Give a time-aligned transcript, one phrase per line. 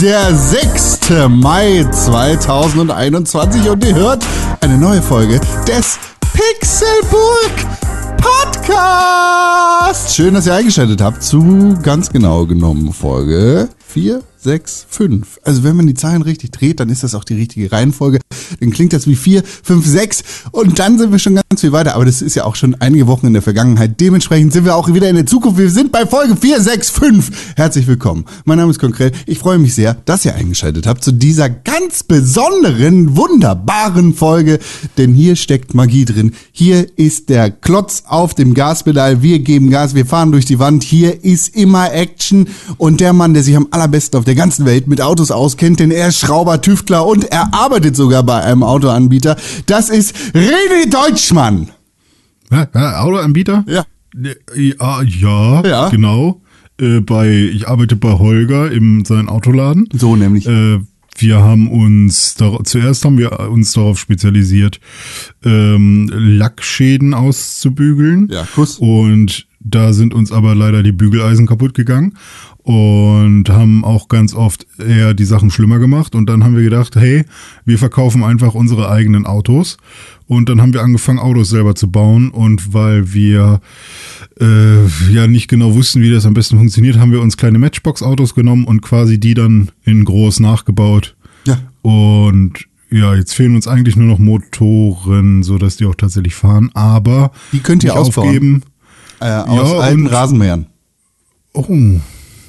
[0.00, 1.28] Der 6.
[1.28, 4.24] Mai 2021 und ihr hört
[4.60, 5.38] eine neue Folge
[5.68, 5.98] des
[6.32, 7.52] Pixelburg
[8.16, 10.14] Podcast.
[10.14, 15.40] Schön, dass ihr eingeschaltet habt zu ganz genau genommen Folge 4, 6, 5.
[15.44, 18.20] Also wenn man die Zahlen richtig dreht, dann ist das auch die richtige Reihenfolge.
[18.58, 21.94] Dann klingt das wie 4, 5, 6 und dann sind wir schon ganz viel weiter.
[21.94, 24.00] Aber das ist ja auch schon einige Wochen in der Vergangenheit.
[24.00, 25.58] Dementsprechend sind wir auch wieder in der Zukunft.
[25.58, 27.30] Wir sind bei Folge 4, 6, 5.
[27.56, 28.24] Herzlich willkommen.
[28.44, 29.14] Mein Name ist Konkret.
[29.26, 34.58] Ich freue mich sehr, dass ihr eingeschaltet habt zu dieser ganz besonderen, wunderbaren Folge.
[34.96, 36.32] Denn hier steckt Magie drin.
[36.50, 39.22] Hier ist der Klotz auf dem Gaspedal.
[39.22, 40.82] Wir geben Gas, wir fahren durch die Wand.
[40.82, 42.48] Hier ist immer Action.
[42.78, 45.90] Und der Mann, der sich am allerbesten auf der ganzen Welt mit Autos auskennt, denn
[45.90, 49.36] er ist Schrauber, Tüftler und er arbeitet sogar bei einem Autoanbieter.
[49.66, 51.68] Das ist René Deutschmann.
[52.50, 53.64] Ja, ja, Autoanbieter?
[53.68, 53.84] Ja.
[54.56, 55.88] Ja, ja, Ja.
[55.88, 56.40] genau.
[56.80, 59.86] Äh, bei, ich arbeite bei Holger im seinen Autoladen.
[59.92, 60.46] So nämlich.
[60.46, 60.80] Äh,
[61.18, 64.80] wir haben uns, zuerst haben wir uns darauf spezialisiert,
[65.44, 68.28] ähm, Lackschäden auszubügeln.
[68.30, 68.78] Ja, Kuss.
[68.78, 72.14] Und da sind uns aber leider die Bügeleisen kaputt gegangen
[72.62, 76.14] und haben auch ganz oft eher die Sachen schlimmer gemacht.
[76.14, 77.24] Und dann haben wir gedacht, hey,
[77.66, 79.76] wir verkaufen einfach unsere eigenen Autos.
[80.26, 82.30] Und dann haben wir angefangen, Autos selber zu bauen.
[82.30, 83.60] Und weil wir
[84.40, 88.34] äh, ja nicht genau wussten, wie das am besten funktioniert, haben wir uns kleine Matchbox-Autos
[88.34, 91.16] genommen und quasi die dann in groß nachgebaut.
[91.46, 91.58] Ja.
[91.82, 96.70] Und ja, jetzt fehlen uns eigentlich nur noch Motoren, so dass die auch tatsächlich fahren.
[96.74, 98.28] Aber Die könnt ihr ausbauen.
[98.28, 98.62] aufgeben.
[99.20, 100.66] Äh, aus Ja, alten Rasenmähern.
[101.52, 101.66] Oh,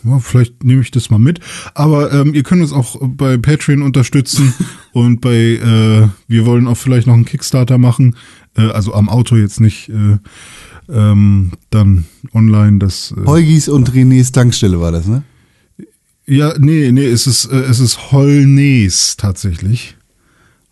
[0.03, 1.39] ja, vielleicht nehme ich das mal mit.
[1.75, 4.53] Aber ähm, ihr könnt uns auch bei Patreon unterstützen
[4.93, 8.15] und bei, äh, wir wollen auch vielleicht noch einen Kickstarter machen.
[8.57, 10.17] Äh, also am Auto jetzt nicht, äh,
[10.89, 13.13] ähm, dann online das.
[13.15, 15.23] Äh, Heugis und Renés Tankstelle war das, ne?
[16.25, 19.97] ja, nee, nee, es ist, äh, es ist Holnes tatsächlich.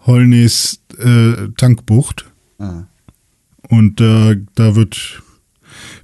[0.06, 2.26] Holnes äh, Tankbucht.
[2.58, 2.84] Ah.
[3.68, 5.22] Und äh, da wird.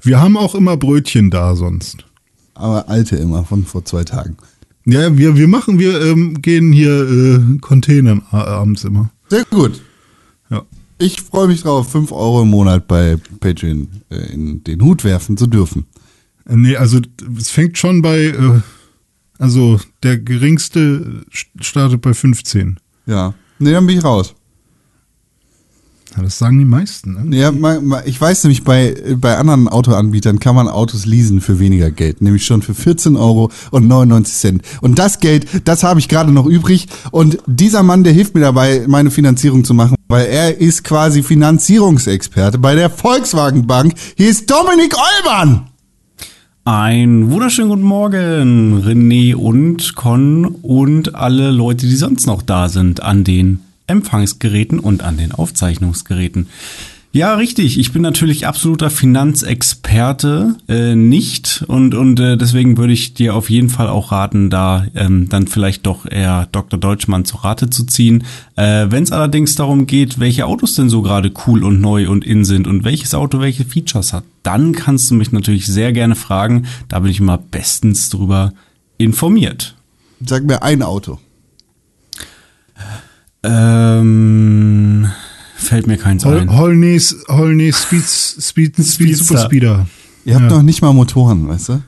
[0.06, 2.06] Wir haben auch immer Brötchen da sonst.
[2.54, 4.38] Aber alte immer, von vor zwei Tagen.
[4.86, 9.10] Ja, wir, wir machen, wir ähm, gehen hier äh, Containern abends immer.
[9.30, 9.82] Sehr gut.
[10.52, 10.62] Ja.
[11.00, 15.38] Ich freue mich drauf, 5 Euro im Monat bei Patreon äh, in den Hut werfen
[15.38, 15.86] zu dürfen.
[16.48, 17.00] Äh, Nee, also
[17.36, 18.62] es fängt schon bei, äh,
[19.40, 21.26] also der geringste
[21.60, 22.78] startet bei 15.
[23.08, 23.34] Ja.
[23.58, 24.36] Nee, dann bin ich raus.
[26.16, 27.38] Ja, das sagen die meisten, ne?
[27.38, 31.60] Ja, ma- ma- ich weiß nämlich, bei, bei anderen Autoanbietern kann man Autos leasen für
[31.60, 32.22] weniger Geld.
[32.22, 34.62] Nämlich schon für 14 Euro und 99 Cent.
[34.82, 36.88] Und das Geld, das habe ich gerade noch übrig.
[37.12, 41.22] Und dieser Mann, der hilft mir dabei, meine Finanzierung zu machen, weil er ist quasi
[41.22, 43.94] Finanzierungsexperte bei der Volkswagen Bank.
[44.16, 45.68] Hier ist Dominik Olbern.
[46.64, 53.04] Ein wunderschönen guten Morgen, René und Con und alle Leute, die sonst noch da sind
[53.04, 56.48] an den Empfangsgeräten und an den Aufzeichnungsgeräten.
[57.16, 57.80] Ja, richtig.
[57.80, 63.50] Ich bin natürlich absoluter Finanzexperte, äh, nicht und und äh, deswegen würde ich dir auf
[63.50, 66.78] jeden Fall auch raten, da ähm, dann vielleicht doch eher Dr.
[66.78, 68.26] Deutschmann zu Rate zu ziehen.
[68.58, 72.26] Äh, Wenn es allerdings darum geht, welche Autos denn so gerade cool und neu und
[72.26, 76.16] in sind und welches Auto welche Features hat, dann kannst du mich natürlich sehr gerne
[76.16, 76.66] fragen.
[76.90, 78.52] Da bin ich immer bestens drüber
[78.98, 79.78] informiert.
[80.20, 81.20] Sag mir ein Auto.
[83.48, 85.08] Ähm,
[85.56, 86.50] fällt mir keins Hol, ein.
[86.56, 89.24] Holnes, Holnes Speed, Speed, Speed Speedster.
[89.26, 89.88] Super Speeder.
[90.26, 90.58] Ihr habt Ja.
[90.58, 91.82] noch nicht mal Motoren, weißt du?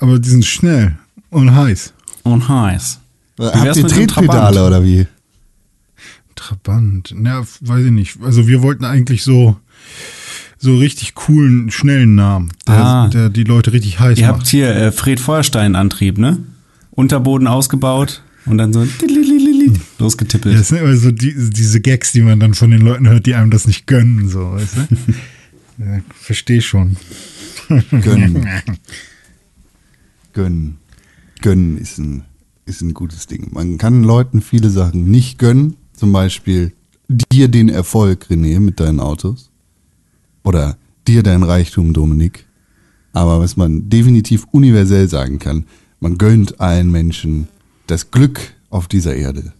[0.00, 0.96] Aber die sind schnell
[1.30, 1.92] und heiß.
[2.24, 2.98] Und heiß.
[3.40, 5.06] Habt wär's ihr mit dem Tretpedale oder wie?
[6.34, 7.14] Trabant.
[7.16, 8.18] Na, weiß ich nicht.
[8.22, 9.56] Also wir wollten eigentlich so,
[10.58, 13.08] so richtig coolen, schnellen Namen, der, Ah.
[13.08, 14.38] der die Leute richtig heiß Ihr macht.
[14.40, 16.38] habt hier äh, Fred Feuerstein Antrieb, ne?
[16.92, 20.58] Unterboden ausgebaut und dann so Ja, losgetippelt.
[20.58, 23.34] das sind immer so die, diese Gags, die man dann von den Leuten hört, die
[23.34, 24.80] einem das nicht gönnen, so, weißt du?
[25.84, 26.96] ja, versteh schon.
[27.90, 28.46] Gönnen.
[30.32, 30.78] gönnen.
[31.42, 32.24] Gönnen ist ein,
[32.66, 33.48] ist ein gutes Ding.
[33.52, 35.76] Man kann Leuten viele Sachen nicht gönnen.
[35.92, 36.72] Zum Beispiel
[37.08, 39.50] dir den Erfolg, René, mit deinen Autos.
[40.44, 42.46] Oder dir dein Reichtum, Dominik.
[43.12, 45.64] Aber was man definitiv universell sagen kann,
[46.00, 47.48] man gönnt allen Menschen
[47.88, 49.52] das Glück auf dieser Erde.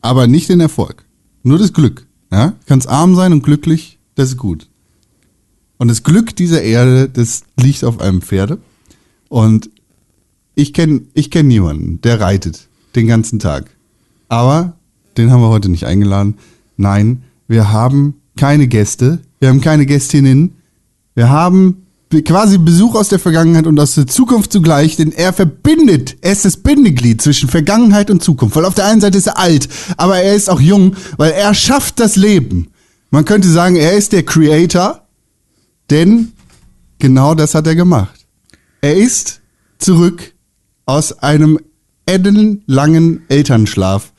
[0.00, 1.04] Aber nicht den Erfolg.
[1.42, 2.06] Nur das Glück.
[2.30, 2.54] Ja?
[2.66, 4.68] Kannst arm sein und glücklich, das ist gut.
[5.78, 8.58] Und das Glück dieser Erde, das liegt auf einem Pferde.
[9.28, 9.70] Und
[10.54, 13.70] ich kenne ich kenn niemanden, der reitet den ganzen Tag.
[14.28, 14.76] Aber
[15.16, 16.38] den haben wir heute nicht eingeladen.
[16.76, 19.20] Nein, wir haben keine Gäste.
[19.40, 20.54] Wir haben keine Gästinnen.
[21.14, 21.81] Wir haben
[22.20, 26.44] quasi Besuch aus der Vergangenheit und aus der Zukunft zugleich, denn er verbindet, er ist
[26.44, 28.54] das Bindeglied zwischen Vergangenheit und Zukunft.
[28.56, 31.54] Weil auf der einen Seite ist er alt, aber er ist auch jung, weil er
[31.54, 32.68] schafft das Leben.
[33.10, 35.06] Man könnte sagen, er ist der Creator,
[35.90, 36.32] denn
[36.98, 38.26] genau das hat er gemacht.
[38.82, 39.40] Er ist
[39.78, 40.34] zurück
[40.84, 41.58] aus einem
[42.06, 44.12] ellenlangen Elternschlaf.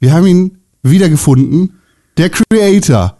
[0.00, 1.78] Wir haben ihn wiedergefunden.
[2.16, 3.18] Der Creator.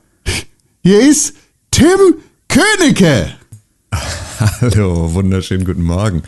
[0.82, 1.34] Hier ist
[1.70, 2.16] Tim
[2.48, 3.34] Königke.
[4.60, 6.22] Hallo, wunderschönen guten Morgen.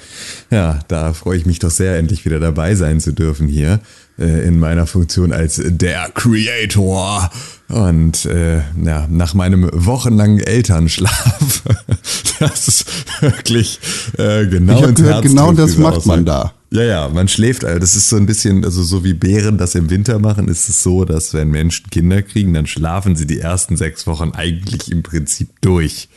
[0.50, 3.80] Ja, da freue ich mich doch sehr, endlich wieder dabei sein zu dürfen hier
[4.18, 7.30] äh, in meiner Funktion als der Creator.
[7.68, 11.62] Und äh, ja, nach meinem wochenlangen Elternschlaf,
[12.38, 12.86] das ist
[13.20, 13.80] wirklich
[14.18, 16.52] äh, genau Ich ins gehört, Herz genau das macht man da.
[16.70, 19.74] Ja, ja, man schläft, also das ist so ein bisschen, also so wie Bären das
[19.76, 23.38] im Winter machen, ist es so, dass wenn Menschen Kinder kriegen, dann schlafen sie die
[23.38, 26.08] ersten sechs Wochen eigentlich im Prinzip durch.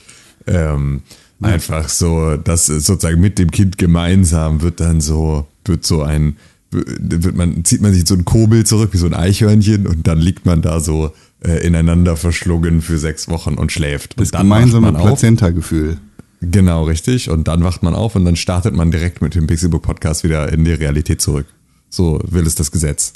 [0.48, 1.04] Ähm,
[1.42, 6.38] Einfach so, dass sozusagen mit dem Kind gemeinsam wird dann so, wird so ein,
[6.72, 10.20] wird man, zieht man sich so ein Kobel zurück, wie so ein Eichhörnchen und dann
[10.20, 11.12] liegt man da so
[11.46, 14.20] äh, ineinander verschlungen für sechs Wochen und schläft.
[14.20, 14.94] Das und dann wacht gemeinsame.
[14.94, 15.98] Plazenta-Gefühl.
[16.42, 17.30] Genau, richtig.
[17.30, 20.52] Und dann wacht man auf und dann startet man direkt mit dem Pixelbook Podcast wieder
[20.52, 21.48] in die Realität zurück.
[21.90, 23.14] So will es das Gesetz.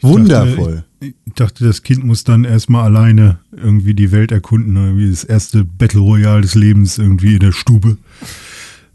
[0.00, 0.84] Wundervoll.
[1.00, 5.64] Ich, dachte, das Kind muss dann erstmal alleine irgendwie die Welt erkunden, irgendwie das erste
[5.64, 7.96] Battle Royale des Lebens irgendwie in der Stube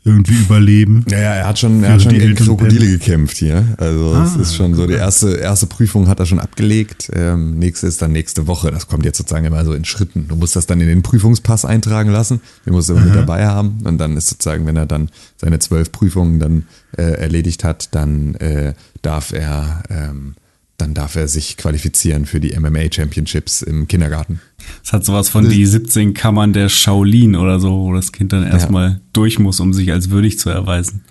[0.04, 1.04] irgendwie überleben.
[1.10, 3.66] Ja, ja, er hat schon, er hat schon die gegen Krokodile gekämpft hier.
[3.78, 7.10] Also es Ah, ist schon so, die erste, erste Prüfung hat er schon abgelegt.
[7.12, 8.70] Ähm, nächste ist dann nächste Woche.
[8.70, 10.28] Das kommt jetzt sozusagen immer so in Schritten.
[10.28, 12.40] Du musst das dann in den Prüfungspass eintragen lassen.
[12.68, 13.80] Den musst du immer mit dabei haben.
[13.84, 16.66] Und dann ist sozusagen, wenn er dann seine zwölf Prüfungen dann
[16.96, 20.36] äh, erledigt hat, dann äh, darf er ähm,
[20.78, 24.42] dann darf er sich qualifizieren für die MMA Championships im Kindergarten.
[24.84, 28.44] Es hat sowas von die 17 Kammern der Shaolin oder so, wo das Kind dann
[28.46, 31.02] erstmal durch muss, um sich als würdig zu erweisen.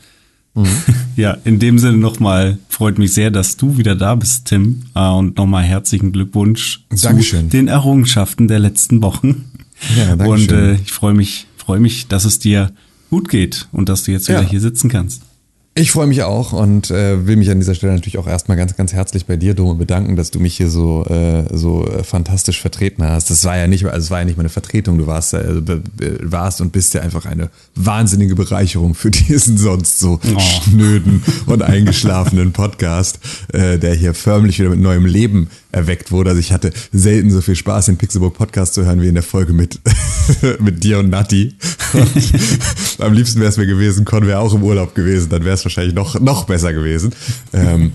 [0.54, 0.66] Mhm.
[1.16, 4.82] Ja, in dem Sinne nochmal freut mich sehr, dass du wieder da bist, Tim.
[4.96, 7.48] Äh, Und nochmal herzlichen Glückwunsch Dankeschön.
[7.50, 9.44] zu den Errungenschaften der letzten Wochen.
[9.96, 10.58] Ja, danke Und schön.
[10.58, 12.72] äh, ich freue mich, freue mich, dass es dir
[13.10, 14.48] gut geht und dass du jetzt wieder Ja.
[14.48, 15.22] hier sitzen kannst.
[15.76, 18.76] Ich freue mich auch und äh, will mich an dieser Stelle natürlich auch erstmal ganz,
[18.76, 22.60] ganz herzlich bei dir, Dome, bedanken, dass du mich hier so, äh, so äh, fantastisch
[22.60, 23.28] vertreten hast.
[23.30, 25.62] Das war ja nicht, also es war ja nicht meine Vertretung, du warst, äh,
[26.22, 30.38] warst und bist ja einfach eine wahnsinnige Bereicherung für diesen sonst so Oh.
[30.38, 33.18] schnöden und eingeschlafenen Podcast,
[33.52, 36.30] äh, der hier förmlich wieder mit neuem Leben erweckt wurde.
[36.30, 39.24] Also ich hatte selten so viel Spaß, den Pixelbook Podcast zu hören, wie in der
[39.24, 39.80] Folge mit,
[40.60, 41.52] mit dir und Nati.
[41.94, 45.54] Und am liebsten wäre es mir gewesen, Con wäre auch im Urlaub gewesen, dann wäre
[45.54, 47.12] es wahrscheinlich noch, noch besser gewesen.
[47.52, 47.92] Ähm,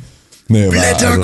[0.47, 1.21] nee, war also-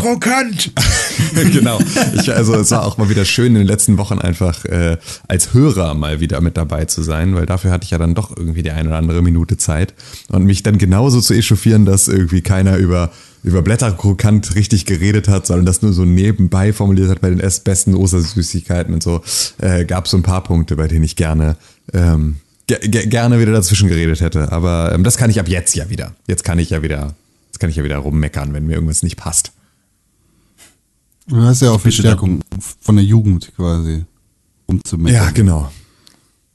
[1.52, 1.80] genau.
[2.16, 4.98] Ich, also es war auch mal wieder schön in den letzten Wochen einfach äh,
[5.28, 8.36] als Hörer mal wieder mit dabei zu sein, weil dafür hatte ich ja dann doch
[8.36, 9.94] irgendwie die eine oder andere Minute Zeit
[10.30, 13.12] und mich dann genauso zu echauffieren, dass irgendwie keiner über
[13.44, 17.94] über Blätterkrokant richtig geredet hat, sondern das nur so nebenbei formuliert hat bei den besten
[17.94, 19.22] Ostersüßigkeiten und so,
[19.62, 21.56] äh, gab so ein paar Punkte, bei denen ich gerne
[21.94, 24.52] ähm, gerne wieder dazwischen geredet hätte.
[24.52, 26.16] Aber ähm, das kann ich ab jetzt ja wieder.
[26.28, 27.16] Jetzt kann ich ja wieder,
[27.48, 29.52] jetzt kann ich ja wieder rummeckern, wenn mir irgendwas nicht passt.
[31.28, 32.42] Du hast ja auch Verstärkung
[32.82, 34.06] von der Jugend quasi
[34.68, 35.16] umzumecken.
[35.16, 35.72] Ja, genau.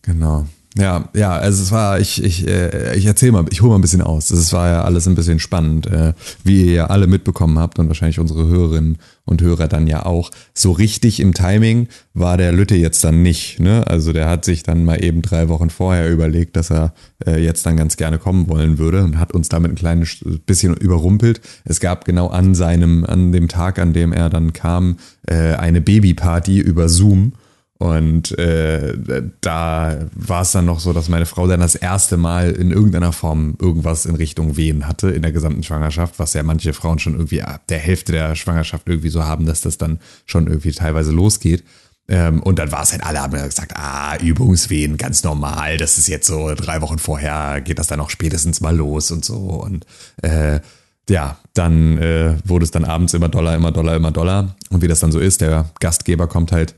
[0.03, 0.47] Genau.
[0.79, 3.81] Ja, ja, also es war, ich, ich, äh, ich erzähl mal, ich hole mal ein
[3.81, 4.31] bisschen aus.
[4.31, 6.13] Es war ja alles ein bisschen spannend, äh,
[6.45, 10.31] wie ihr ja alle mitbekommen habt und wahrscheinlich unsere Hörerinnen und Hörer dann ja auch.
[10.55, 13.59] So richtig im Timing war der Lütte jetzt dann nicht.
[13.59, 13.85] Ne?
[13.89, 16.95] Also der hat sich dann mal eben drei Wochen vorher überlegt, dass er
[17.27, 20.77] äh, jetzt dann ganz gerne kommen wollen würde und hat uns damit ein kleines bisschen
[20.77, 21.41] überrumpelt.
[21.65, 25.81] Es gab genau an seinem, an dem Tag, an dem er dann kam, äh, eine
[25.81, 27.33] Babyparty über Zoom.
[27.81, 28.95] Und äh,
[29.41, 33.15] da war es dann noch so, dass meine Frau dann das erste Mal in irgendeiner
[33.15, 37.15] Form irgendwas in Richtung Wehen hatte in der gesamten Schwangerschaft, was ja manche Frauen schon
[37.15, 41.11] irgendwie ab der Hälfte der Schwangerschaft irgendwie so haben, dass das dann schon irgendwie teilweise
[41.11, 41.65] losgeht.
[42.07, 46.09] Ähm, und dann war es halt, alle haben gesagt, ah, Übungswehen, ganz normal, das ist
[46.09, 49.37] jetzt so drei Wochen vorher, geht das dann auch spätestens mal los und so.
[49.37, 49.87] Und
[50.21, 50.61] äh,
[51.09, 54.55] ja, dann äh, wurde es dann abends immer doller, immer doller, immer doller.
[54.69, 56.75] Und wie das dann so ist, der Gastgeber kommt halt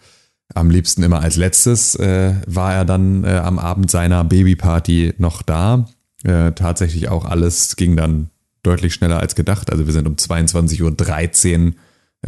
[0.54, 5.42] am liebsten immer als letztes, äh, war er dann äh, am Abend seiner Babyparty noch
[5.42, 5.86] da.
[6.24, 8.30] Äh, tatsächlich auch alles ging dann
[8.62, 9.70] deutlich schneller als gedacht.
[9.70, 11.74] Also wir sind um 22.13 Uhr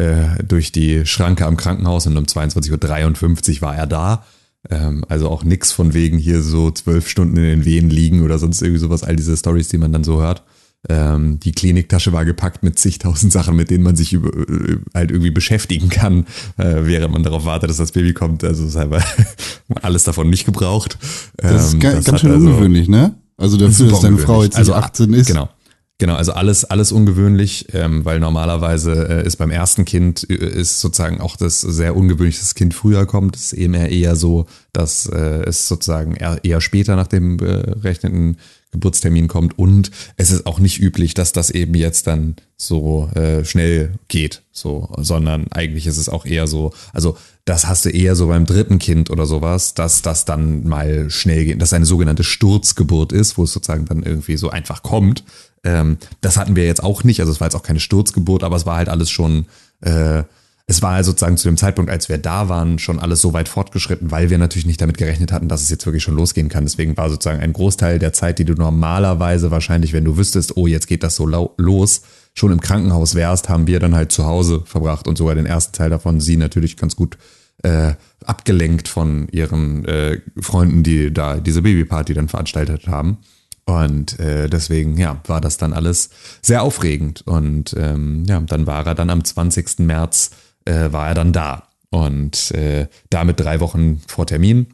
[0.02, 4.24] äh, durch die Schranke am Krankenhaus und um 22.53 Uhr war er da.
[4.70, 8.38] Ähm, also auch nix von wegen hier so zwölf Stunden in den Wehen liegen oder
[8.38, 10.42] sonst irgendwie sowas, all diese Stories, die man dann so hört.
[10.88, 15.10] Ähm, die Kliniktasche war gepackt mit zigtausend Sachen, mit denen man sich über, äh, halt
[15.10, 16.26] irgendwie beschäftigen kann,
[16.58, 18.44] äh, während man darauf wartet, dass das Baby kommt.
[18.44, 18.80] Also es ist
[19.82, 20.98] alles davon nicht gebraucht.
[21.38, 23.14] Das ist Ähm, ga- das ganz schön also- ungewöhnlich, ne?
[23.36, 25.26] Also dafür, dass deine Frau jetzt Also, 18 ist.
[25.28, 25.48] Genau.
[25.98, 30.80] Genau, also alles, alles ungewöhnlich, ähm, weil normalerweise äh, ist beim ersten Kind äh, ist
[30.80, 33.36] sozusagen auch das sehr ungewöhnlich, dass das Kind früher kommt.
[33.36, 38.38] Es ist eben eher, so, dass äh, es sozusagen eher, eher später nach dem berechneten
[38.74, 43.44] Geburtstermin kommt und es ist auch nicht üblich, dass das eben jetzt dann so äh,
[43.44, 48.16] schnell geht, so, sondern eigentlich ist es auch eher so, also das hast du eher
[48.16, 52.24] so beim dritten Kind oder sowas, dass das dann mal schnell geht, dass eine sogenannte
[52.24, 55.24] Sturzgeburt ist, wo es sozusagen dann irgendwie so einfach kommt.
[55.64, 58.56] Ähm, das hatten wir jetzt auch nicht, also es war jetzt auch keine Sturzgeburt, aber
[58.56, 59.46] es war halt alles schon,
[59.80, 60.22] äh,
[60.66, 63.48] es war halt sozusagen zu dem Zeitpunkt, als wir da waren, schon alles so weit
[63.48, 66.64] fortgeschritten, weil wir natürlich nicht damit gerechnet hatten, dass es jetzt wirklich schon losgehen kann.
[66.64, 70.66] Deswegen war sozusagen ein Großteil der Zeit, die du normalerweise wahrscheinlich, wenn du wüsstest, oh,
[70.66, 72.02] jetzt geht das so los,
[72.34, 75.74] schon im Krankenhaus wärst, haben wir dann halt zu Hause verbracht und sogar den ersten
[75.74, 77.18] Teil davon sie natürlich ganz gut
[77.62, 77.94] äh,
[78.24, 83.18] abgelenkt von ihren äh, Freunden, die da diese Babyparty dann veranstaltet haben.
[83.66, 86.10] Und äh, deswegen, ja, war das dann alles
[86.42, 87.22] sehr aufregend.
[87.26, 89.80] Und ähm, ja, dann war er dann am 20.
[89.80, 90.32] März,
[90.64, 91.68] äh, war er dann da.
[91.90, 94.66] Und äh, damit drei Wochen vor Termin.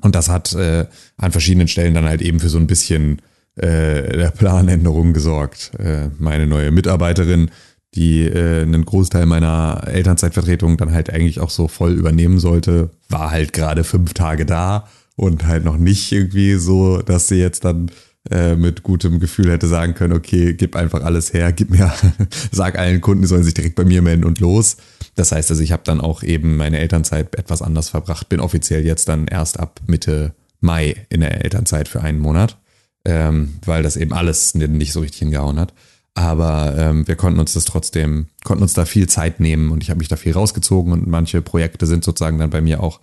[0.00, 3.22] Und das hat äh, an verschiedenen Stellen dann halt eben für so ein bisschen
[3.56, 5.72] äh, der Planänderung gesorgt.
[5.78, 7.50] Äh, meine neue Mitarbeiterin,
[7.94, 13.30] die äh, einen Großteil meiner Elternzeitvertretung dann halt eigentlich auch so voll übernehmen sollte, war
[13.30, 17.90] halt gerade fünf Tage da und halt noch nicht irgendwie so, dass sie jetzt dann
[18.30, 21.92] äh, mit gutem Gefühl hätte sagen können, okay, gib einfach alles her, gib mir,
[22.52, 24.76] sag allen Kunden, die sollen sich direkt bei mir melden und los.
[25.16, 28.86] Das heißt also, ich habe dann auch eben meine Elternzeit etwas anders verbracht, bin offiziell
[28.86, 32.58] jetzt dann erst ab Mitte Mai in der Elternzeit für einen Monat,
[33.04, 35.74] ähm, weil das eben alles nicht so richtig hingehauen hat.
[36.14, 39.90] Aber ähm, wir konnten uns das trotzdem, konnten uns da viel Zeit nehmen und ich
[39.90, 43.00] habe mich da viel rausgezogen und manche Projekte sind sozusagen dann bei mir auch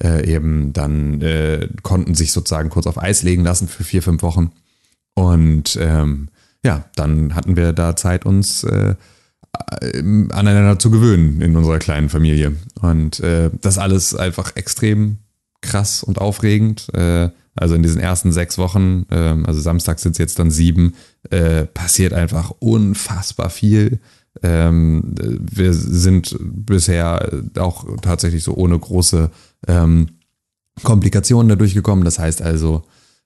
[0.00, 4.22] äh, eben dann äh, konnten sich sozusagen kurz auf Eis legen lassen für vier, fünf
[4.22, 4.52] Wochen.
[5.14, 6.28] Und ähm,
[6.64, 8.94] ja, dann hatten wir da Zeit, uns äh,
[10.30, 12.56] aneinander zu gewöhnen in unserer kleinen Familie.
[12.80, 15.18] Und äh, das alles einfach extrem
[15.60, 16.88] krass und aufregend.
[16.94, 20.94] Äh, also in diesen ersten sechs Wochen, äh, also Samstag sind es jetzt dann sieben,
[21.30, 24.00] äh, passiert einfach unfassbar viel.
[24.42, 29.30] Ähm, wir sind bisher auch tatsächlich so ohne große
[29.66, 30.08] ähm,
[30.82, 32.04] Komplikationen da durchgekommen.
[32.04, 32.82] Das heißt also,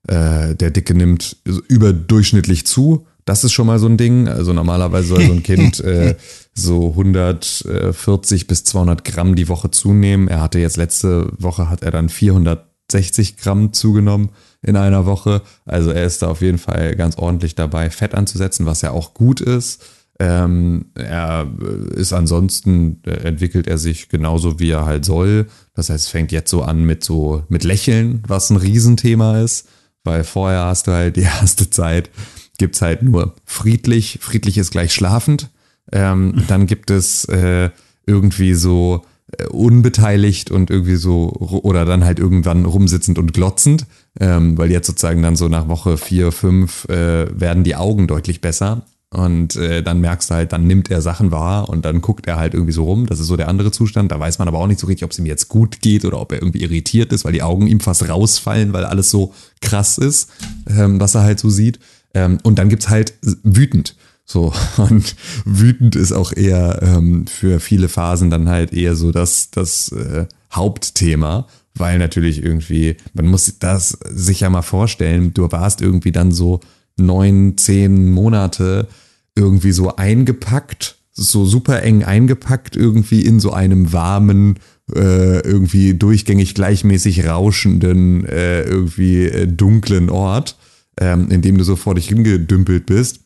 [0.09, 3.07] äh, der Dicke nimmt überdurchschnittlich zu.
[3.25, 4.29] Das ist schon mal so ein Ding.
[4.29, 6.17] Also normalerweise soll so ein Kind äh,
[6.55, 10.29] so 140 bis 200 Gramm die Woche zunehmen.
[10.29, 14.31] Er hatte jetzt letzte Woche hat er dann 460 Gramm zugenommen
[14.63, 15.43] in einer Woche.
[15.65, 19.13] Also er ist da auf jeden Fall ganz ordentlich dabei, Fett anzusetzen, was ja auch
[19.13, 19.85] gut ist.
[20.19, 21.47] Ähm, er
[21.95, 25.47] ist ansonsten, äh, entwickelt er sich genauso, wie er halt soll.
[25.75, 29.69] Das heißt, es fängt jetzt so an mit so, mit Lächeln, was ein Riesenthema ist,
[30.05, 32.11] weil vorher hast du halt die erste Zeit,
[32.59, 34.19] gibt's halt nur friedlich.
[34.23, 35.51] Friedlich ist gleich schlafend.
[35.93, 37.71] Ähm, dann gibt es äh,
[38.07, 39.05] irgendwie so
[39.37, 43.87] äh, unbeteiligt und irgendwie so, oder dann halt irgendwann rumsitzend und glotzend,
[44.19, 48.41] ähm, weil jetzt sozusagen dann so nach Woche vier, fünf äh, werden die Augen deutlich
[48.41, 48.87] besser.
[49.17, 52.37] Und äh, dann merkst du halt, dann nimmt er Sachen wahr und dann guckt er
[52.37, 53.07] halt irgendwie so rum.
[53.07, 54.13] Das ist so der andere Zustand.
[54.13, 56.21] Da weiß man aber auch nicht so richtig, ob es ihm jetzt gut geht oder
[56.21, 59.33] ob er irgendwie irritiert ist, weil die Augen ihm fast rausfallen, weil alles so
[59.63, 60.29] krass ist,
[60.69, 61.81] ähm, was er halt so sieht.
[62.13, 63.97] Ähm, und dann gibt's halt wütend.
[64.27, 69.51] So, und wütend ist auch eher ähm, für viele Phasen dann halt eher so das,
[69.51, 75.81] das äh, Hauptthema, weil natürlich irgendwie, man muss das sich ja mal vorstellen, du warst
[75.81, 76.61] irgendwie dann so
[76.99, 78.89] neun, zehn Monate
[79.37, 84.59] irgendwie so eingepackt, so super eng eingepackt, irgendwie in so einem warmen,
[84.95, 90.57] äh, irgendwie durchgängig gleichmäßig rauschenden, äh, irgendwie äh, dunklen Ort,
[91.01, 93.21] ähm, in dem du so vor dich hingedümpelt bist.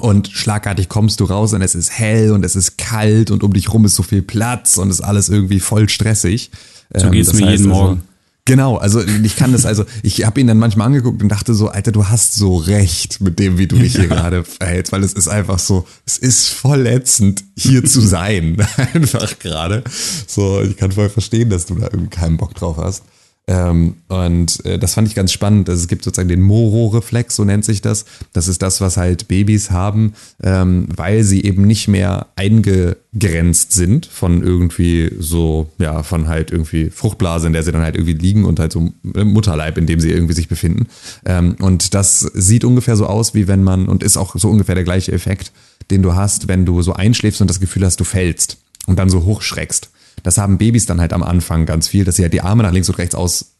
[0.00, 3.52] Und schlagartig kommst du raus und es ist hell und es ist kalt und um
[3.52, 6.50] dich rum ist so viel Platz und ist alles irgendwie voll stressig.
[6.92, 8.02] So Ähm, geht's mir jeden also- Morgen.
[8.46, 11.68] Genau, also ich kann das, also ich habe ihn dann manchmal angeguckt und dachte so,
[11.68, 15.14] Alter, du hast so recht mit dem, wie du dich hier gerade verhältst, weil es
[15.14, 19.82] ist einfach so, es ist voll ätzend, hier zu sein, einfach gerade.
[20.26, 23.02] So, ich kann voll verstehen, dass du da irgendwie keinen Bock drauf hast.
[23.46, 25.68] Ähm, und äh, das fand ich ganz spannend.
[25.68, 28.06] Also es gibt sozusagen den Moro-Reflex, so nennt sich das.
[28.32, 34.06] Das ist das, was halt Babys haben, ähm, weil sie eben nicht mehr eingegrenzt sind
[34.06, 38.46] von irgendwie so, ja, von halt irgendwie Fruchtblase, in der sie dann halt irgendwie liegen
[38.46, 40.86] und halt so Mutterleib, in dem sie irgendwie sich befinden.
[41.26, 44.74] Ähm, und das sieht ungefähr so aus, wie wenn man, und ist auch so ungefähr
[44.74, 45.52] der gleiche Effekt,
[45.90, 49.10] den du hast, wenn du so einschläfst und das Gefühl hast, du fällst und dann
[49.10, 49.90] so hochschreckst.
[50.24, 52.72] Das haben Babys dann halt am Anfang ganz viel, dass sie halt die Arme nach
[52.72, 53.52] links und rechts aus,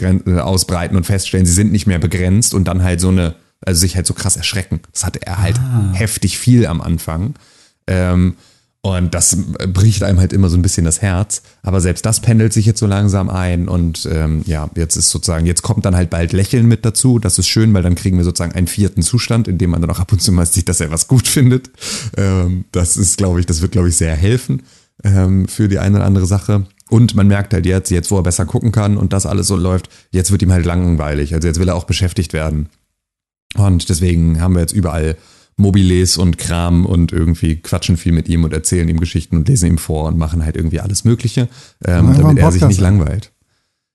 [0.00, 3.80] äh, ausbreiten und feststellen, sie sind nicht mehr begrenzt und dann halt so eine, also
[3.80, 4.80] sich halt so krass erschrecken.
[4.92, 5.90] Das hatte er halt ah.
[5.92, 7.34] heftig viel am Anfang.
[7.88, 8.36] Ähm,
[8.80, 9.38] und das
[9.72, 11.42] bricht einem halt immer so ein bisschen das Herz.
[11.62, 13.66] Aber selbst das pendelt sich jetzt so langsam ein.
[13.66, 17.18] Und ähm, ja, jetzt ist sozusagen, jetzt kommt dann halt bald Lächeln mit dazu.
[17.18, 19.90] Das ist schön, weil dann kriegen wir sozusagen einen vierten Zustand, in dem man dann
[19.90, 21.70] auch ab und zu mal sieht, dass er was gut findet.
[22.18, 24.62] Ähm, das ist, glaube ich, das wird, glaube ich, sehr helfen
[25.02, 26.66] ähm, für die eine oder andere Sache.
[26.90, 29.56] Und man merkt halt jetzt, jetzt wo er besser gucken kann und das alles so
[29.56, 31.34] läuft, jetzt wird ihm halt langweilig.
[31.34, 32.68] Also jetzt will er auch beschäftigt werden.
[33.56, 35.16] Und deswegen haben wir jetzt überall
[35.56, 39.68] Mobiles und Kram und irgendwie quatschen viel mit ihm und erzählen ihm Geschichten und lesen
[39.68, 41.48] ihm vor und machen halt irgendwie alles Mögliche,
[41.84, 43.32] ähm, damit er sich nicht langweilt.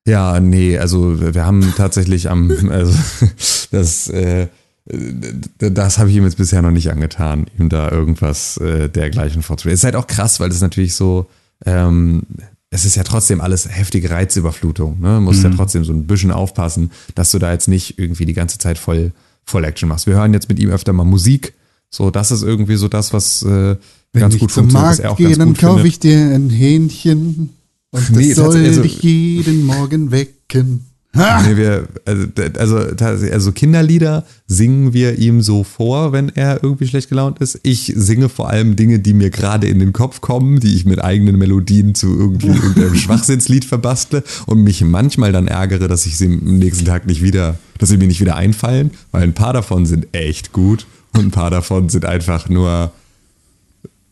[0.08, 2.94] Ja, nee, also wir haben tatsächlich am, also
[3.72, 4.48] das, äh,
[5.58, 9.75] das habe ich ihm jetzt bisher noch nicht angetan, ihm da irgendwas äh, dergleichen vorzulegen.
[9.75, 11.27] Es ist halt auch krass, weil das natürlich so,
[11.65, 12.24] ähm,
[12.72, 15.00] es ist ja trotzdem alles heftige Reizüberflutung.
[15.00, 15.15] Ne?
[15.15, 15.51] Du musst mhm.
[15.51, 18.77] ja trotzdem so ein bisschen aufpassen, dass du da jetzt nicht irgendwie die ganze Zeit
[18.77, 19.12] voll,
[19.46, 20.08] voll Action machst.
[20.08, 21.53] Wir hören jetzt mit ihm öfter mal Musik.
[21.91, 23.75] So, das ist irgendwie so das, was äh,
[24.13, 24.84] ganz gut funktioniert.
[24.84, 27.50] Wenn ich zum Markt gehe, dann kaufe ich dir ein Hähnchen
[27.91, 30.86] und das nee, soll also, dich jeden Morgen wecken.
[31.12, 32.28] Nee, wir, also,
[32.60, 37.60] also, also Kinderlieder singen wir ihm so vor, wenn er irgendwie schlecht gelaunt ist.
[37.63, 41.04] Ich singe vor allem Dinge, die mir gerade in den Kopf kommen, die ich mit
[41.04, 46.25] eigenen Melodien zu irgendwie irgendeinem Schwachsinnslied verbastle und mich manchmal dann ärgere, dass ich sie
[46.25, 49.88] am nächsten Tag nicht wieder, dass sie mir nicht wieder einfallen, weil ein paar davon
[49.88, 52.92] sind echt gut und ein paar davon sind einfach nur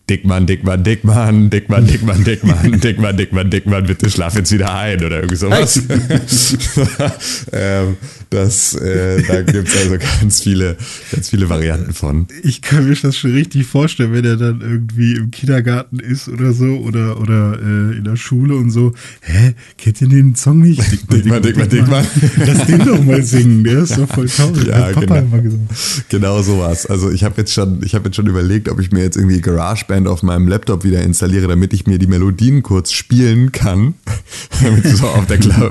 [0.09, 5.17] Dickmann, Dickmann, Dickmann, Dickmann, Dickmann, Dickmann, Dickmann, Dickmann, Dickmann, bitte schlaf jetzt wieder ein oder
[5.17, 5.81] irgendwie sowas.
[7.51, 7.97] ähm,
[8.29, 10.77] das, äh, da gibt es also ganz viele,
[11.11, 12.27] ganz viele Varianten von.
[12.43, 16.53] Ich kann mir das schon richtig vorstellen, wenn er dann irgendwie im Kindergarten ist oder
[16.53, 18.93] so oder, oder äh, in der Schule und so.
[19.21, 20.81] Hä, kennt ihr den Song nicht?
[21.11, 22.07] Dickmann, Dickmann, Dickmann.
[22.45, 24.67] Lass den doch mal singen, der ist doch voll traurig.
[24.67, 25.67] Ja, Papa genau.
[26.09, 26.85] genau sowas.
[26.85, 29.41] Also ich habe jetzt schon, ich habe jetzt schon überlegt, ob ich mir jetzt irgendwie
[29.41, 33.93] GarageBand auf meinem Laptop wieder installiere, damit ich mir die Melodien kurz spielen kann.
[34.83, 35.25] so auf,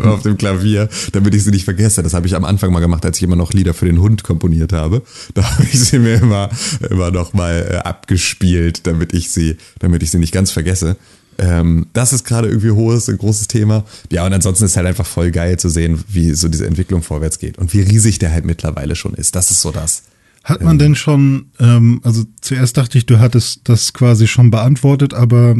[0.05, 2.03] auf, dem Klavier, damit ich sie nicht vergesse.
[2.03, 4.23] Das habe ich am Anfang mal gemacht, als ich immer noch Lieder für den Hund
[4.23, 5.03] komponiert habe.
[5.35, 6.49] Da habe ich sie mir immer,
[6.89, 10.97] immer noch mal äh, abgespielt, damit ich sie, damit ich sie nicht ganz vergesse.
[11.39, 13.85] Ähm, das ist gerade irgendwie hohes, ein großes Thema.
[14.11, 17.39] Ja, und ansonsten ist halt einfach voll geil zu sehen, wie so diese Entwicklung vorwärts
[17.39, 19.35] geht und wie riesig der halt mittlerweile schon ist.
[19.35, 20.05] Das ist so das.
[20.47, 25.13] Hat man denn schon, ähm, also zuerst dachte ich, du hattest das quasi schon beantwortet,
[25.13, 25.57] aber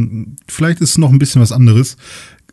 [0.47, 1.97] vielleicht ist es noch ein bisschen was anderes.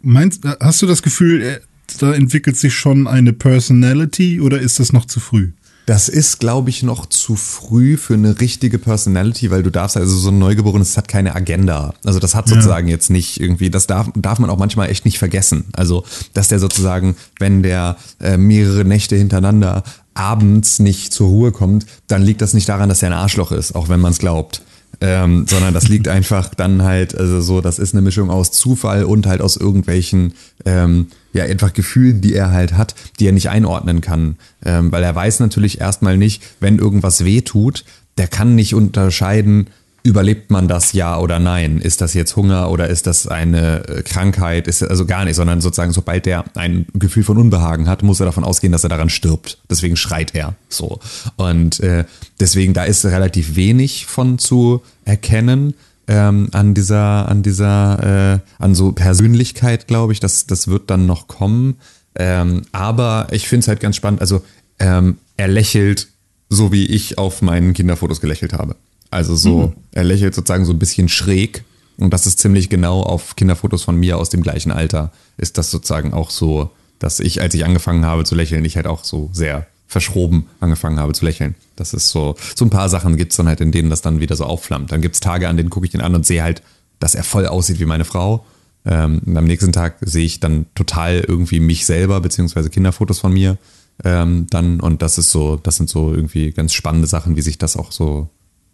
[0.01, 1.61] Meinst, hast du das Gefühl,
[1.97, 5.51] da entwickelt sich schon eine Personality oder ist das noch zu früh?
[5.85, 10.15] Das ist, glaube ich, noch zu früh für eine richtige Personality, weil du darfst, also
[10.15, 11.93] so ein Neugeborenes hat keine Agenda.
[12.05, 12.93] Also das hat sozusagen ja.
[12.93, 15.65] jetzt nicht irgendwie, das darf, darf man auch manchmal echt nicht vergessen.
[15.73, 21.85] Also, dass der sozusagen, wenn der äh, mehrere Nächte hintereinander abends nicht zur Ruhe kommt,
[22.07, 24.61] dann liegt das nicht daran, dass er ein Arschloch ist, auch wenn man es glaubt.
[25.01, 29.03] Ähm, sondern das liegt einfach dann halt, also so, das ist eine Mischung aus Zufall
[29.03, 33.49] und halt aus irgendwelchen, ähm, ja, einfach Gefühlen, die er halt hat, die er nicht
[33.49, 34.37] einordnen kann.
[34.63, 37.83] Ähm, weil er weiß natürlich erstmal nicht, wenn irgendwas weh tut,
[38.17, 39.67] der kann nicht unterscheiden,
[40.03, 41.79] überlebt man das ja oder nein?
[41.79, 44.67] Ist das jetzt Hunger oder ist das eine äh, Krankheit?
[44.67, 48.25] Ist also gar nicht, sondern sozusagen, sobald der ein Gefühl von Unbehagen hat, muss er
[48.25, 49.59] davon ausgehen, dass er daran stirbt.
[49.69, 50.99] Deswegen schreit er so.
[51.37, 52.03] Und äh,
[52.39, 55.73] deswegen, da ist relativ wenig von zu erkennen.
[56.07, 61.05] Ähm, an dieser, an dieser, äh, an so Persönlichkeit, glaube ich, das, das wird dann
[61.05, 61.75] noch kommen.
[62.15, 64.21] Ähm, aber ich finde es halt ganz spannend.
[64.21, 64.43] Also
[64.79, 66.07] ähm, er lächelt
[66.53, 68.75] so wie ich auf meinen Kinderfotos gelächelt habe.
[69.11, 69.73] Also so, mhm.
[69.91, 71.63] er lächelt sozusagen so ein bisschen schräg.
[71.97, 75.11] Und das ist ziemlich genau auf Kinderfotos von mir aus dem gleichen Alter.
[75.37, 78.87] Ist das sozusagen auch so, dass ich, als ich angefangen habe zu lächeln, ich halt
[78.87, 81.55] auch so sehr verschroben angefangen habe zu lächeln.
[81.77, 84.19] Das ist so, so ein paar Sachen gibt es dann halt, in denen das dann
[84.19, 84.91] wieder so aufflammt.
[84.91, 86.61] Dann gibt es Tage, an denen gucke ich den an und sehe halt,
[86.99, 88.45] dass er voll aussieht wie meine Frau.
[88.85, 93.57] Ähm, am nächsten Tag sehe ich dann total irgendwie mich selber, beziehungsweise Kinderfotos von mir.
[94.03, 97.59] Ähm, dann, und das ist so, das sind so irgendwie ganz spannende Sachen, wie sich
[97.59, 98.29] das auch so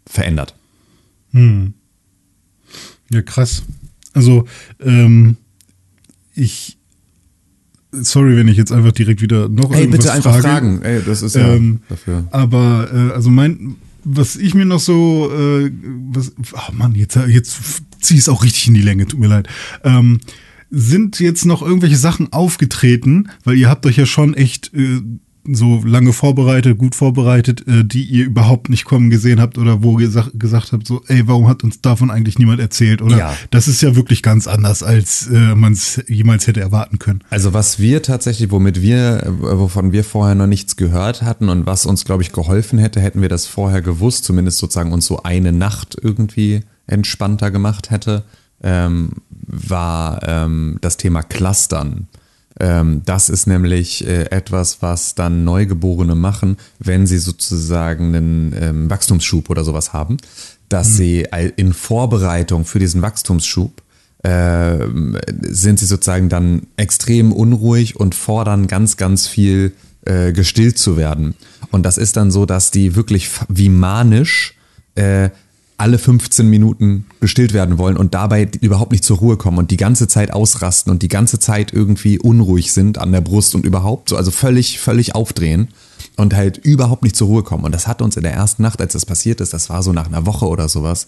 [0.08, 0.56] verändert.
[1.34, 1.74] Hm.
[3.12, 3.64] Ja, krass.
[4.14, 4.46] Also,
[4.80, 5.36] ähm,
[6.34, 6.79] ich
[7.92, 10.44] sorry, wenn ich jetzt einfach direkt wieder noch Ey, irgendwas bitte einfach frage.
[10.48, 10.82] fragen.
[10.84, 12.28] Ey, das ist ja Ähm, dafür.
[12.32, 15.72] Aber äh, also mein, was ich mir noch so, äh,
[16.12, 17.58] was, oh Mann, jetzt jetzt
[18.00, 19.48] zieh ich es auch richtig in die Länge, tut mir leid.
[19.84, 20.20] Ähm,
[20.72, 25.02] sind jetzt noch irgendwelche Sachen aufgetreten, weil ihr habt euch ja schon echt äh,
[25.52, 30.00] so lange vorbereitet, gut vorbereitet, äh, die ihr überhaupt nicht kommen gesehen habt oder wo
[30.00, 33.02] ihr gesagt, gesagt habt, so, ey, warum hat uns davon eigentlich niemand erzählt?
[33.02, 33.34] Oder Ja.
[33.52, 37.24] das ist ja wirklich ganz anders, als äh, man es jemals hätte erwarten können.
[37.30, 41.66] Also was wir tatsächlich, womit wir, äh, wovon wir vorher noch nichts gehört hatten und
[41.66, 45.24] was uns, glaube ich, geholfen hätte, hätten wir das vorher gewusst, zumindest sozusagen uns so
[45.24, 48.24] eine Nacht irgendwie entspannter gemacht hätte,
[48.62, 49.12] ähm,
[49.48, 52.08] war ähm, das Thema Clustern.
[52.60, 58.90] Ähm, das ist nämlich äh, etwas, was dann Neugeborene machen, wenn sie sozusagen einen ähm,
[58.90, 60.18] Wachstumsschub oder sowas haben,
[60.68, 63.82] dass sie all- in Vorbereitung für diesen Wachstumsschub
[64.24, 69.72] ähm, sind sie sozusagen dann extrem unruhig und fordern ganz, ganz viel
[70.06, 71.36] äh, gestillt zu werden.
[71.72, 74.56] Und das ist dann so, dass die wirklich wie manisch
[74.96, 75.30] äh,
[75.80, 79.78] alle 15 Minuten gestillt werden wollen und dabei überhaupt nicht zur Ruhe kommen und die
[79.78, 84.10] ganze Zeit ausrasten und die ganze Zeit irgendwie unruhig sind an der Brust und überhaupt
[84.10, 85.70] so, also völlig, völlig aufdrehen
[86.18, 87.64] und halt überhaupt nicht zur Ruhe kommen.
[87.64, 89.94] Und das hat uns in der ersten Nacht, als das passiert ist, das war so
[89.94, 91.08] nach einer Woche oder sowas,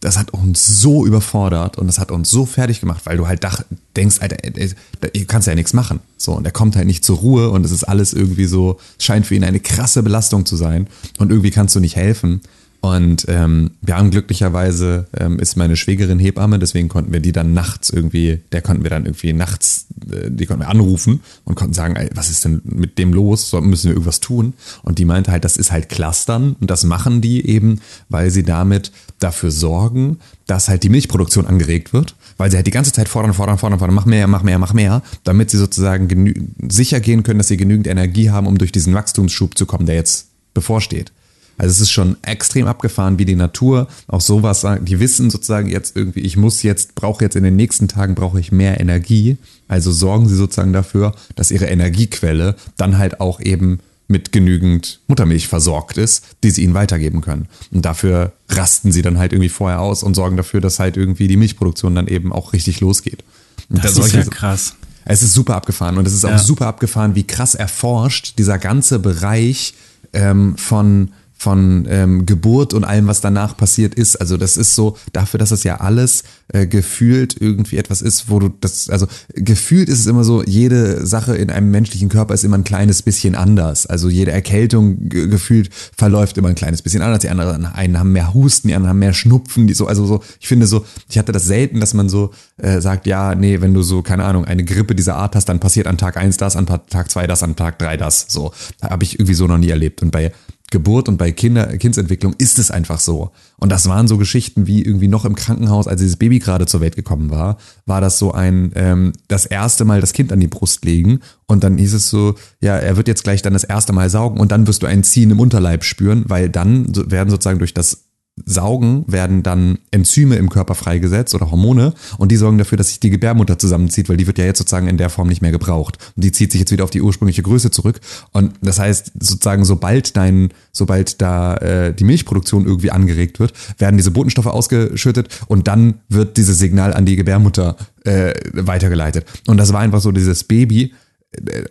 [0.00, 3.44] das hat uns so überfordert und das hat uns so fertig gemacht, weil du halt
[3.44, 3.62] dach,
[3.96, 6.00] denkst, Alter, ey, da- du kannst ja nichts machen.
[6.16, 9.26] So, und er kommt halt nicht zur Ruhe und es ist alles irgendwie so, scheint
[9.26, 10.86] für ihn eine krasse Belastung zu sein
[11.18, 12.40] und irgendwie kannst du nicht helfen.
[12.80, 17.52] Und ähm, wir haben glücklicherweise, ähm, ist meine Schwägerin Hebamme, deswegen konnten wir die dann
[17.52, 21.74] nachts irgendwie, der konnten wir dann irgendwie nachts, äh, die konnten wir anrufen und konnten
[21.74, 23.50] sagen, ey, was ist denn mit dem los?
[23.50, 24.54] So, müssen wir irgendwas tun?
[24.82, 28.44] Und die meinte halt, das ist halt Clustern und das machen die eben, weil sie
[28.44, 33.10] damit dafür sorgen, dass halt die Milchproduktion angeregt wird, weil sie halt die ganze Zeit
[33.10, 37.24] fordern, fordern, fordern, fordern, mach mehr, mach mehr, mach mehr, damit sie sozusagen sicher gehen
[37.24, 41.12] können, dass sie genügend Energie haben, um durch diesen Wachstumsschub zu kommen, der jetzt bevorsteht.
[41.60, 44.88] Also es ist schon extrem abgefahren, wie die Natur auch sowas sagt.
[44.88, 48.40] Die wissen sozusagen jetzt irgendwie, ich muss jetzt, brauche jetzt in den nächsten Tagen, brauche
[48.40, 49.36] ich mehr Energie.
[49.68, 55.48] Also sorgen sie sozusagen dafür, dass ihre Energiequelle dann halt auch eben mit genügend Muttermilch
[55.48, 57.46] versorgt ist, die sie ihnen weitergeben können.
[57.72, 61.28] Und dafür rasten sie dann halt irgendwie vorher aus und sorgen dafür, dass halt irgendwie
[61.28, 63.22] die Milchproduktion dann eben auch richtig losgeht.
[63.68, 64.76] Und Das da ist ja krass.
[65.04, 66.38] es ist super abgefahren und es ist auch Ja.
[66.38, 69.74] super abgefahren, wie krass erforscht dieser ganze Bereich
[70.14, 74.16] ähm, von von ähm, Geburt und allem, was danach passiert ist.
[74.16, 78.40] Also das ist so dafür, dass es ja alles äh, gefühlt irgendwie etwas ist, wo
[78.40, 82.44] du das, also gefühlt ist es immer so, jede Sache in einem menschlichen Körper ist
[82.44, 83.86] immer ein kleines bisschen anders.
[83.86, 87.20] Also jede Erkältung ge gefühlt verläuft immer ein kleines bisschen anders.
[87.20, 89.66] Die anderen einen haben mehr Husten, die anderen haben mehr Schnupfen.
[89.66, 92.82] Die so, also so, ich finde so, ich hatte das selten, dass man so äh,
[92.82, 95.86] sagt, ja, nee, wenn du so, keine Ahnung, eine Grippe dieser Art hast, dann passiert
[95.86, 98.26] an Tag eins das, an Tag zwei das, an Tag drei das.
[98.28, 100.02] So, habe ich irgendwie so noch nie erlebt.
[100.02, 100.32] Und bei
[100.70, 103.32] Geburt und bei Kinder, Kindsentwicklung ist es einfach so.
[103.56, 106.80] Und das waren so Geschichten wie irgendwie noch im Krankenhaus, als dieses Baby gerade zur
[106.80, 110.46] Welt gekommen war, war das so ein, ähm, das erste Mal das Kind an die
[110.46, 113.92] Brust legen und dann hieß es so, ja, er wird jetzt gleich dann das erste
[113.92, 117.58] Mal saugen und dann wirst du ein Ziehen im Unterleib spüren, weil dann werden sozusagen
[117.58, 118.09] durch das
[118.46, 123.00] Saugen werden dann Enzyme im Körper freigesetzt oder Hormone und die sorgen dafür, dass sich
[123.00, 125.98] die Gebärmutter zusammenzieht, weil die wird ja jetzt sozusagen in der Form nicht mehr gebraucht.
[126.16, 128.00] Und die zieht sich jetzt wieder auf die ursprüngliche Größe zurück.
[128.32, 133.96] Und das heißt, sozusagen, sobald dein, sobald da äh, die Milchproduktion irgendwie angeregt wird, werden
[133.96, 139.26] diese Botenstoffe ausgeschüttet und dann wird dieses Signal an die Gebärmutter äh, weitergeleitet.
[139.46, 140.94] Und das war einfach so, dieses Baby
[141.32, 141.64] äh,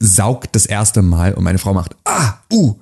[0.00, 2.74] saugt das erste Mal und meine Frau macht, ah, uh,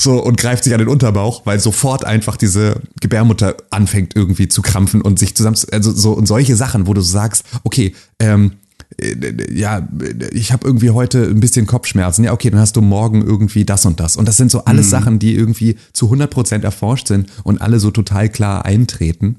[0.00, 4.62] so und greift sich an den Unterbauch, weil sofort einfach diese Gebärmutter anfängt irgendwie zu
[4.62, 8.52] krampfen und sich zusammen, also so und solche Sachen, wo du sagst, okay, ähm,
[8.98, 9.86] äh, ja,
[10.32, 12.24] ich habe irgendwie heute ein bisschen Kopfschmerzen.
[12.24, 14.16] Ja, okay, dann hast du morgen irgendwie das und das.
[14.16, 17.90] Und das sind so alles Sachen, die irgendwie zu 100% erforscht sind und alle so
[17.90, 19.36] total klar eintreten.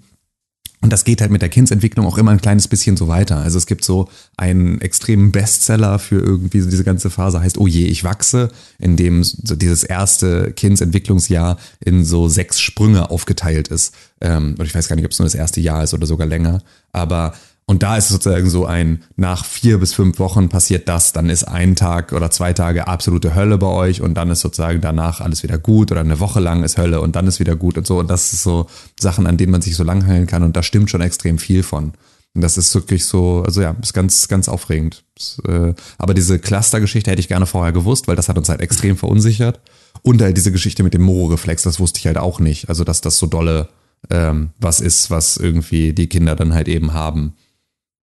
[0.81, 3.37] Und das geht halt mit der Kindsentwicklung auch immer ein kleines bisschen so weiter.
[3.37, 7.67] Also es gibt so einen extremen Bestseller für irgendwie so diese ganze Phase, heißt Oh
[7.67, 13.93] je, ich wachse, in dem so dieses erste Kindsentwicklungsjahr in so sechs Sprünge aufgeteilt ist.
[14.21, 16.25] Ähm, und ich weiß gar nicht, ob es nur das erste Jahr ist oder sogar
[16.25, 16.63] länger.
[16.93, 17.33] Aber
[17.71, 21.45] und da ist sozusagen so ein, nach vier bis fünf Wochen passiert das, dann ist
[21.45, 25.41] ein Tag oder zwei Tage absolute Hölle bei euch und dann ist sozusagen danach alles
[25.41, 27.99] wieder gut oder eine Woche lang ist Hölle und dann ist wieder gut und so.
[27.99, 28.67] Und das ist so
[28.99, 31.93] Sachen, an denen man sich so langhangeln kann und da stimmt schon extrem viel von.
[32.35, 35.05] Und das ist wirklich so, also ja, ist ganz, ganz aufregend.
[35.47, 38.97] Äh, aber diese Cluster-Geschichte hätte ich gerne vorher gewusst, weil das hat uns halt extrem
[38.97, 39.61] verunsichert.
[40.01, 42.67] Und halt diese Geschichte mit dem Moro-Reflex, das wusste ich halt auch nicht.
[42.67, 43.69] Also, dass das so dolle
[44.09, 47.35] ähm, was ist, was irgendwie die Kinder dann halt eben haben.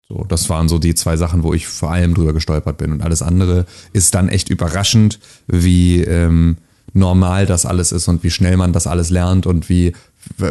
[0.09, 2.91] So, das waren so die zwei Sachen, wo ich vor allem drüber gestolpert bin.
[2.91, 6.57] Und alles andere ist dann echt überraschend, wie ähm,
[6.93, 9.93] normal das alles ist und wie schnell man das alles lernt und wie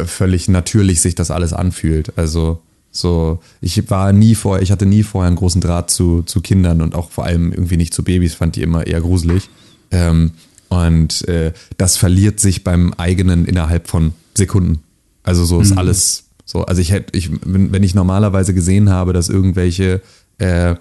[0.05, 2.17] völlig natürlich sich das alles anfühlt.
[2.17, 6.41] Also so, ich war nie vorher, ich hatte nie vorher einen großen Draht zu, zu
[6.41, 9.49] Kindern und auch vor allem irgendwie nicht zu Babys, fand die immer eher gruselig.
[9.91, 10.31] Ähm,
[10.69, 14.79] und äh, das verliert sich beim eigenen innerhalb von Sekunden.
[15.23, 15.77] Also so ist mhm.
[15.79, 16.63] alles so.
[16.63, 20.01] Also ich hätte, ich, wenn ich normalerweise gesehen habe, dass irgendwelche
[20.39, 20.75] äh,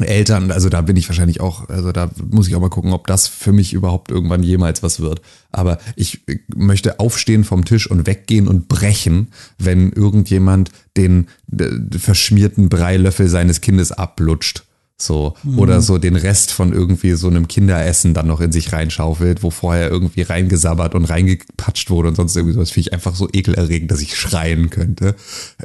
[0.00, 3.06] Eltern, also da bin ich wahrscheinlich auch, also da muss ich auch mal gucken, ob
[3.06, 5.22] das für mich überhaupt irgendwann jemals was wird.
[5.52, 6.22] Aber ich
[6.54, 13.60] möchte aufstehen vom Tisch und weggehen und brechen, wenn irgendjemand den äh, verschmierten Breilöffel seines
[13.60, 14.64] Kindes ablutscht.
[15.02, 15.34] So.
[15.42, 15.58] Mhm.
[15.58, 19.50] Oder so den Rest von irgendwie so einem Kinderessen dann noch in sich reinschaufelt, wo
[19.50, 22.70] vorher irgendwie reingesabbert und reingepatscht wurde und sonst irgendwie sowas.
[22.70, 25.14] Finde ich einfach so ekelerregend, dass ich schreien könnte.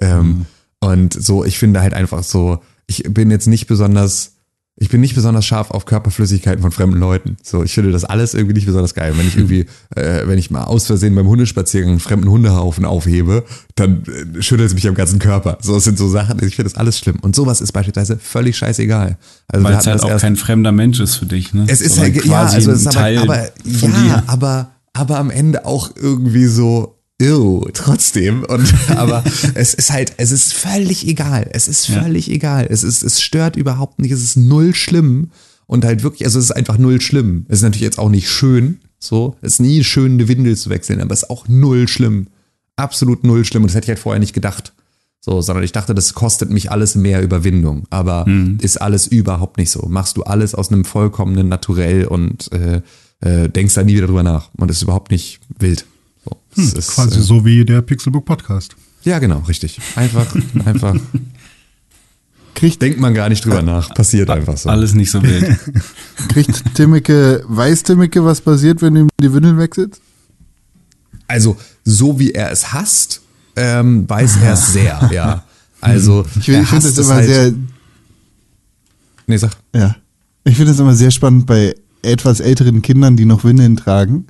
[0.01, 0.45] Ähm, mhm.
[0.79, 4.36] Und so, ich finde halt einfach so, ich bin jetzt nicht besonders,
[4.79, 7.37] ich bin nicht besonders scharf auf Körperflüssigkeiten von fremden Leuten.
[7.41, 9.13] So, ich finde das alles irgendwie nicht besonders geil.
[9.17, 13.43] Wenn ich irgendwie, äh, wenn ich mal aus Versehen beim Hundespaziergang einen fremden Hundehaufen aufhebe,
[13.73, 15.57] dann äh, schüttelt es mich am ganzen Körper.
[15.61, 17.17] So, es sind so Sachen, ich finde das alles schlimm.
[17.21, 19.17] Und sowas ist beispielsweise völlig scheißegal.
[19.47, 21.65] Also Weil es halt auch kein fremder Mensch ist für dich, ne?
[21.67, 25.89] Es ist halt, ja, also es ist aber, aber ja, aber, aber am Ende auch
[25.95, 28.43] irgendwie so, Ew, trotzdem.
[28.43, 29.23] Und aber
[29.55, 31.49] es ist halt, es ist völlig egal.
[31.51, 32.35] Es ist völlig ja.
[32.35, 32.67] egal.
[32.69, 34.11] Es ist, es stört überhaupt nicht.
[34.11, 35.31] Es ist null schlimm.
[35.65, 37.45] Und halt wirklich, also es ist einfach null schlimm.
[37.49, 38.79] Es ist natürlich jetzt auch nicht schön.
[38.99, 42.27] So, es ist nie schön, eine Windel zu wechseln, aber es ist auch null schlimm.
[42.75, 43.63] Absolut null schlimm.
[43.63, 44.73] Und das hätte ich halt vorher nicht gedacht.
[45.19, 47.85] So, sondern ich dachte, das kostet mich alles mehr Überwindung.
[47.89, 48.59] Aber mhm.
[48.61, 49.87] ist alles überhaupt nicht so.
[49.89, 52.81] Machst du alles aus einem vollkommenen Naturell und äh,
[53.19, 54.49] äh, denkst da nie wieder drüber nach.
[54.55, 55.85] Und ist überhaupt nicht wild.
[56.57, 58.75] Hm, ist, quasi äh, so wie der Pixelbook Podcast.
[59.03, 59.79] Ja, genau, richtig.
[59.95, 60.25] Einfach,
[60.65, 60.95] einfach.
[62.55, 63.93] Kriegt, denkt man gar nicht drüber nach.
[63.93, 64.69] Passiert einfach so.
[64.69, 65.57] Alles nicht so wild.
[66.29, 70.01] Kriegt Timmeke, weiß Timmeke, was passiert, wenn du ihm die Windel wechselst?
[71.27, 73.21] Also, so wie er es hasst,
[73.55, 75.43] ähm, weiß er es sehr, ja.
[75.79, 77.53] Also, ich, ich finde es immer halt sehr.
[79.27, 79.51] Nee, sag.
[79.75, 79.95] Ja.
[80.43, 84.25] Ich finde es immer sehr spannend bei etwas älteren Kindern, die noch Windeln tragen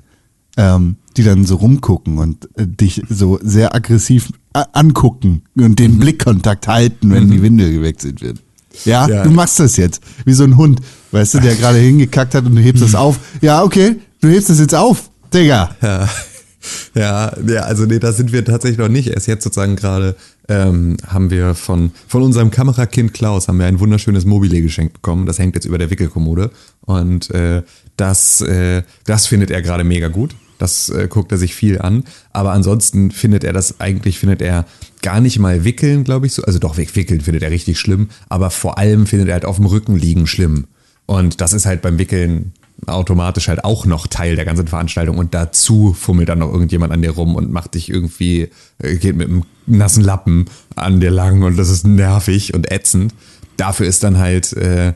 [0.58, 5.94] ähm, die dann so rumgucken und äh, dich so sehr aggressiv äh, angucken und den
[5.94, 6.00] mhm.
[6.00, 7.30] Blickkontakt halten, wenn mhm.
[7.30, 8.42] die Windel gewechselt wird.
[8.84, 10.02] Ja, ja, du machst das jetzt.
[10.24, 10.80] Wie so ein Hund,
[11.12, 12.98] weißt du, der gerade hingekackt hat und du hebst das mhm.
[12.98, 13.18] auf.
[13.40, 15.74] Ja, okay, du hebst das jetzt auf, Digga.
[15.80, 16.08] Ja.
[16.94, 19.08] Ja, ja, also nee, da sind wir tatsächlich noch nicht.
[19.08, 20.16] Erst jetzt sozusagen gerade
[20.48, 25.24] ähm, haben wir von, von unserem Kamerakind Klaus haben wir ein wunderschönes Mobile geschenkt bekommen.
[25.24, 26.50] Das hängt jetzt über der Wickelkommode.
[26.80, 27.62] Und äh,
[27.96, 30.34] das, äh, das findet er gerade mega gut.
[30.58, 32.04] Das äh, guckt er sich viel an.
[32.32, 34.66] Aber ansonsten findet er das eigentlich, findet er
[35.02, 36.42] gar nicht mal wickeln, glaube ich so.
[36.42, 38.08] Also doch, wickeln findet er richtig schlimm.
[38.28, 40.66] Aber vor allem findet er halt auf dem Rücken liegen schlimm.
[41.06, 42.52] Und das ist halt beim Wickeln
[42.86, 45.18] automatisch halt auch noch Teil der ganzen Veranstaltung.
[45.18, 49.16] Und dazu fummelt dann noch irgendjemand an dir rum und macht dich irgendwie, äh, geht
[49.16, 53.14] mit einem nassen Lappen an dir lang und das ist nervig und ätzend.
[53.56, 54.94] Dafür ist dann halt, äh,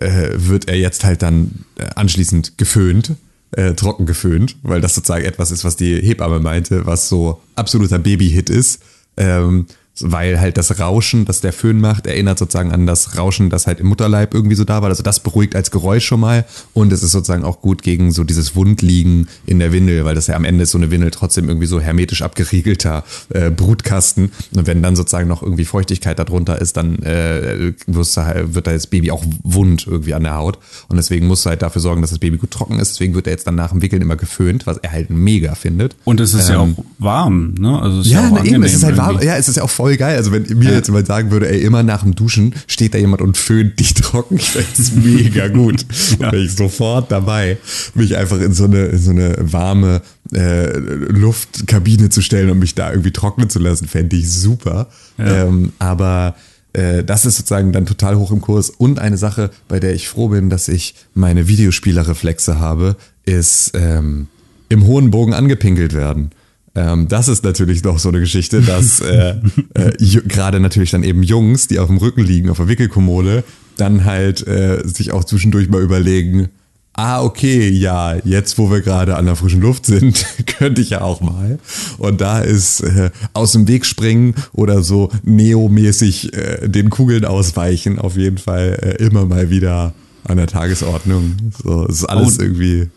[0.00, 3.12] äh, wird er jetzt halt dann äh, anschließend geföhnt
[3.52, 7.98] äh, trocken geföhnt, weil das sozusagen etwas ist, was die Hebamme meinte, was so absoluter
[7.98, 8.82] Baby-Hit ist.
[9.16, 9.66] Ähm,
[10.00, 13.80] weil halt das Rauschen, das der Föhn macht, erinnert sozusagen an das Rauschen, das halt
[13.80, 14.88] im Mutterleib irgendwie so da war.
[14.88, 18.24] Also das beruhigt als Geräusch schon mal und es ist sozusagen auch gut gegen so
[18.24, 21.48] dieses Wundliegen in der Windel, weil das ja am Ende ist so eine Windel trotzdem
[21.48, 26.76] irgendwie so hermetisch abgeriegelter äh, Brutkasten und wenn dann sozusagen noch irgendwie Feuchtigkeit darunter ist,
[26.76, 30.58] dann äh, wirst du halt, wird da das Baby auch wund irgendwie an der Haut
[30.88, 32.92] und deswegen musst du halt dafür sorgen, dass das Baby gut trocken ist.
[32.92, 35.96] Deswegen wird er jetzt dann nach dem Wickeln immer geföhnt, was er halt mega findet.
[36.04, 37.80] Und es ist ähm, ja auch warm, ne?
[37.80, 39.20] Also es ist ja, ja auch eben, es ist halt warm.
[39.22, 40.16] Ja, es ist ja auch voll geil.
[40.16, 43.20] Also wenn mir jetzt jemand sagen würde, ey, immer nach dem Duschen steht da jemand
[43.20, 45.84] und föhnt dich trocken, ich fände es mega gut.
[46.20, 46.30] ja.
[46.30, 47.58] Wäre ich sofort dabei,
[47.94, 52.76] mich einfach in so eine, in so eine warme äh, Luftkabine zu stellen und mich
[52.76, 54.86] da irgendwie trocknen zu lassen, fände ich super.
[55.18, 55.46] Ja.
[55.46, 56.36] Ähm, aber
[56.74, 58.70] äh, das ist sozusagen dann total hoch im Kurs.
[58.70, 64.28] Und eine Sache, bei der ich froh bin, dass ich meine Videospielerreflexe habe, ist ähm,
[64.68, 66.30] im hohen Bogen angepinkelt werden.
[66.74, 69.36] Ähm, das ist natürlich noch so eine Geschichte, dass äh,
[69.74, 73.44] äh, gerade natürlich dann eben Jungs, die auf dem Rücken liegen, auf der Wickelkommode,
[73.76, 76.48] dann halt äh, sich auch zwischendurch mal überlegen,
[76.94, 81.02] ah, okay, ja, jetzt wo wir gerade an der frischen Luft sind, könnte ich ja
[81.02, 81.58] auch mal.
[81.98, 87.98] Und da ist äh, aus dem Weg springen oder so neomäßig äh, den Kugeln ausweichen
[87.98, 91.36] auf jeden Fall äh, immer mal wieder an der Tagesordnung.
[91.62, 92.88] So, es ist alles oh, irgendwie.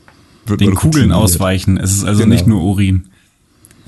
[0.59, 1.77] den Kugeln ausweichen.
[1.77, 2.33] Es ist also genau.
[2.33, 3.05] nicht nur Urin.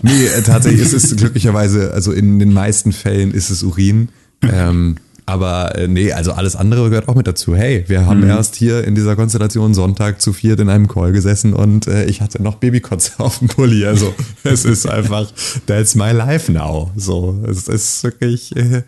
[0.02, 4.10] Nee, äh, tatsächlich ist es glücklicherweise, also in den meisten Fällen ist es Urin.
[4.44, 4.98] Ähm,
[5.30, 7.54] Aber äh, nee, also alles andere gehört auch mit dazu.
[7.54, 8.30] Hey, wir haben Mhm.
[8.30, 12.22] erst hier in dieser Konstellation Sonntag zu viert in einem Call gesessen und äh, ich
[12.22, 13.86] hatte noch Babykotze auf dem Pulli.
[13.86, 15.30] Also es ist einfach,
[15.66, 16.92] that's my life now.
[16.96, 18.84] So, es ist wirklich, äh,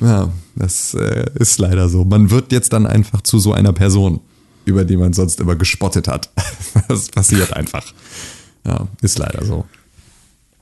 [0.00, 2.04] ja, das äh, ist leider so.
[2.04, 4.18] Man wird jetzt dann einfach zu so einer Person,
[4.64, 6.28] über die man sonst immer gespottet hat.
[6.88, 7.84] Das passiert einfach.
[8.66, 9.64] Ja, ist leider so.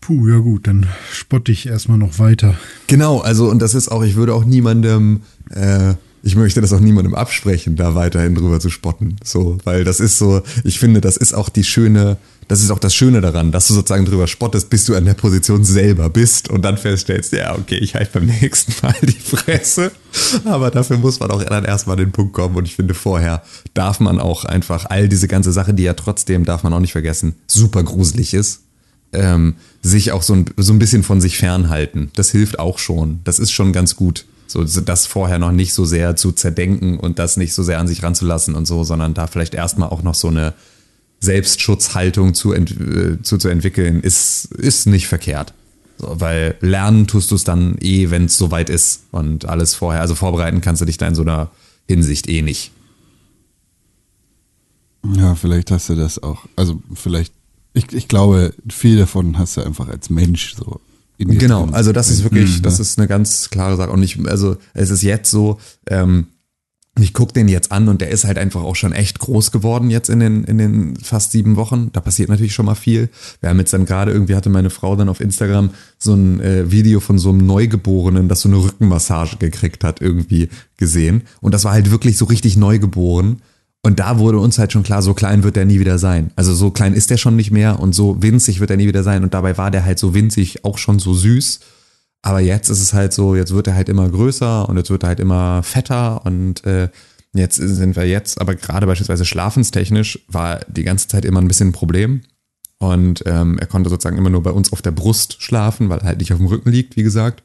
[0.06, 2.54] Puh, ja gut, dann spotte ich erstmal noch weiter.
[2.86, 6.78] Genau, also und das ist auch, ich würde auch niemandem, äh, ich möchte das auch
[6.78, 9.16] niemandem absprechen, da weiterhin drüber zu spotten.
[9.24, 12.78] So, weil das ist so, ich finde, das ist auch die schöne, das ist auch
[12.78, 16.50] das Schöne daran, dass du sozusagen drüber spottest, bis du an der Position selber bist
[16.50, 19.90] und dann feststellst, ja, okay, ich halte beim nächsten Mal die Fresse.
[20.44, 23.42] Aber dafür muss man auch dann erstmal den Punkt kommen und ich finde, vorher
[23.74, 26.92] darf man auch einfach all diese ganze Sache, die ja trotzdem, darf man auch nicht
[26.92, 28.65] vergessen, super gruselig ist,
[29.12, 32.10] ähm, sich auch so ein, so ein bisschen von sich fernhalten.
[32.14, 33.20] Das hilft auch schon.
[33.24, 34.26] Das ist schon ganz gut.
[34.46, 37.88] So, das vorher noch nicht so sehr zu zerdenken und das nicht so sehr an
[37.88, 40.54] sich ranzulassen und so, sondern da vielleicht erstmal auch noch so eine
[41.20, 45.52] Selbstschutzhaltung zu, ent, äh, zu, zu entwickeln, ist, ist nicht verkehrt.
[45.98, 50.02] So, weil lernen tust du es dann eh, wenn es soweit ist und alles vorher,
[50.02, 51.50] also vorbereiten kannst du dich da in so einer
[51.88, 52.70] Hinsicht eh nicht.
[55.14, 56.44] Ja, vielleicht hast du das auch.
[56.56, 57.32] Also vielleicht,
[57.76, 60.80] ich, ich glaube, viel davon hast du einfach als Mensch so.
[61.18, 61.74] in Genau, drin.
[61.74, 62.62] also das ist wirklich, Mhm.
[62.62, 63.90] das ist eine ganz klare Sache.
[63.90, 66.26] Und ich, also es ist jetzt so, ähm,
[66.98, 69.90] ich gucke den jetzt an und der ist halt einfach auch schon echt groß geworden
[69.90, 71.90] jetzt in den, in den fast sieben Wochen.
[71.92, 73.10] Da passiert natürlich schon mal viel.
[73.40, 76.70] Wir haben jetzt dann gerade irgendwie, hatte meine Frau dann auf Instagram so ein äh,
[76.70, 81.22] Video von so einem Neugeborenen, das so eine Rückenmassage gekriegt hat, irgendwie gesehen.
[81.42, 83.42] Und das war halt wirklich so richtig neugeboren.
[83.86, 86.32] Und da wurde uns halt schon klar, so klein wird der nie wieder sein.
[86.34, 89.04] Also so klein ist der schon nicht mehr und so winzig wird er nie wieder
[89.04, 89.22] sein.
[89.22, 91.60] Und dabei war der halt so winzig, auch schon so süß.
[92.20, 95.04] Aber jetzt ist es halt so, jetzt wird er halt immer größer und jetzt wird
[95.04, 96.88] er halt immer fetter und äh,
[97.32, 101.68] jetzt sind wir jetzt, aber gerade beispielsweise schlafenstechnisch war die ganze Zeit immer ein bisschen
[101.68, 102.22] ein Problem.
[102.78, 106.06] Und ähm, er konnte sozusagen immer nur bei uns auf der Brust schlafen, weil er
[106.06, 107.44] halt nicht auf dem Rücken liegt, wie gesagt.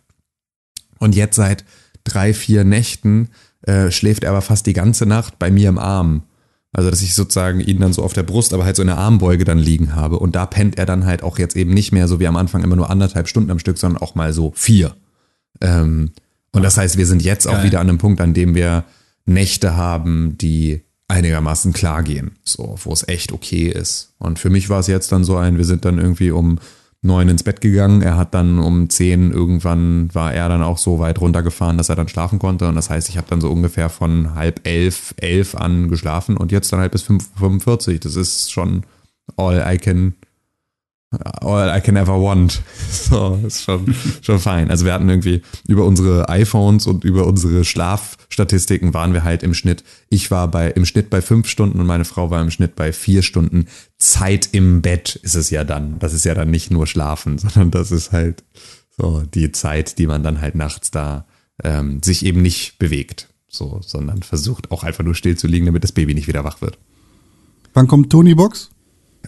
[0.98, 1.66] Und jetzt seit
[2.04, 3.30] drei, vier Nächten
[3.62, 6.24] äh, schläft er aber fast die ganze Nacht bei mir im Arm.
[6.74, 8.98] Also, dass ich sozusagen ihn dann so auf der Brust, aber halt so in der
[8.98, 10.20] Armbeuge dann liegen habe.
[10.20, 12.64] Und da pennt er dann halt auch jetzt eben nicht mehr so wie am Anfang
[12.64, 14.96] immer nur anderthalb Stunden am Stück, sondern auch mal so vier.
[15.60, 16.12] Ähm,
[16.54, 17.66] und das heißt, wir sind jetzt auch Geil.
[17.66, 18.86] wieder an einem Punkt, an dem wir
[19.26, 22.32] Nächte haben, die einigermaßen klar gehen.
[22.44, 24.14] So, wo es echt okay ist.
[24.18, 26.60] Und für mich war es jetzt dann so ein, wir sind dann irgendwie um
[27.02, 28.02] neun ins Bett gegangen.
[28.02, 31.96] Er hat dann um zehn irgendwann war er dann auch so weit runtergefahren, dass er
[31.96, 32.68] dann schlafen konnte.
[32.68, 36.52] Und das heißt, ich habe dann so ungefähr von halb elf, elf an geschlafen und
[36.52, 38.00] jetzt dann halt bis 5.45.
[38.00, 38.84] Das ist schon
[39.36, 40.14] all I can
[41.42, 42.62] all I can ever want.
[42.92, 44.70] So, ist schon, schon fein.
[44.70, 49.54] Also wir hatten irgendwie über unsere iPhones und über unsere Schlafstatistiken waren wir halt im
[49.54, 49.84] Schnitt.
[50.10, 52.94] Ich war bei, im Schnitt bei fünf Stunden und meine Frau war im Schnitt bei
[52.94, 53.66] vier Stunden.
[54.02, 56.00] Zeit im Bett ist es ja dann.
[56.00, 58.44] Das ist ja dann nicht nur Schlafen, sondern das ist halt
[58.98, 61.26] so die Zeit, die man dann halt nachts da
[61.64, 63.30] ähm, sich eben nicht bewegt.
[63.48, 66.62] So, sondern versucht auch einfach nur still zu liegen, damit das Baby nicht wieder wach
[66.62, 66.78] wird.
[67.74, 68.72] Wann kommt Tony Box?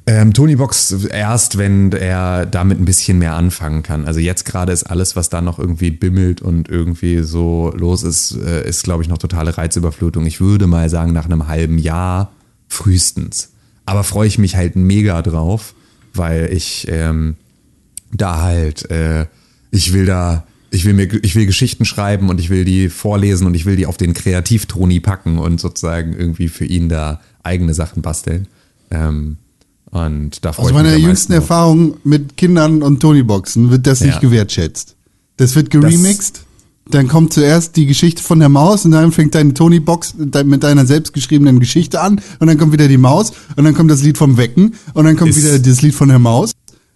[0.06, 4.06] Ähm, Tony Box erst, wenn er damit ein bisschen mehr anfangen kann.
[4.06, 8.32] Also jetzt gerade ist alles, was da noch irgendwie bimmelt und irgendwie so los ist,
[8.32, 10.26] äh, ist, glaube ich, noch totale Reizüberflutung.
[10.26, 12.32] Ich würde mal sagen, nach einem halben Jahr
[12.68, 13.53] frühestens.
[13.86, 15.74] Aber freue ich mich halt mega drauf,
[16.14, 17.36] weil ich ähm,
[18.12, 19.26] da halt, äh,
[19.72, 23.46] ich will da, ich will mir, ich will Geschichten schreiben und ich will die vorlesen
[23.48, 27.74] und ich will die auf den Kreativtoni packen und sozusagen irgendwie für ihn da eigene
[27.74, 28.48] Sachen basteln.
[28.90, 29.38] Ähm,
[29.92, 31.34] und da freue Aus ich meiner jüngsten.
[31.34, 34.08] Erfahrung mit Kindern und Tony-Boxen wird das Ja.
[34.08, 34.96] nicht gewertschätzt.
[35.38, 36.46] Das wird geremixed.
[36.90, 40.16] Dann kommt zuerst die Geschichte von der Maus und dann fängt deine Tony-Box
[40.46, 44.04] mit deiner selbstgeschriebenen Geschichte an und dann kommt wieder die Maus und dann kommt das
[44.04, 46.52] Lied vom Wecken und dann kommt Ist wieder das Lied von der Maus.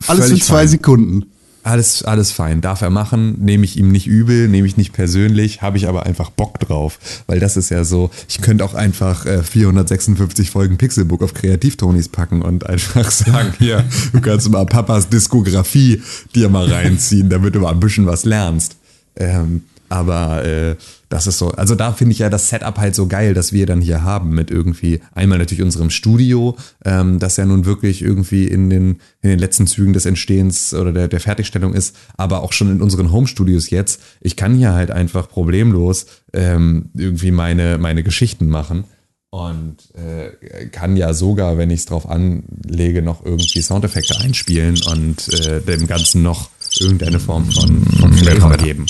[0.08, 0.67] Alles für zwei fein.
[0.67, 1.26] Sekunden.
[1.63, 2.62] Alles, alles fein.
[2.62, 6.06] Darf er machen, nehme ich ihm nicht übel, nehme ich nicht persönlich, habe ich aber
[6.06, 6.97] einfach Bock drauf.
[7.28, 12.08] Weil das ist ja so, ich könnte auch einfach äh, 456 Folgen Pixelbook auf Kreativtonis
[12.08, 16.01] packen und einfach sagen, hier, du kannst mal Papas Diskografie
[16.36, 18.78] dir mal reinziehen, damit du mal ein bisschen was lernst.
[19.18, 20.76] Ähm, aber äh,
[21.10, 23.66] das ist so, also da finde ich ja das Setup halt so geil, dass wir
[23.66, 28.48] dann hier haben mit irgendwie einmal natürlich unserem Studio, ähm, das ja nun wirklich irgendwie
[28.48, 32.54] in den, in den letzten Zügen des Entstehens oder der, der Fertigstellung ist, aber auch
[32.54, 34.02] schon in unseren Home-Studios jetzt.
[34.22, 38.84] Ich kann hier halt einfach problemlos ähm, irgendwie meine, meine Geschichten machen
[39.30, 45.28] und äh, kann ja sogar, wenn ich es drauf anlege, noch irgendwie Soundeffekte einspielen und
[45.34, 48.86] äh, dem Ganzen noch irgendeine Form von, von Flavor geben.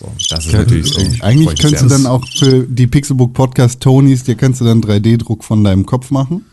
[0.00, 1.00] So, das ist natürlich so.
[1.20, 5.44] Eigentlich könntest du dann auch für die Pixelbook Podcast Tonys, dir kannst du dann 3D-Druck
[5.44, 6.46] von deinem Kopf machen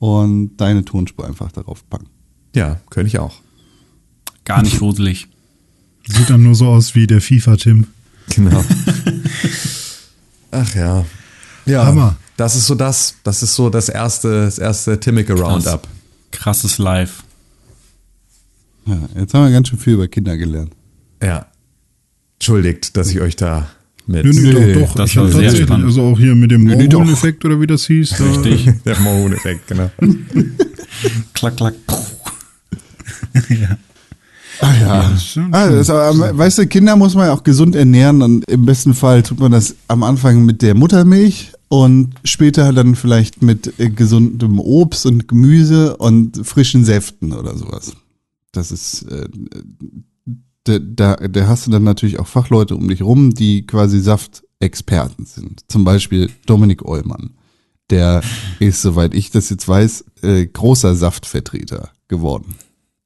[0.00, 2.08] und deine Tonspur einfach darauf packen.
[2.54, 3.36] Ja, könnte ich auch.
[4.44, 5.28] Gar nicht gruselig.
[6.06, 7.86] Sieht dann nur so aus wie der FIFA-Tim.
[8.34, 8.62] Genau.
[10.50, 11.06] Ach ja.
[11.64, 12.16] Ja, Hammer.
[12.36, 15.88] das ist so das, das ist so das erste, das erste Timmeke Roundup.
[16.32, 17.24] Krasses Live.
[18.84, 20.74] Ja, jetzt haben wir ganz schön viel über Kinder gelernt.
[21.22, 21.46] Ja.
[22.38, 23.66] Entschuldigt, dass ich euch da
[24.06, 24.94] mit Nö, nö, Nee, doch, doch.
[24.94, 25.86] das ich war sehr tatsächlich, spannend.
[25.86, 26.64] also auch hier mit dem.
[26.64, 28.10] Mormon-Effekt oder wie das hieß.
[28.18, 28.70] da- Richtig.
[28.84, 29.90] der Mohn-Effekt, genau.
[31.34, 31.74] klack, klack.
[34.60, 35.18] Ah ja.
[35.18, 38.64] stimmt Ah, das, aber, weißt du, Kinder muss man ja auch gesund ernähren und im
[38.64, 43.78] besten Fall tut man das am Anfang mit der Muttermilch und später dann vielleicht mit
[43.78, 47.92] äh, gesundem Obst und Gemüse und frischen Säften oder sowas.
[48.52, 49.28] Das ist, äh,
[50.68, 55.24] da, da, da hast du dann natürlich auch Fachleute um dich rum, die quasi Saftexperten
[55.24, 55.64] sind.
[55.68, 57.30] Zum Beispiel Dominik Eulmann.
[57.90, 58.22] Der
[58.58, 62.56] ist, soweit ich das jetzt weiß, äh, großer Saftvertreter geworden.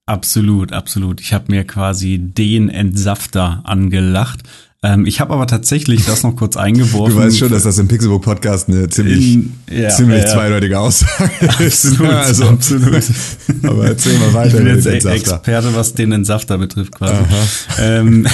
[0.06, 1.20] Absolut, absolut.
[1.20, 4.42] Ich habe mir quasi den Entsafter angelacht.
[4.82, 7.14] Ähm, ich habe aber tatsächlich das noch kurz eingeworfen.
[7.14, 10.78] Du weißt schon, dass das im Pixelbook Podcast eine ziemlich, In- ja, ziemlich ja, zweideutige
[10.78, 11.84] Aussage ist.
[11.84, 13.02] Absolut, also, absolut.
[13.62, 15.10] Aber erzähl mal weiter Ich bin jetzt e-.
[15.10, 17.12] Experte, was den Entsafter betrifft quasi.
[17.78, 18.26] Ähm,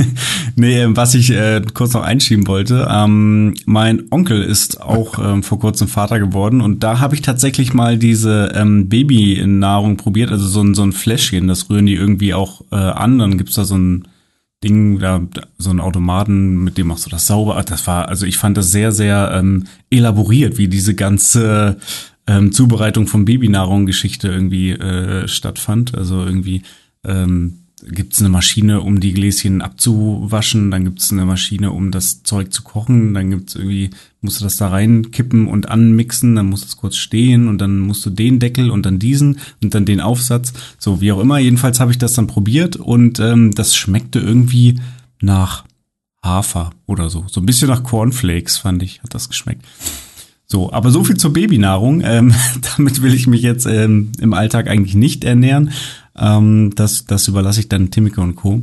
[0.56, 5.42] nee, ähm, was ich äh, kurz noch einschieben wollte, ähm, mein Onkel ist auch ähm,
[5.42, 10.46] vor kurzem Vater geworden und da habe ich tatsächlich mal diese ähm, Babynahrung probiert, also
[10.48, 13.64] so ein, so ein Fläschchen, das rühren die irgendwie auch äh, an, dann gibt's da
[13.66, 14.08] so ein
[14.62, 15.22] Ding, da,
[15.58, 17.62] so ein Automaten, mit dem machst du das sauber.
[17.64, 21.78] Das war, also ich fand das sehr, sehr ähm, elaboriert, wie diese ganze
[22.26, 25.94] ähm, Zubereitung von Babynahrung-Geschichte irgendwie äh, stattfand.
[25.94, 26.62] Also irgendwie
[27.04, 31.90] ähm, gibt es eine Maschine, um die Gläschen abzuwaschen, dann gibt es eine Maschine, um
[31.90, 36.46] das Zeug zu kochen, dann gibt's irgendwie, musst du das da reinkippen und anmixen, dann
[36.46, 39.84] muss es kurz stehen und dann musst du den Deckel und dann diesen und dann
[39.84, 41.38] den Aufsatz, so wie auch immer.
[41.38, 44.80] Jedenfalls habe ich das dann probiert und ähm, das schmeckte irgendwie
[45.20, 45.64] nach
[46.22, 47.24] Hafer oder so.
[47.28, 49.64] So ein bisschen nach Cornflakes, fand ich, hat das geschmeckt.
[50.52, 52.02] So, aber so viel zur Babynahrung.
[52.04, 52.34] Ähm,
[52.76, 55.70] damit will ich mich jetzt ähm, im Alltag eigentlich nicht ernähren.
[56.16, 58.62] Ähm, das, das überlasse ich dann Timmeke und Co.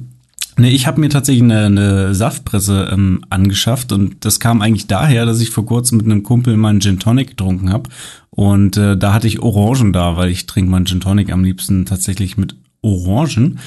[0.59, 5.27] Nee, ich habe mir tatsächlich eine, eine Saftpresse ähm, angeschafft und das kam eigentlich daher,
[5.27, 7.89] dass ich vor kurzem mit einem Kumpel mal einen Gin Tonic getrunken habe
[8.31, 11.85] und äh, da hatte ich Orangen da, weil ich trinke meinen Gin Tonic am liebsten
[11.85, 13.59] tatsächlich mit Orangen.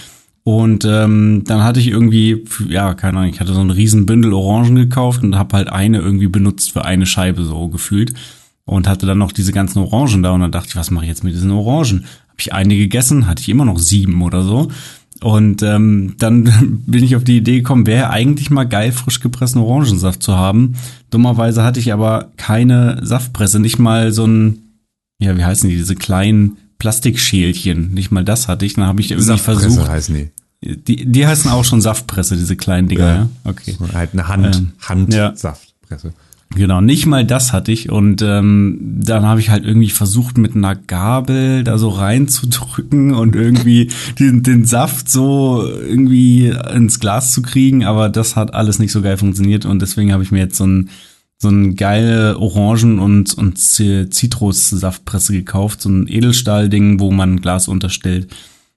[0.44, 4.32] Und ähm, dann hatte ich irgendwie, ja, keine Ahnung, ich hatte so einen riesen Bündel
[4.32, 8.14] Orangen gekauft und habe halt eine irgendwie benutzt für eine Scheibe so gefühlt.
[8.64, 11.08] Und hatte dann noch diese ganzen Orangen da und dann dachte ich, was mache ich
[11.08, 12.04] jetzt mit diesen Orangen?
[12.40, 14.70] Habe ich eine gegessen, hatte ich immer noch sieben oder so.
[15.20, 19.60] Und ähm, dann bin ich auf die Idee gekommen, wäre eigentlich mal geil, frisch gepressten
[19.60, 20.76] Orangensaft zu haben.
[21.10, 24.58] Dummerweise hatte ich aber keine Saftpresse, nicht mal so ein,
[25.18, 28.72] ja, wie heißen die, diese kleinen Plastikschälchen, nicht mal das hatte ich.
[28.74, 29.88] Dann habe ich irgendwie Saftpresse versucht.
[29.90, 30.30] heißen die.
[30.62, 33.14] Die, die heißen auch schon Saftpresse, diese kleinen Dinger, ja.
[33.16, 33.28] Ja.
[33.44, 33.76] Okay.
[33.92, 36.14] Halt eine Hand, Ähm, Handsaftpresse.
[36.56, 37.90] Genau, nicht mal das hatte ich.
[37.90, 43.36] Und ähm, dann habe ich halt irgendwie versucht, mit einer Gabel da so reinzudrücken und
[43.36, 47.84] irgendwie den, den Saft so irgendwie ins Glas zu kriegen.
[47.84, 49.64] Aber das hat alles nicht so geil funktioniert.
[49.64, 50.90] Und deswegen habe ich mir jetzt so ein
[51.42, 55.80] so ein geile Orangen- und, und Zitrussaftpresse gekauft.
[55.80, 58.28] So ein Edelstahlding, wo man Glas unterstellt.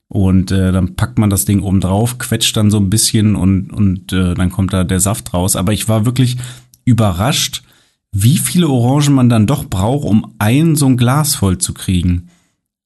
[0.07, 3.74] Und äh, dann packt man das Ding oben drauf, quetscht dann so ein bisschen und,
[3.74, 5.55] und äh, dann kommt da der Saft raus.
[5.55, 6.38] Aber ich war wirklich
[6.86, 7.64] überrascht,
[8.12, 12.30] wie viele Orangen man dann doch braucht, um ein so ein Glas voll zu kriegen.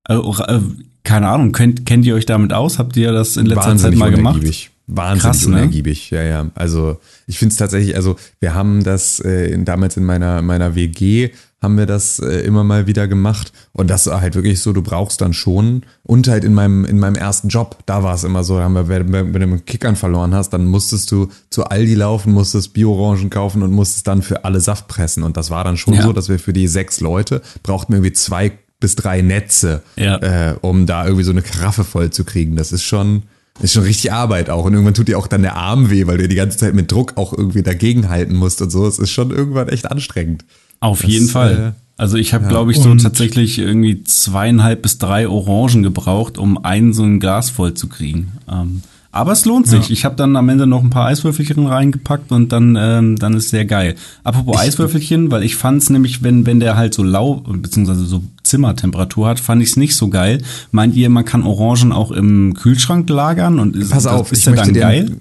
[0.08, 0.62] Äh, äh,
[1.04, 2.80] keine Ahnung, kennt, kennt ihr euch damit aus?
[2.80, 4.42] Habt ihr das in letzter Zeit mal gemacht?
[4.90, 5.56] Wahnsinnig Krass, ne?
[5.58, 6.50] unergiebig, ja, ja.
[6.56, 11.32] Also ich finde es tatsächlich, also wir haben das äh, damals in meiner, meiner WG,
[11.62, 14.84] haben wir das äh, immer mal wieder gemacht und das war halt wirklich so, du
[14.84, 18.44] brauchst dann schon und halt in meinem, in meinem ersten Job, da war es immer
[18.44, 21.66] so, da haben wir, wenn, wenn du einen Kickern verloren hast, dann musstest du zu
[21.66, 25.64] Aldi laufen, musstest Bio-Orangen kaufen und musstest dann für alle Saft pressen und das war
[25.64, 26.04] dann schon Ja.
[26.04, 30.18] so, dass wir für die sechs Leute brauchten irgendwie zwei bis drei Netze, Ja.
[30.52, 32.56] äh, um da irgendwie so eine Karaffe voll zu kriegen.
[32.56, 33.24] Das ist schon,
[33.60, 34.66] ist schon richtig Arbeit auch.
[34.66, 36.92] Und irgendwann tut dir auch dann der Arm weh, weil du die ganze Zeit mit
[36.92, 38.86] Druck auch irgendwie dagegenhalten musst und so.
[38.88, 40.46] Es ist schon irgendwann echt anstrengend.
[40.80, 41.74] Auf Das, jeden Fall.
[41.76, 46.64] äh, Also ich habe, glaube ich, so tatsächlich irgendwie zweieinhalb bis drei Orangen gebraucht, um
[46.64, 48.34] ein so ein Glas voll zu kriegen.
[48.52, 49.90] Ähm, aber es lohnt sich.
[49.90, 53.50] Ich habe dann am Ende noch ein paar Eiswürfelchen reingepackt und dann, ähm, dann ist
[53.50, 53.96] sehr geil.
[54.24, 58.22] Apropos Eiswürfelchen, weil ich fand es nämlich, wenn, wenn der halt so lau, beziehungsweise so
[58.44, 60.44] Zimmertemperatur hat, fand ich es nicht so geil.
[60.72, 64.40] Meint ihr, man kann Orangen auch im Kühlschrank lagern und ist, Pass das- auf, ist
[64.40, 65.18] ich der dann dir, geil?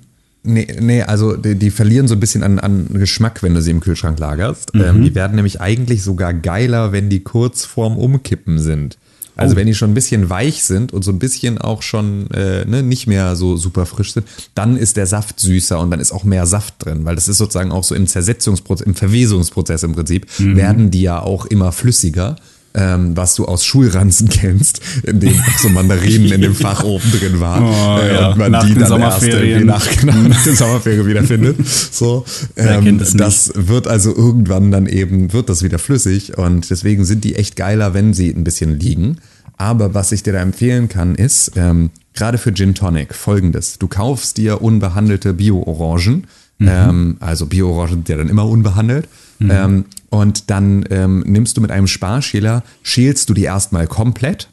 [0.46, 3.72] Nee, nee, also die, die verlieren so ein bisschen an, an Geschmack, wenn du sie
[3.72, 4.70] im Kühlschrank lagerst.
[4.74, 8.96] Ähm, die werden nämlich eigentlich sogar geiler, wenn die kurz vorm Umkippen sind.
[9.36, 12.64] Also wenn die schon ein bisschen weich sind und so ein bisschen auch schon äh,
[12.64, 16.10] ne, nicht mehr so super frisch sind, dann ist der Saft süßer und dann ist
[16.10, 19.92] auch mehr Saft drin, weil das ist sozusagen auch so im Zersetzungsprozess, im Verwesungsprozess im
[19.92, 22.36] Prinzip, werden die ja auch immer flüssiger.
[22.78, 27.10] Ähm, was du aus Schulranzen kennst, in dem auch so Mandarinen in dem Fach oben
[27.10, 27.64] drin waren.
[27.64, 28.28] Oh, äh, ja.
[28.28, 29.66] und man Nach die dann erst Sommerferien.
[29.66, 31.66] nach, genau, nach den Sommerferien wieder findet.
[31.66, 33.18] So, ähm, nicht?
[33.18, 37.56] das wird also irgendwann dann eben, wird das wieder flüssig und deswegen sind die echt
[37.56, 39.18] geiler, wenn sie ein bisschen liegen.
[39.56, 43.78] Aber was ich dir da empfehlen kann, ist, ähm, gerade für Gin Tonic, folgendes.
[43.78, 46.26] Du kaufst dir unbehandelte Bio-Orangen,
[46.58, 46.68] Mhm.
[46.70, 49.08] ähm, also Bio-Orangen sind ja dann immer unbehandelt,
[49.40, 54.48] ähm, und dann ähm, nimmst du mit einem Sparschäler, schälst du die erstmal komplett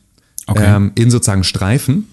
[0.46, 0.76] Okay.
[0.76, 2.10] ähm, in sozusagen Streifen.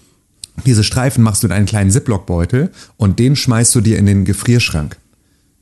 [0.65, 4.23] Diese Streifen machst du in einen kleinen Ziploc-Beutel und den schmeißt du dir in den
[4.23, 4.95] Gefrierschrank.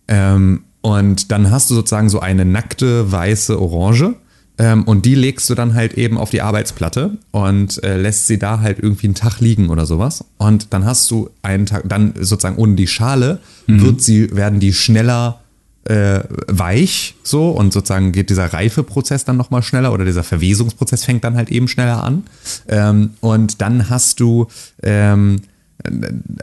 [0.07, 4.13] Ähm, und dann hast du sozusagen so eine nackte weiße Orange.
[4.60, 8.38] Ähm, und die legst du dann halt eben auf die Arbeitsplatte und äh, lässt sie
[8.38, 10.26] da halt irgendwie einen Tag liegen oder sowas.
[10.38, 14.74] Und dann hast du einen Tag, dann sozusagen ohne die Schale wird sie, werden die
[14.74, 15.39] schneller
[15.86, 21.24] äh, weich so und sozusagen geht dieser Reifeprozess dann nochmal schneller oder dieser Verwesungsprozess fängt
[21.24, 22.24] dann halt eben schneller an.
[22.68, 24.47] Ähm, und dann hast du
[24.84, 25.41] ähm,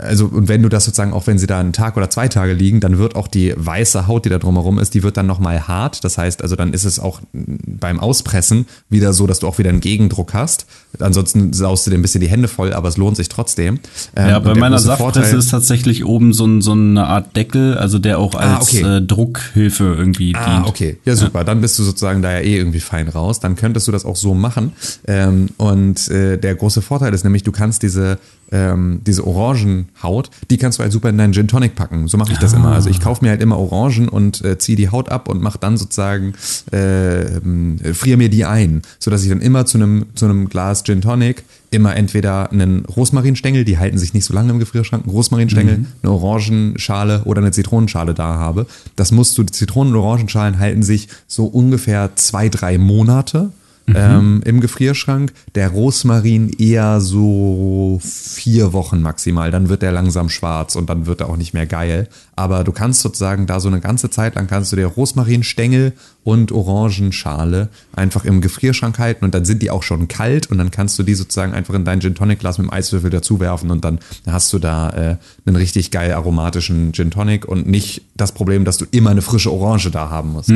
[0.01, 2.55] also und wenn du das sozusagen, auch wenn sie da einen Tag oder zwei Tage
[2.55, 5.68] liegen, dann wird auch die weiße Haut, die da drumherum ist, die wird dann nochmal
[5.68, 6.05] hart.
[6.05, 9.68] Das heißt, also dann ist es auch beim Auspressen wieder so, dass du auch wieder
[9.70, 10.66] einen Gegendruck hast.
[10.99, 13.78] Ansonsten saust du dir ein bisschen die Hände voll, aber es lohnt sich trotzdem.
[14.16, 17.76] Ähm, Ja, und bei meiner Saftpresse ist tatsächlich oben so, ein, so eine Art Deckel,
[17.76, 18.97] also der auch Ah, als okay.
[18.99, 20.66] äh, Druckhilfe irgendwie Ah, dient.
[20.68, 20.99] okay.
[21.05, 21.45] Ja, super.
[21.45, 23.41] Dann bist du sozusagen da ja eh irgendwie fein raus.
[23.41, 24.72] Dann könntest du das auch so machen.
[25.07, 28.18] Ähm, und äh, der große Vorteil ist nämlich, du kannst diese,
[28.51, 32.09] ähm, diese Orangenhaut, die kannst du halt super in deinen Gin Tonic packen.
[32.09, 32.72] So mache ich das immer.
[32.72, 35.59] Also ich kaufe mir halt immer Orangen und äh, ziehe die Haut ab und mache
[35.59, 36.35] dann sozusagen,
[36.72, 40.85] äh, ähm, friere mir die ein, sodass ich dann immer zu einem zu einem Glas
[40.85, 45.12] Gin Tonic immer entweder einen Rosmarinstängel, die halten sich nicht so lange im Gefrierschrank, einen
[45.12, 48.66] Rosmarinstängel, eine Orangenschale oder eine Zitronenschale da habe.
[48.95, 53.51] Das musst du, die Zitronen- und Orangenschalen halten sich so ungefähr zwei, drei Monate
[53.95, 55.32] ähm, im Gefrierschrank.
[55.55, 59.51] Der Rosmarin eher so vier Wochen maximal.
[59.51, 62.09] Dann wird der langsam schwarz und dann wird er auch nicht mehr geil.
[62.34, 66.53] Aber du kannst sozusagen da so eine ganze Zeit lang kannst du dir Rosmarinstängel und
[66.53, 70.99] Orangenschale einfach im Gefrierschrank halten und dann sind die auch schon kalt und dann kannst
[70.99, 73.84] du die sozusagen einfach in dein Gin Tonic Glas mit dem Eiswürfel dazu werfen und
[73.84, 75.16] dann hast du da äh,
[75.47, 79.53] einen richtig geil aromatischen Gin Tonic und nicht das Problem, dass du immer eine frische
[79.53, 80.51] Orange da haben musst.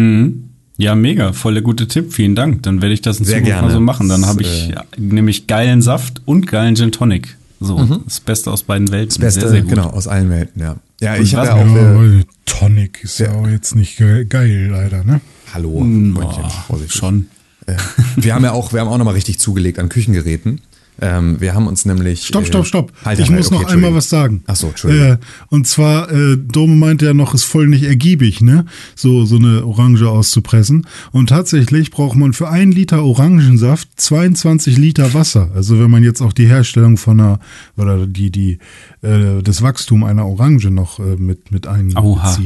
[0.80, 2.62] Ja, mega, voll der gute Tipp, vielen Dank.
[2.62, 3.68] Dann werde ich das in Sehr Zukunft gerne.
[3.68, 4.08] mal so machen.
[4.08, 7.36] Dann habe ich äh, nämlich geilen Saft und geilen Gin Tonic.
[7.60, 9.08] So, das Beste aus beiden Welten.
[9.10, 9.70] Das Beste, sehr, sehr gut.
[9.70, 10.76] genau, aus allen Welten, ja.
[11.02, 11.66] Ja, Und ich habe ja auch.
[11.66, 13.32] Ja, Äh, Tonic ist ja.
[13.32, 15.20] auch jetzt nicht ge geil, leider, ne?
[15.52, 16.92] hallo, Freundchen, Vorsicht.
[16.94, 17.26] schon.
[17.66, 17.74] Äh,
[18.16, 20.62] wir haben ja auch, wir haben auch nochmal richtig zugelegt an Küchengeräten.
[21.00, 22.26] Ähm, wir haben uns nämlich.
[22.26, 22.92] Stopp, äh, stopp, stopp.
[23.04, 24.42] Halt, ich halt, muss okay, noch einmal was sagen.
[24.46, 25.12] Ach so, Entschuldigung.
[25.12, 28.66] Äh, und zwar, äh, Dome meinte ja noch, ist voll nicht ergiebig, ne?
[28.94, 30.86] So, so eine Orange auszupressen.
[31.12, 35.50] Und tatsächlich braucht man für einen Liter Orangensaft 22 Liter Wasser.
[35.54, 37.40] Also wenn man jetzt auch die Herstellung von einer,
[37.76, 38.58] oder die, die,
[39.02, 42.36] äh, das Wachstum einer Orange noch äh, mit, mit Oha.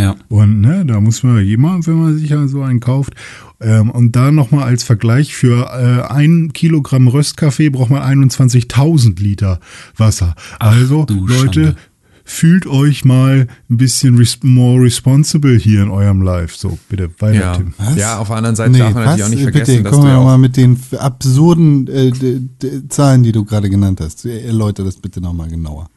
[0.00, 0.16] Ja.
[0.28, 3.14] Und ne, da muss man jemand, wenn man sich ja so einen kauft.
[3.60, 9.58] Ähm, und da nochmal als Vergleich, für äh, ein Kilogramm Röstkaffee braucht man 21.000 Liter
[9.96, 10.34] Wasser.
[10.60, 11.76] also, du Leute, Schande.
[12.24, 16.56] fühlt euch mal ein bisschen res more responsible hier in eurem Life.
[16.56, 17.56] So, bitte weiter, Ja.
[17.56, 17.74] Tim.
[17.78, 17.96] Was?
[17.96, 19.26] ja, auf der anderen Seite Nee, darf man natürlich was?
[19.26, 22.88] auch nicht Bitte, vergessen, dass komm du ja mal auch, mal mit den absurden äh,
[22.88, 24.24] Zahlen, die du gerade genannt hast.
[24.24, 25.88] Erläuter das bitte nochmal genauer.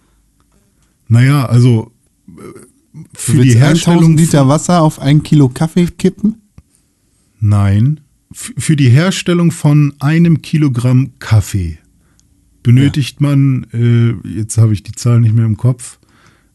[1.10, 1.92] Naja, also
[2.30, 2.32] äh,
[3.14, 6.42] für die Herstellung 1000 Liter Wasser auf ein Kilo Kaffee kippen?
[7.40, 8.02] Nein.
[8.32, 11.80] F für die Herstellung von einem Kilogramm Kaffee
[12.64, 16.00] benötigt man, äh, jetzt habe ich die Zahl nicht mehr im Kopf,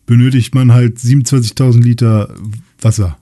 [0.07, 2.34] benötigt man halt 27.000 Liter
[2.80, 3.18] Wasser.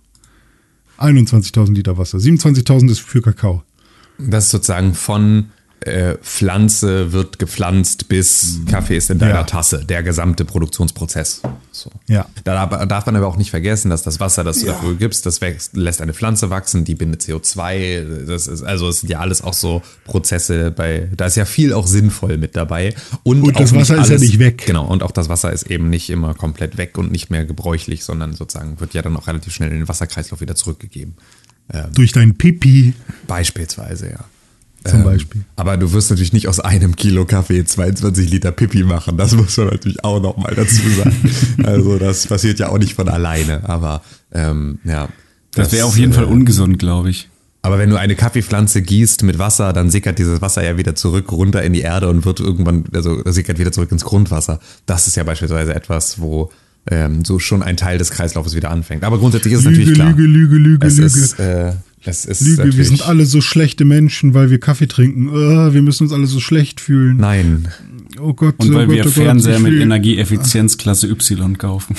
[0.98, 2.18] 21.000 Liter Wasser.
[2.18, 3.62] 27.000 ist für Kakao.
[4.18, 5.46] das ist sozusagen von
[5.86, 9.42] äh, Pflanze wird gepflanzt bis Kaffee ist in deiner Ja.
[9.44, 11.42] Tasse, der gesamte Produktionsprozess.
[11.72, 11.90] So.
[12.08, 12.26] Ja.
[12.44, 15.26] Da darf, darf man aber auch nicht vergessen, dass das Wasser, das du dafür gibst,
[15.26, 18.26] das wächst, lässt eine Pflanze wachsen, die bindet CO2.
[18.26, 21.72] Das ist, also es sind ja alles auch so Prozesse bei, da ist ja viel
[21.72, 22.94] auch sinnvoll mit dabei.
[23.22, 24.64] Und, Und auch das Wasser ist ja nicht weg.
[24.66, 28.04] Genau, und auch das Wasser ist eben nicht immer komplett weg und nicht mehr gebräuchlich,
[28.04, 31.16] sondern sozusagen wird ja dann auch relativ schnell in den Wasserkreislauf wieder zurückgegeben.
[31.94, 32.92] Durch dein Pipi.
[33.26, 34.24] Beispielsweise, ja.
[34.84, 35.44] Zum Beispiel.
[35.56, 39.16] Aber du wirst natürlich nicht aus einem Kilo Kaffee 22 Liter Pipi machen.
[39.16, 41.30] Das muss man natürlich auch nochmal dazu sagen.
[41.64, 43.68] also das passiert ja auch nicht von alleine.
[43.68, 45.08] Aber ähm, ja.
[45.52, 47.28] Das wäre auf jeden äh, Fall ungesund, glaube ich.
[47.62, 51.32] Aber wenn du eine Kaffeepflanze gießt mit Wasser, dann sickert dieses Wasser ja wieder zurück
[51.32, 54.60] runter in die Erde und wird irgendwann, also sickert wieder zurück ins Grundwasser.
[54.84, 56.50] Das ist ja beispielsweise etwas, wo
[56.90, 59.02] ähm, so schon ein Teil des Kreislaufes wieder anfängt.
[59.02, 60.10] Aber grundsätzlich ist es Lüge, natürlich klar.
[60.10, 61.06] Lüge, Lüge, Lüge, es Lüge.
[61.06, 61.72] Ist, äh,
[62.06, 65.30] es ist Lüge, wir sind alle so schlechte Menschen, weil wir Kaffee trinken.
[65.30, 67.16] Ah, wir müssen uns alle so schlecht fühlen.
[67.16, 67.68] Nein,
[68.20, 71.96] Oh Gott, Und oh weil Gott, wir oh Gott, Fernseher mit Energieeffizienzklasse Y kaufen.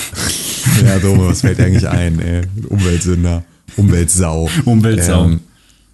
[0.85, 2.19] ja, Dome, was fällt dir eigentlich ein?
[2.19, 2.41] Ey?
[2.69, 3.43] Umweltsünder,
[3.75, 4.49] Umweltsau.
[4.63, 5.25] Umweltsau.
[5.25, 5.39] Ähm,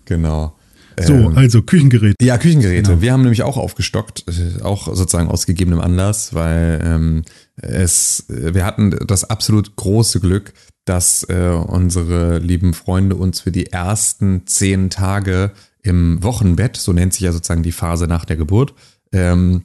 [0.06, 0.56] genau.
[1.02, 2.16] So, Ähm, also Küchengerät.
[2.22, 2.90] Ja, Küchengeräte.
[2.92, 3.02] Genau.
[3.02, 4.26] Wir haben nämlich auch aufgestockt,
[4.62, 7.24] auch sozusagen aus gegebenem Anlass, weil ähm,
[7.56, 10.54] es, wir hatten das absolut große Glück,
[10.86, 15.52] dass äh, unsere lieben Freunde uns für die ersten zehn Tage
[15.84, 18.74] im Wochenbett, so nennt sich ja sozusagen die Phase nach der Geburt,
[19.12, 19.64] ähm,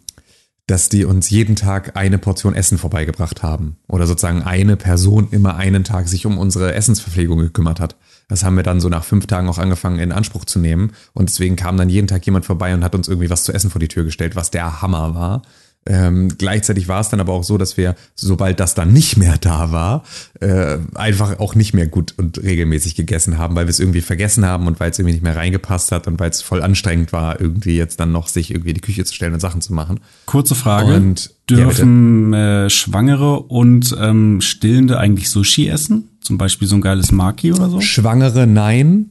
[0.66, 3.76] dass die uns jeden Tag eine Portion Essen vorbeigebracht haben.
[3.86, 7.96] Oder sozusagen eine Person immer einen Tag sich um unsere Essensverpflegung gekümmert hat.
[8.28, 10.92] Das haben wir dann so nach fünf Tagen auch angefangen in Anspruch zu nehmen.
[11.12, 13.70] Und deswegen kam dann jeden Tag jemand vorbei und hat uns irgendwie was zu essen
[13.70, 15.42] vor die Tür gestellt, was der Hammer war.
[15.86, 19.38] Ähm, gleichzeitig war es dann aber auch so, dass wir, sobald das dann nicht mehr
[19.38, 20.04] da war,
[20.40, 24.44] äh, einfach auch nicht mehr gut und regelmäßig gegessen haben, weil wir es irgendwie vergessen
[24.44, 27.40] haben und weil es irgendwie nicht mehr reingepasst hat und weil es voll anstrengend war,
[27.40, 30.00] irgendwie jetzt dann noch sich irgendwie in die Küche zu stellen und Sachen zu machen.
[30.26, 30.94] Kurze Frage.
[30.94, 36.08] Und- Dürfen äh, Schwangere und ähm, Stillende eigentlich Sushi essen?
[36.20, 37.80] Zum Beispiel so ein geiles Maki oder so?
[37.80, 39.10] Schwangere nein,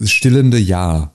[0.00, 1.11] stillende ja.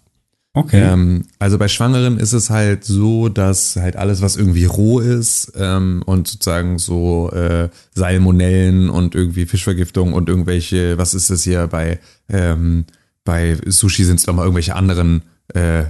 [0.57, 0.81] Okay.
[0.81, 5.53] Ähm, also bei Schwangeren ist es halt so, dass halt alles, was irgendwie roh ist
[5.55, 11.67] ähm, und sozusagen so äh, Salmonellen und irgendwie Fischvergiftung und irgendwelche, was ist das hier
[11.67, 12.85] bei ähm,
[13.23, 15.21] bei Sushi sind es doch mal irgendwelche anderen
[15.53, 15.81] äh,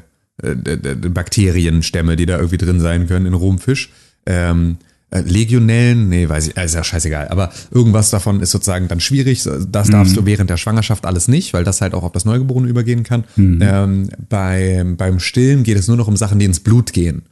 [0.43, 3.91] äh, Bakterienstämme, die da irgendwie drin sein können in rohem Fisch.
[4.25, 4.77] Ähm,
[5.09, 9.43] äh, Legionellen, nee, weiß ich, ist ja scheißegal, aber irgendwas davon ist sozusagen dann schwierig.
[9.43, 12.67] Das darfst du während der Schwangerschaft alles nicht, weil das halt auch auf das Neugeborene
[12.67, 13.23] übergehen kann.
[13.61, 17.23] Ähm, bei, beim Stillen geht es nur noch um Sachen, die ins Blut gehen.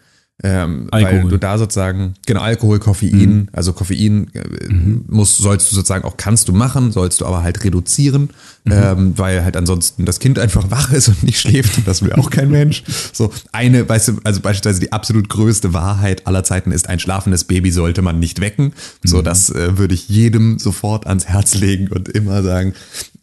[0.44, 1.30] Ähm, weil Alkohol.
[1.30, 4.74] du da sozusagen, genau, Alkohol, Koffein, also Koffein äh,
[5.08, 8.30] muss, sollst du sozusagen auch, kannst du machen, sollst du aber halt reduzieren,
[8.66, 12.12] ähm, weil halt ansonsten das Kind einfach wach ist und nicht schläft und das will
[12.14, 12.84] auch kein Mensch.
[13.14, 17.46] So, eine, weißt du, also beispielsweise die absolut größte Wahrheit aller Zeiten ist, ein schlafendes
[17.46, 18.74] Baby sollte man nicht wecken.
[19.06, 22.74] So, das äh, würde ich jedem sofort ans Herz legen und immer sagen,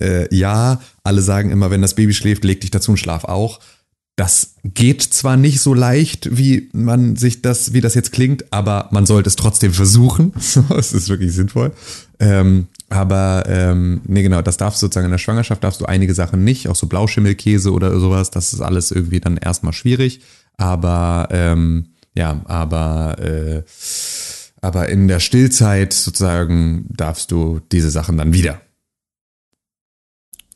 [0.00, 3.60] äh, ja, alle sagen immer, wenn das Baby schläft, leg dich dazu und schlaf auch.
[4.22, 8.88] Das geht zwar nicht so leicht, wie man sich das, wie das jetzt klingt, aber
[8.92, 10.32] man sollte es trotzdem versuchen.
[10.78, 11.72] Es ist wirklich sinnvoll.
[12.20, 16.14] Ähm, aber ähm, nee, genau, das darfst du sozusagen in der Schwangerschaft darfst du einige
[16.14, 18.30] Sachen nicht, auch so Blauschimmelkäse oder sowas.
[18.30, 20.20] Das ist alles irgendwie dann erstmal schwierig.
[20.56, 23.62] Aber ähm, ja, aber äh,
[24.60, 28.60] aber in der Stillzeit sozusagen darfst du diese Sachen dann wieder.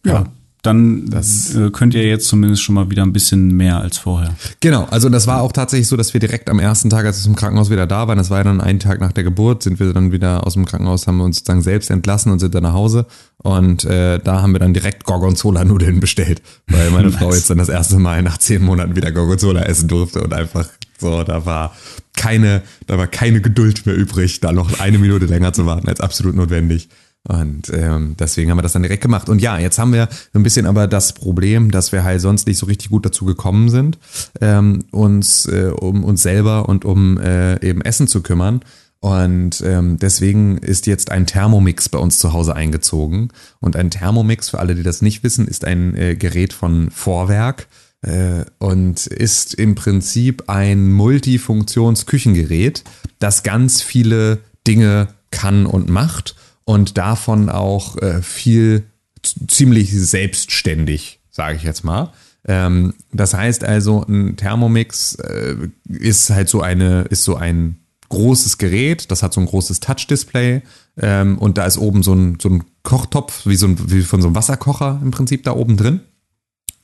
[0.04, 0.26] ja.
[0.66, 4.34] Dann Das- äh, könnt ihr jetzt zumindest schon mal wieder ein bisschen mehr als vorher.
[4.60, 7.30] Genau, also das war auch tatsächlich so, dass wir direkt am ersten Tag, als wir
[7.30, 9.78] im Krankenhaus wieder da waren, das war ja dann einen Tag nach der Geburt, sind
[9.80, 12.64] wir dann wieder aus dem Krankenhaus, haben wir uns sozusagen selbst entlassen und sind dann
[12.64, 13.06] nach Hause.
[13.38, 17.68] Und äh, da haben wir dann direkt Gorgonzola-Nudeln bestellt, weil meine Frau jetzt dann das
[17.68, 20.66] erste Mal nach zehn Monaten wieder Gorgonzola essen durfte und einfach
[20.98, 21.76] so, da war
[22.16, 26.00] keine, da war keine Geduld mehr übrig, da noch eine Minute länger zu warten als
[26.00, 26.88] absolut notwendig.
[27.28, 29.28] Und ähm, deswegen haben wir das dann direkt gemacht.
[29.28, 32.58] Und ja, jetzt haben wir ein bisschen aber das Problem, dass wir halt sonst nicht
[32.58, 33.98] so richtig gut dazu gekommen sind,
[34.40, 38.60] ähm, uns äh, um uns selber und um äh, eben Essen zu kümmern.
[39.00, 43.28] Und ähm, deswegen ist jetzt ein Thermomix bei uns zu Hause eingezogen.
[43.60, 47.66] Und ein Thermomix, für alle, die das nicht wissen, ist ein äh, Gerät von Vorwerk
[48.02, 52.84] äh, und ist im Prinzip ein Multifunktionsküchengerät,
[53.18, 56.34] das ganz viele Dinge kann und macht
[56.66, 58.84] und davon auch äh, viel
[59.22, 62.12] ziemlich selbstständig, sage ich jetzt mal.
[62.44, 65.56] Ähm, das heißt also, ein Thermomix äh,
[65.88, 70.62] ist halt so eine, ist so ein großes Gerät, das hat so ein großes Touch-Display
[70.98, 74.20] ähm, und da ist oben so ein, so ein Kochtopf, wie, so ein, wie von
[74.20, 76.00] so einem Wasserkocher im Prinzip da oben drin.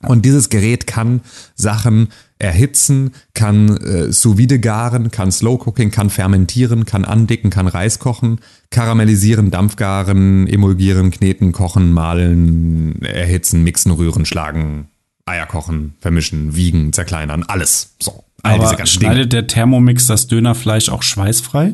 [0.01, 1.21] Und dieses Gerät kann
[1.55, 2.09] Sachen
[2.43, 7.99] erhitzen, kann äh, sous vide garen, kann Slow Cooking, kann fermentieren, kann andicken, kann Reis
[7.99, 8.39] kochen,
[8.69, 14.89] karamellisieren, Dampfgaren, emulgieren, kneten, kochen, mahlen, erhitzen, mixen, rühren, schlagen,
[15.25, 17.95] Eier kochen, vermischen, wiegen, zerkleinern, alles.
[18.01, 19.11] So, all diese Aber ganzen Dinge.
[19.13, 21.73] schneidet der Thermomix das Dönerfleisch auch schweißfrei?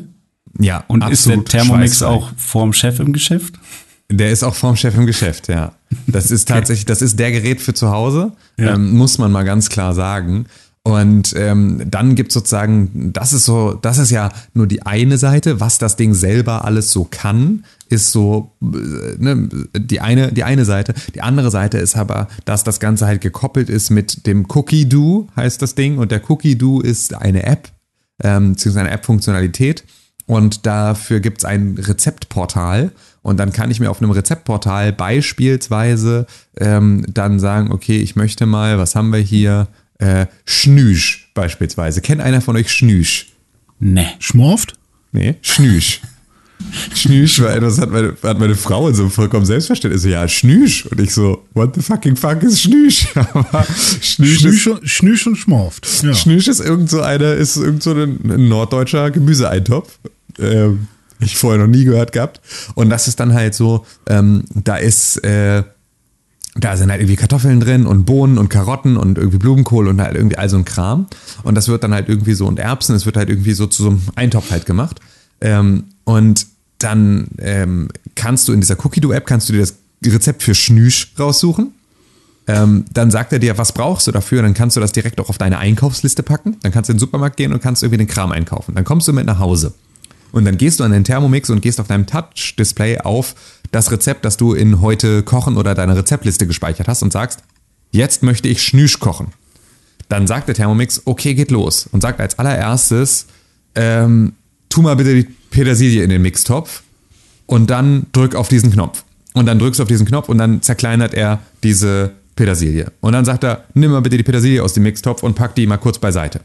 [0.58, 2.06] Ja, Und ist der Thermomix schweißfrei.
[2.06, 3.54] auch vorm Chef im Geschäft?
[4.10, 5.72] Der ist auch vorm Chef im Geschäft, ja.
[6.06, 8.74] Das ist tatsächlich, das ist der Gerät für zu Hause, Ja.
[8.74, 10.46] ähm, muss man mal ganz klar sagen.
[10.82, 15.60] Und ähm, dann gibt sozusagen, das ist so, das ist ja nur die eine Seite,
[15.60, 18.66] was das Ding selber alles so kann, ist so äh,
[19.18, 20.94] ne, die eine die eine Seite.
[21.14, 25.28] Die andere Seite ist aber, dass das Ganze halt gekoppelt ist mit dem Cookie Do
[25.36, 27.68] heißt das Ding und der Cookie Do ist eine App
[28.22, 29.84] ähm, beziehungsweise eine App-Funktionalität
[30.24, 32.90] und dafür gibt's ein Rezeptportal
[33.22, 36.26] und dann kann ich mir auf einem Rezeptportal beispielsweise
[36.58, 39.68] ähm, dann sagen, okay, ich möchte mal, was haben wir hier?
[39.98, 42.00] Äh, Schnüsch beispielsweise.
[42.00, 43.26] Kennt einer von euch Schnüsch?
[43.78, 44.06] Nee.
[44.18, 44.74] Schmorft?
[45.12, 46.00] Nee, Schnüsch.
[46.94, 50.26] Schnüsch war etwas, hat meine, hat meine Frau in so einem vollkommen Selbstverständnis so, ja,
[50.28, 50.86] Schnüsch.
[50.86, 53.06] Und ich so, what the fucking fuck ist Schnüsch?
[53.14, 53.64] Aber
[54.00, 55.86] Schnüsch, Schnüsch, ist, und- Schnüsch und Schmorft.
[56.02, 56.14] Ja.
[56.14, 59.98] Schnüsch ist irgend so eine, ist irgend so ein, ein norddeutscher Gemüseeintopf.
[60.38, 60.86] Ähm,
[61.20, 62.40] ich vorher noch nie gehört gehabt.
[62.74, 65.62] Und das ist dann halt so, ähm, da ist, äh,
[66.56, 70.16] da sind halt irgendwie Kartoffeln drin und Bohnen und Karotten und irgendwie Blumenkohl und halt
[70.16, 71.06] irgendwie all so ein Kram.
[71.42, 73.82] Und das wird dann halt irgendwie so und Erbsen, es wird halt irgendwie so zu
[73.82, 75.00] so einem Eintopf halt gemacht.
[75.40, 76.46] Ähm, und
[76.78, 81.72] dann ähm, kannst du in dieser Cookie-Do-App kannst du dir das Rezept für Schnüsch raussuchen.
[82.46, 84.42] Ähm, dann sagt er dir, was brauchst du dafür?
[84.42, 86.56] Dann kannst du das direkt auch auf deine Einkaufsliste packen.
[86.62, 88.74] Dann kannst du in den Supermarkt gehen und kannst irgendwie den Kram einkaufen.
[88.74, 89.74] Dann kommst du mit nach Hause.
[90.32, 93.34] Und dann gehst du an den Thermomix und gehst auf deinem Touch-Display auf
[93.70, 97.40] das Rezept, das du in heute kochen oder deiner Rezeptliste gespeichert hast und sagst,
[97.90, 99.28] jetzt möchte ich Schnüsch kochen.
[100.08, 101.88] Dann sagt der Thermomix, okay, geht los.
[101.92, 103.26] Und sagt als allererstes,
[103.74, 104.32] ähm,
[104.68, 106.82] tu mal bitte die Petersilie in den Mixtopf
[107.46, 109.04] und dann drück auf diesen Knopf.
[109.34, 112.90] Und dann drückst du auf diesen Knopf und dann zerkleinert er diese Petersilie.
[113.00, 115.66] Und dann sagt er, nimm mal bitte die Petersilie aus dem Mixtopf und pack die
[115.66, 116.40] mal kurz beiseite.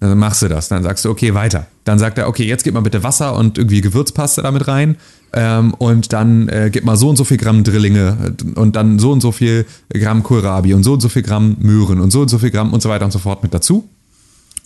[0.00, 0.68] Dann machst du das.
[0.68, 1.66] Dann sagst du, okay, weiter.
[1.84, 4.96] Dann sagt er, okay, jetzt gib mal bitte Wasser und irgendwie Gewürzpaste damit rein.
[5.32, 8.98] Ähm, und dann äh, gib mal so und so viel Gramm Drillinge äh, und dann
[8.98, 12.22] so und so viel Gramm Kohlrabi und so und so viel Gramm Möhren und so
[12.22, 13.88] und so viel Gramm und so weiter und so fort mit dazu.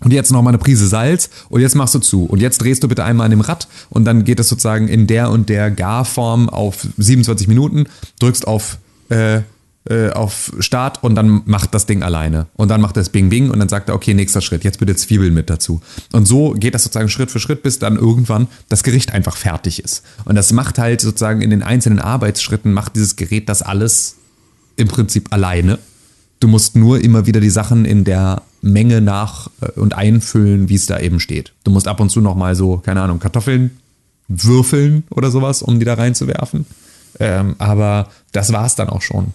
[0.00, 2.24] Und jetzt noch mal eine Prise Salz und jetzt machst du zu.
[2.24, 5.06] Und jetzt drehst du bitte einmal an dem Rad und dann geht es sozusagen in
[5.06, 7.86] der und der Garform auf 27 Minuten,
[8.20, 8.78] drückst auf,
[9.08, 9.40] äh,
[9.88, 12.46] äh, auf Start und dann macht das Ding alleine.
[12.54, 14.96] Und dann macht es Bing Bing und dann sagt er, okay, nächster Schritt, jetzt bitte
[14.96, 15.80] Zwiebeln mit dazu.
[16.12, 19.82] Und so geht das sozusagen Schritt für Schritt, bis dann irgendwann das Gericht einfach fertig
[19.82, 20.02] ist.
[20.24, 24.16] Und das macht halt sozusagen in den einzelnen Arbeitsschritten, macht dieses Gerät das alles
[24.76, 25.78] im Prinzip alleine.
[26.40, 30.76] Du musst nur immer wieder die Sachen in der Menge nach äh, und einfüllen, wie
[30.76, 31.52] es da eben steht.
[31.64, 33.70] Du musst ab und zu noch mal so, keine Ahnung, Kartoffeln
[34.28, 36.64] würfeln oder sowas, um die da reinzuwerfen.
[37.20, 39.34] Ähm, aber das war's dann auch schon.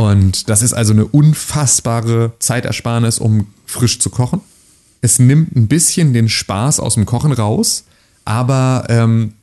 [0.00, 4.40] Und das ist also eine unfassbare Zeitersparnis, um frisch zu kochen.
[5.02, 7.84] Es nimmt ein bisschen den Spaß aus dem Kochen raus,
[8.24, 9.34] aber ähm,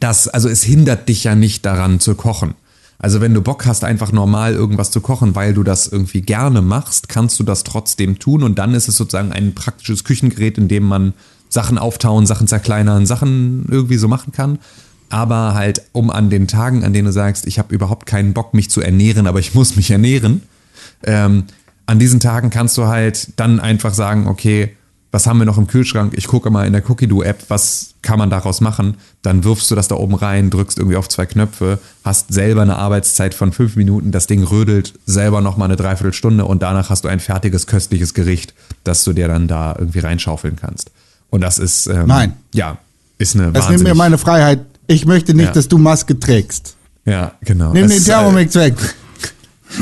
[0.00, 2.54] das, also es hindert dich ja nicht daran zu kochen.
[2.98, 6.62] Also wenn du Bock hast, einfach normal irgendwas zu kochen, weil du das irgendwie gerne
[6.62, 10.68] machst, kannst du das trotzdem tun und dann ist es sozusagen ein praktisches Küchengerät, in
[10.68, 11.12] dem man
[11.50, 14.60] Sachen auftauen, Sachen zerkleinern, Sachen irgendwie so machen kann.
[15.10, 18.54] Aber halt, um an den Tagen, an denen du sagst, ich habe überhaupt keinen Bock,
[18.54, 20.42] mich zu ernähren, aber ich muss mich ernähren,
[21.04, 21.44] ähm,
[21.86, 24.74] an diesen Tagen kannst du halt dann einfach sagen, okay,
[25.14, 26.12] was haben wir noch im Kühlschrank?
[26.16, 28.96] Ich gucke mal in der Cookie-Do-App, was kann man daraus machen?
[29.22, 32.76] Dann wirfst du das da oben rein, drückst irgendwie auf zwei Knöpfe, hast selber eine
[32.76, 37.08] Arbeitszeit von fünf Minuten, das Ding rödelt selber nochmal eine Dreiviertelstunde und danach hast du
[37.08, 40.90] ein fertiges, köstliches Gericht, das du dir dann da irgendwie reinschaufeln kannst.
[41.30, 42.32] Und das ist, ähm, Nein.
[42.52, 42.78] ja,
[43.18, 44.64] ist eine Das nimmt mir meine Freiheit.
[44.86, 45.52] Ich möchte nicht, Ja.
[45.52, 46.76] dass du Maske trägst.
[47.04, 47.72] Ja, genau.
[47.72, 48.74] Nimm den äh, Thermomix weg.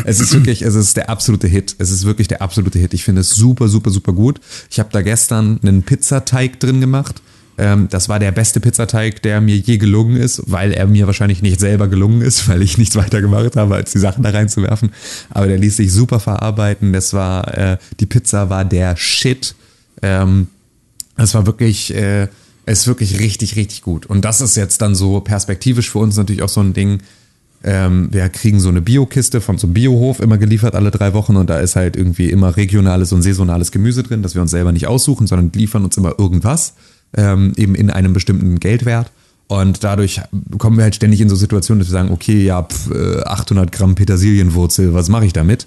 [0.04, 1.76] Es ist wirklich, es ist der absolute Hit.
[1.78, 2.94] Es ist wirklich der absolute Hit.
[2.94, 4.40] Ich finde es super, super, super gut.
[4.70, 7.20] Ich habe da gestern einen Pizzateig drin gemacht.
[7.58, 11.42] Ähm, das war der beste Pizzateig, der mir je gelungen ist, weil er mir wahrscheinlich
[11.42, 14.92] nicht selber gelungen ist, weil ich nichts weiter gemacht habe, als die Sachen da reinzuwerfen.
[15.30, 16.92] Aber der ließ sich super verarbeiten.
[16.92, 19.54] Das war, äh, die Pizza war der Shit.
[20.00, 20.46] Ähm,
[21.18, 22.28] es war wirklich, äh,
[22.66, 24.06] ist wirklich richtig, richtig gut.
[24.06, 27.00] Und das ist jetzt dann so perspektivisch für uns natürlich auch so ein Ding.
[27.64, 31.36] Ähm, wir kriegen so eine Biokiste von so einem Biohof immer geliefert alle drei Wochen
[31.36, 34.72] und da ist halt irgendwie immer regionales und saisonales Gemüse drin, das wir uns selber
[34.72, 36.74] nicht aussuchen, sondern liefern uns immer irgendwas,
[37.16, 39.12] ähm, eben in einem bestimmten Geldwert.
[39.46, 40.20] Und dadurch
[40.58, 43.70] kommen wir halt ständig in so Situationen, dass wir sagen, okay, ja, pf, äh, 800
[43.70, 45.66] Gramm Petersilienwurzel, was mache ich damit?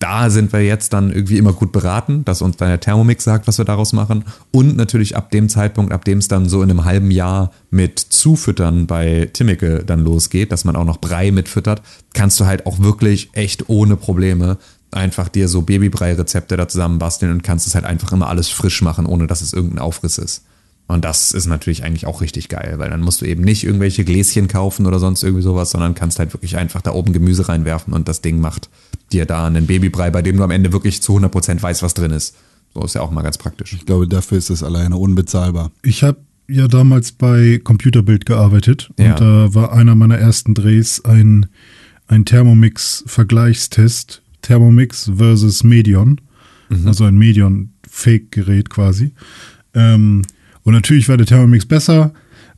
[0.00, 3.46] Da sind wir jetzt dann irgendwie immer gut beraten, dass uns dann der Thermomix sagt,
[3.46, 4.24] was wir daraus machen.
[4.50, 7.98] Und natürlich ab dem Zeitpunkt, ab dem es dann so in einem halben Jahr mit
[7.98, 11.82] Zufüttern bei Timmeke dann losgeht, dass man auch noch Brei mitfüttert,
[12.14, 14.56] kannst du halt auch wirklich echt ohne Probleme
[14.90, 18.82] einfach dir so Babybrei-Rezepte da zusammen basteln und kannst es halt einfach immer alles frisch
[18.82, 20.44] machen, ohne dass es irgendein Aufriss ist.
[20.90, 24.04] Und das ist natürlich eigentlich auch richtig geil, weil dann musst du eben nicht irgendwelche
[24.04, 27.92] Gläschen kaufen oder sonst irgendwie sowas, sondern kannst halt wirklich einfach da oben Gemüse reinwerfen
[27.94, 28.68] und das Ding macht
[29.12, 32.10] dir da einen Babybrei, bei dem du am Ende wirklich zu 100% weißt, was drin
[32.10, 32.34] ist.
[32.74, 33.72] So ist ja auch mal ganz praktisch.
[33.72, 35.70] Ich glaube, dafür ist es alleine unbezahlbar.
[35.82, 36.18] Ich habe
[36.48, 39.12] ja damals bei Computerbild gearbeitet Ja.
[39.12, 41.46] und da war einer meiner ersten Drehs ein,
[42.08, 44.22] ein Thermomix-Vergleichstest.
[44.42, 46.20] Thermomix versus Medion.
[46.84, 49.12] Also ein Medion-Fake-Gerät quasi.
[49.74, 50.22] Ähm,
[50.70, 52.12] und natürlich war der Thermomix besser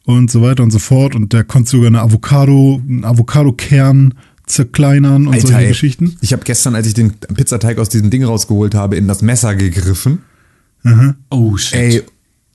[0.04, 1.14] und so weiter und so fort.
[1.14, 4.12] Und der konnte sogar eine Avocado, einen Avocado-Kern
[4.44, 6.18] zerkleinern und solche ey, Geschichten.
[6.20, 9.54] Ich habe gestern, als ich den Pizzateig aus diesem Ding rausgeholt habe, in das Messer
[9.54, 10.18] gegriffen.
[11.30, 11.78] Oh shit.
[11.78, 12.02] Ey,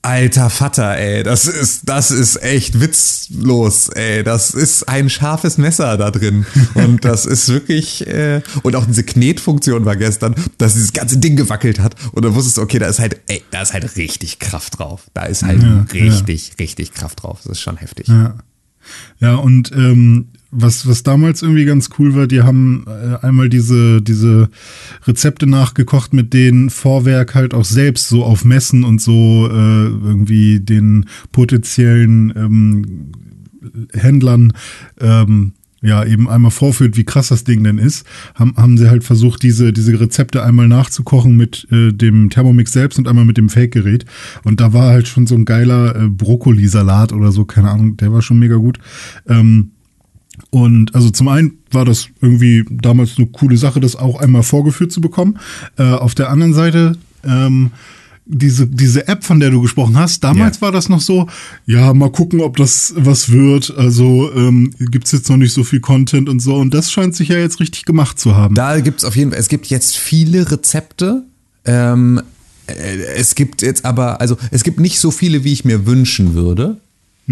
[0.07, 4.23] alter Vater, ey, das ist, das ist echt witzlos, ey.
[4.23, 6.45] Das ist ein scharfes Messer da drin.
[6.75, 11.35] Und das ist wirklich, äh, und auch diese Knetfunktion war gestern, dass dieses ganze Ding
[11.35, 11.95] gewackelt hat.
[12.13, 15.07] Und dann wusstest du, okay, da ist halt, ey, da ist halt richtig Kraft drauf.
[15.13, 17.39] Da ist halt Ja, richtig, richtig Kraft drauf.
[17.43, 18.07] Das ist schon heftig.
[18.07, 18.35] Ja,
[19.19, 24.01] ja und ähm, was, was damals irgendwie ganz cool war, die haben äh, einmal diese,
[24.01, 24.49] diese
[25.05, 30.59] Rezepte nachgekocht, mit denen Vorwerk halt auch selbst so auf Messen und so äh, irgendwie
[30.59, 33.11] den potenziellen ähm,
[33.93, 34.53] Händlern
[35.01, 39.03] ähm, ja eben einmal vorführt, wie krass das Ding denn ist, haben, haben sie halt
[39.03, 43.49] versucht, diese, diese Rezepte einmal nachzukochen mit äh, dem Thermomix selbst und einmal mit dem
[43.49, 44.05] Fake-Gerät.
[44.43, 48.11] Und da war halt schon so ein geiler äh, Brokkolisalat oder so, keine Ahnung, der
[48.11, 48.79] war schon mega gut.
[49.27, 49.71] Ähm,
[50.49, 54.91] und also zum einen war das irgendwie damals eine coole Sache, das auch einmal vorgeführt
[54.91, 55.39] zu bekommen.
[55.77, 57.71] Äh, auf der anderen Seite, ähm,
[58.29, 60.61] diese, diese App, von der du gesprochen hast, damals Ja.
[60.63, 61.27] war das noch so,
[61.65, 63.73] ja, mal gucken, ob das was wird.
[63.77, 66.55] Also ähm, gibt's jetzt noch nicht so viel Content und so.
[66.55, 68.53] Und das scheint sich ja jetzt richtig gemacht zu haben.
[68.55, 71.23] Da gibt's auf jeden Fall, es gibt jetzt viele Rezepte.
[71.65, 72.21] Ähm,
[72.67, 72.73] äh,
[73.15, 76.77] es gibt jetzt aber, also es gibt nicht so viele, wie ich mir wünschen würde.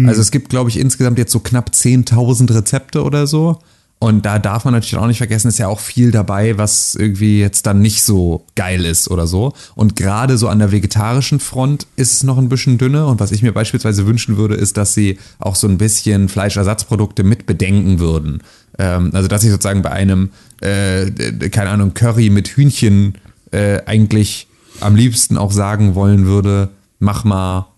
[0.04, 3.58] Also es gibt, glaube ich, insgesamt jetzt so knapp 10.000 Rezepte oder so.
[3.98, 7.40] Und da darf man natürlich auch nicht vergessen, ist ja auch viel dabei, was irgendwie
[7.40, 9.54] jetzt dann nicht so geil ist oder so.
[9.74, 13.06] Und gerade so an der vegetarischen Front ist es noch ein bisschen dünne.
[13.06, 17.24] Und was ich mir beispielsweise wünschen würde, ist, dass sie auch so ein bisschen Fleischersatzprodukte
[17.24, 18.42] mit bedenken würden.
[18.78, 20.28] Ähm, also dass ich sozusagen bei einem,
[20.60, 21.10] äh,
[21.48, 23.16] keine Ahnung, Curry mit Hühnchen
[23.50, 24.46] äh, eigentlich
[24.80, 26.68] am liebsten auch sagen wollen würde,
[26.98, 27.68] mach mal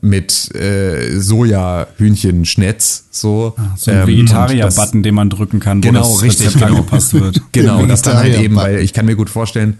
[0.00, 3.54] mit äh, Soja-Hühnchenschnetz so.
[3.76, 6.76] So ein Ähm, Vegetarier-Button, den man drücken kann, wo Genau, das richtig, Rezept genau.
[6.78, 7.42] angepasst wird.
[7.52, 9.78] genau, das dann halt eben, weil ich kann mir gut vorstellen,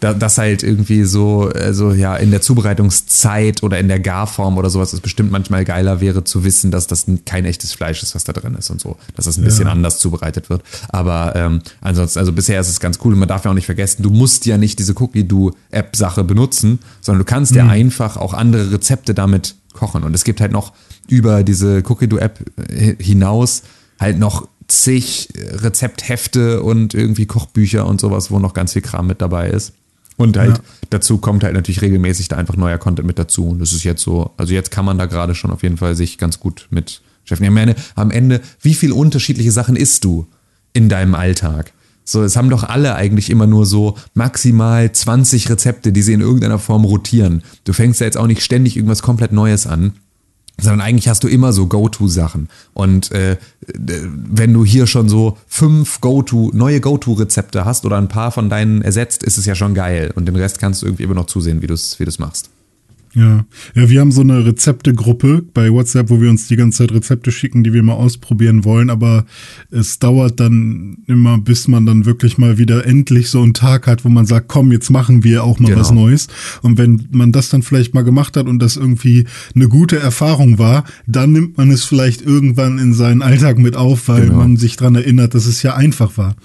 [0.00, 4.70] da, dass halt irgendwie so, also ja, in der Zubereitungszeit oder in der Garform oder
[4.70, 8.24] sowas es bestimmt manchmal geiler wäre zu wissen, dass das kein echtes Fleisch ist, was
[8.24, 10.62] da drin ist und so, dass das ein bisschen anders zubereitet wird.
[10.88, 13.66] Aber ähm, ansonsten, also bisher ist es ganz cool und man darf ja auch nicht
[13.66, 18.72] vergessen, du musst ja nicht diese Cookie-Do-App-Sache benutzen, sondern du kannst ja einfach auch andere
[18.72, 20.02] Rezepte damit kochen.
[20.04, 20.72] Und es gibt halt noch
[21.08, 22.40] über diese Cookie-Do-App
[22.70, 23.62] äh, hinaus
[23.98, 29.20] halt noch zig Rezepthefte und irgendwie Kochbücher und sowas, wo noch ganz viel Kram mit
[29.20, 29.72] dabei ist.
[30.16, 30.64] Und halt Ja.
[30.90, 33.48] dazu kommt halt natürlich regelmäßig da einfach neuer Content mit dazu.
[33.48, 35.94] Und das ist jetzt so, also jetzt kann man da gerade schon auf jeden Fall
[35.96, 37.50] sich ganz gut mit beschäftigen.
[37.50, 40.26] Ich meine, am Ende, wie viel unterschiedliche Sachen isst du
[40.72, 41.72] in deinem Alltag?
[42.04, 46.20] So, es haben doch alle eigentlich immer nur so maximal 20 Rezepte, die sie in
[46.20, 47.42] irgendeiner Form rotieren.
[47.64, 49.92] Du fängst ja jetzt auch nicht ständig irgendwas komplett Neues an
[50.62, 52.48] sondern eigentlich hast du immer so Go-To-Sachen.
[52.74, 53.36] Und äh,
[53.66, 58.82] wenn du hier schon so fünf Go-To, neue Go-To-Rezepte hast oder ein paar von deinen
[58.82, 60.12] ersetzt, ist es ja schon geil.
[60.14, 62.50] Und den Rest kannst du irgendwie immer noch zusehen, wie du es wie du's machst.
[63.12, 63.44] Ja.
[63.74, 67.32] ja, wir haben so eine Rezeptegruppe bei WhatsApp, wo wir uns die ganze Zeit Rezepte
[67.32, 69.26] schicken, die wir mal ausprobieren wollen, aber
[69.70, 74.04] es dauert dann immer, bis man dann wirklich mal wieder endlich so einen Tag hat,
[74.04, 75.80] wo man sagt, komm, jetzt machen wir auch mal Genau.
[75.80, 76.28] was Neues.
[76.62, 80.58] Und wenn man das dann vielleicht mal gemacht hat und das irgendwie eine gute Erfahrung
[80.58, 84.36] war, dann nimmt man es vielleicht irgendwann in seinen Alltag mit auf, weil Genau.
[84.38, 86.36] man sich dran erinnert, dass es ja einfach war.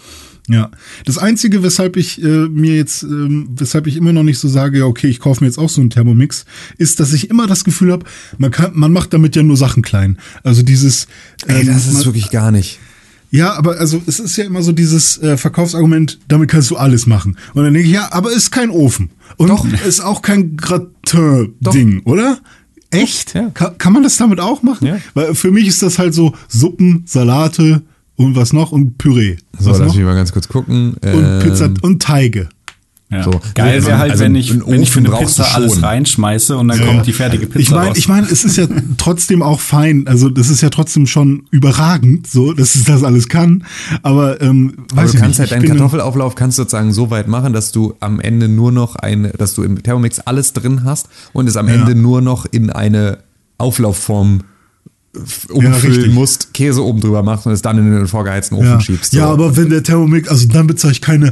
[0.47, 0.69] Ja,
[1.05, 4.79] das Einzige, weshalb ich äh, mir jetzt, ähm, weshalb ich immer noch nicht so sage,
[4.79, 6.45] ja, okay, ich kaufe mir jetzt auch so einen Thermomix,
[6.77, 8.05] ist, dass ich immer das Gefühl habe,
[8.37, 10.19] man kann, man macht damit ja nur Sachen klein.
[10.43, 11.07] Also dieses,
[11.47, 12.79] Ey, das ähm, ist wirklich gar nicht.
[13.31, 17.07] ja, aber also es ist ja immer so dieses äh, Verkaufsargument, damit kannst du alles
[17.07, 17.37] machen.
[17.55, 19.65] Und dann denke ich, ja, aber ist kein Ofen und Doch.
[19.87, 22.37] ist auch kein Gratin-Ding, oder?
[22.91, 23.33] Echt?
[23.33, 23.49] Ja.
[23.49, 24.85] Kann, kann man das damit auch machen?
[24.85, 24.97] Ja.
[25.15, 27.81] Weil für mich ist das halt so Suppen, Salate
[28.15, 29.37] und was noch und Püree.
[29.59, 29.95] So, was lass noch?
[29.95, 30.93] mich mal ganz kurz gucken.
[30.93, 32.49] Und Ähm, Pizza und Teige.
[33.11, 33.21] Ja.
[33.21, 33.39] So.
[33.53, 36.57] Geil So, wäre halt, also wenn ich, einen wenn ich für eine Pizza alles reinschmeiße
[36.57, 37.97] und dann kommt die fertige Pizza Ich meine, raus.
[37.97, 38.65] ich meine, es ist ja
[38.97, 40.07] trotzdem auch fein.
[40.07, 43.63] Also das ist ja trotzdem schon überragend, so, dass es das alles kann.
[44.01, 47.11] Aber ähm, Aber weiß du ich kannst nicht, halt deinen Kartoffelauflauf kannst du sozusagen so
[47.11, 50.83] weit machen, dass du am Ende nur noch eine, dass du im Thermomix alles drin
[50.83, 51.75] hast und es am Ja.
[51.75, 53.19] Ende nur noch in eine
[53.59, 54.41] Auflaufform
[55.49, 56.13] umfüllen richtig.
[56.13, 59.11] musst, Käse oben drüber machst und es dann in den vorgeheizten Ofen Ja, schiebst.
[59.11, 59.17] So.
[59.17, 61.27] ja, aber wenn der Thermomix, also dann bezahle ich keine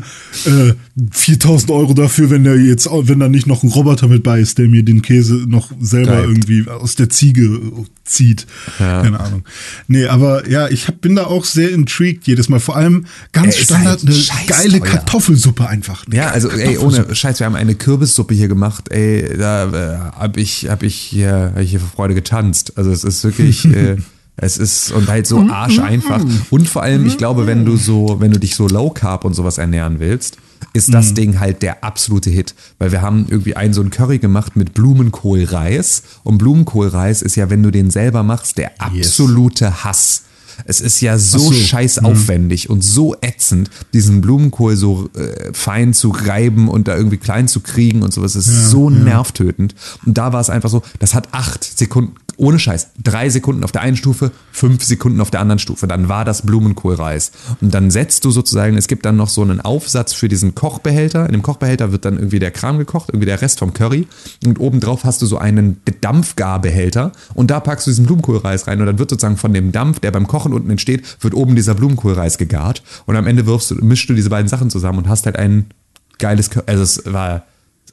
[0.46, 0.74] äh,
[1.12, 4.60] 4000 Euro dafür, wenn der jetzt, wenn da nicht noch ein Roboter mit bei ist,
[4.60, 6.28] der mir den Käse noch selber Reibt.
[6.28, 7.60] irgendwie aus der Ziege
[8.06, 8.46] zieht.
[8.78, 9.44] Keine Ahnung.
[9.88, 12.60] Nee, aber ja, ich hab, bin da auch sehr intrigued jedes Mal.
[12.60, 14.90] Vor allem ganz ist Standard, halt eine scheiß geile teuer.
[14.90, 16.06] Kartoffelsuppe einfach.
[16.12, 20.38] Ja, also ey, ohne Scheiß, wir haben eine Kürbissuppe hier gemacht, ey, da äh, hab
[20.38, 22.74] ich, hab ich hier, hab ich hier vor Freude getanzt.
[22.76, 23.98] Also es ist wirklich, äh,
[24.36, 26.24] es ist und halt so arsch einfach.
[26.52, 29.34] Und vor allem, ich glaube, wenn du so, wenn du dich so low carb und
[29.34, 30.38] sowas ernähren willst,
[30.74, 32.56] ist das Ding halt der absolute Hit.
[32.80, 36.04] Weil wir haben irgendwie einen so ein Curry gemacht mit Blumenkohlreis.
[36.24, 40.24] Und Blumenkohlreis ist ja, wenn du den selber machst, der absolute Hass.
[40.66, 41.54] Es ist ja so, so.
[41.54, 47.18] scheiß aufwendig und so ätzend, diesen Blumenkohl so äh, fein zu reiben und da irgendwie
[47.18, 48.36] klein zu kriegen und sowas.
[48.36, 49.76] Es ist so nervtötend.
[50.06, 53.72] Und da war es einfach so, das hat acht Sekunden, ohne Scheiß, drei Sekunden auf
[53.72, 55.88] der einen Stufe, fünf Sekunden auf der anderen Stufe.
[55.88, 57.32] Dann war das Blumenkohlreis.
[57.62, 61.26] Und dann setzt du sozusagen, es gibt dann noch so einen Aufsatz für diesen Kochbehälter.
[61.26, 64.08] In dem Kochbehälter wird dann irgendwie der Kram gekocht, irgendwie der Rest vom Curry.
[64.46, 68.88] Und obendrauf hast du so einen Dampfgarbehälter und da packst du diesen Blumenkohlreis rein und
[68.88, 72.38] dann wird sozusagen von dem Dampf, der beim Kochen unten entsteht, wird oben dieser Blumenkohlreis
[72.38, 75.38] gegart und am Ende wirfst du, mischst du diese beiden Sachen zusammen und hast halt
[75.38, 75.68] ein
[76.20, 77.46] geiles, also es war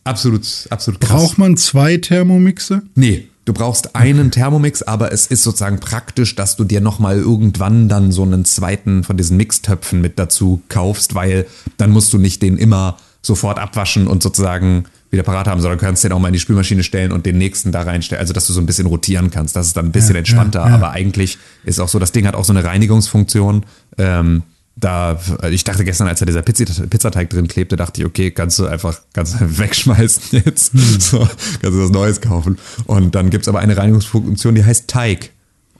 [0.05, 1.11] absolut, absolut krass.
[1.11, 2.83] Braucht man zwei Thermomixe?
[2.95, 7.89] Nee, du brauchst einen Thermomix, aber es ist sozusagen praktisch, dass du dir nochmal irgendwann
[7.89, 11.47] dann so einen zweiten von diesen Mixtöpfen mit dazu kaufst, weil
[11.77, 16.05] dann musst du nicht den immer sofort abwaschen und sozusagen wieder parat haben, sondern kannst
[16.05, 18.21] den auch mal in die Spülmaschine stellen und den nächsten da reinstellen.
[18.21, 19.57] Also, dass du so ein bisschen rotieren kannst.
[19.57, 20.75] Das ist dann ein bisschen Ja, entspannter, ja, ja.
[20.75, 23.67] aber eigentlich ist auch so, das Ding hat auch so eine Reinigungsfunktion.
[23.99, 24.43] Ähm,
[24.77, 28.59] da, ich dachte gestern, als da dieser Pizza, Pizzateig drin klebte, dachte ich, okay, kannst
[28.59, 30.73] du einfach ganz wegschmeißen jetzt.
[31.01, 32.59] So, kannst du was Neues kaufen.
[32.87, 35.31] Und dann gibt's aber eine Reinigungsfunktion, die heißt Teig.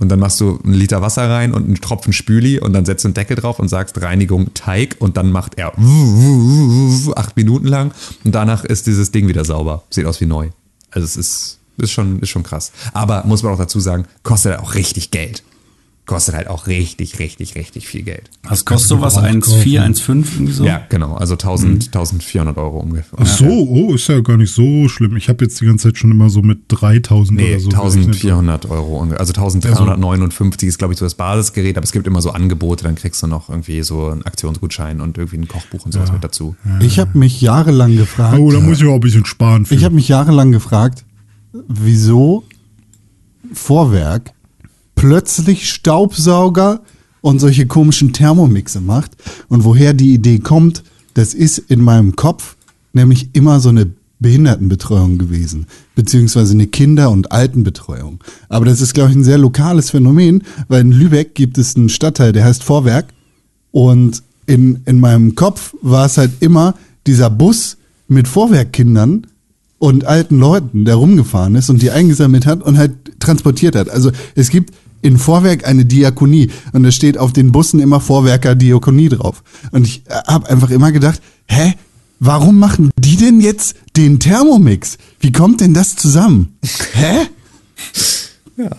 [0.01, 3.05] Und dann machst du einen Liter Wasser rein und einen Tropfen Spüli und dann setzt
[3.05, 5.73] du einen Deckel drauf und sagst Reinigung Teig und dann macht er
[7.17, 7.93] acht Minuten lang
[8.25, 9.85] und danach ist dieses Ding wieder sauber.
[9.91, 10.49] Sieht aus wie neu.
[10.91, 12.73] Also es ist, ist, schon, ist schon krass.
[12.95, 15.43] Aber muss man auch dazu sagen, kostet auch richtig Geld.
[16.11, 18.31] Kostet halt auch richtig, richtig, richtig viel Geld.
[18.43, 19.15] Was kostet sowas?
[19.15, 19.95] Gebraucht 1,4, kaufen.
[19.95, 20.65] 1,5 irgendwie so?
[20.65, 21.15] Ja, genau.
[21.15, 23.17] Also 1000, 1400 Euro ungefähr.
[23.23, 25.17] Ach so, oh, ist ja gar nicht so schlimm.
[25.17, 28.07] Ich habe jetzt die ganze Zeit schon immer so mit 3000 Nee, oder so gerechnet.
[28.17, 28.99] 1400 Euro.
[28.99, 29.21] ungefähr.
[29.21, 32.97] Also 1359 ist, glaube ich, so das Basisgerät, aber es gibt immer so Angebote, dann
[32.97, 36.57] kriegst du noch irgendwie so einen Aktionsgutschein und irgendwie ein Kochbuch und sowas mit dazu.
[36.81, 38.37] Ich habe mich jahrelang gefragt.
[38.37, 39.65] Oh, da muss ich auch ein bisschen sparen.
[39.65, 39.77] Für.
[39.77, 41.05] Ich habe mich jahrelang gefragt,
[41.69, 42.43] wieso
[43.53, 44.33] Vorwerk
[45.01, 46.83] plötzlich Staubsauger
[47.23, 49.13] und solche komischen Thermomixe macht
[49.49, 50.85] und woher die Idee kommt,
[51.15, 52.57] das ist in meinem Kopf
[52.93, 53.87] nämlich immer so eine
[54.19, 58.23] Behindertenbetreuung gewesen, beziehungsweise eine Kinder- und Altenbetreuung.
[58.51, 61.89] Aber das ist, glaube ich, ein sehr lokales Phänomen, weil in Lübeck gibt es einen
[61.89, 63.07] Stadtteil, der heißt Vorwerk
[63.71, 66.75] und in, in meinem Kopf war es halt immer
[67.07, 69.27] dieser Bus mit Vorwerkkindern
[69.79, 73.89] und alten Leuten, der rumgefahren ist und die eingesammelt hat und halt transportiert hat.
[73.89, 78.55] Also es gibt in Vorwerk eine Diakonie und da steht auf den Bussen immer Vorwerker
[78.55, 79.43] Diakonie drauf.
[79.73, 81.75] Und ich habe einfach immer gedacht, hä,
[82.19, 84.99] warum machen die denn jetzt den Thermomix?
[85.21, 86.57] Wie kommt denn das zusammen?
[86.93, 87.27] Hä?
[88.57, 88.71] Ja,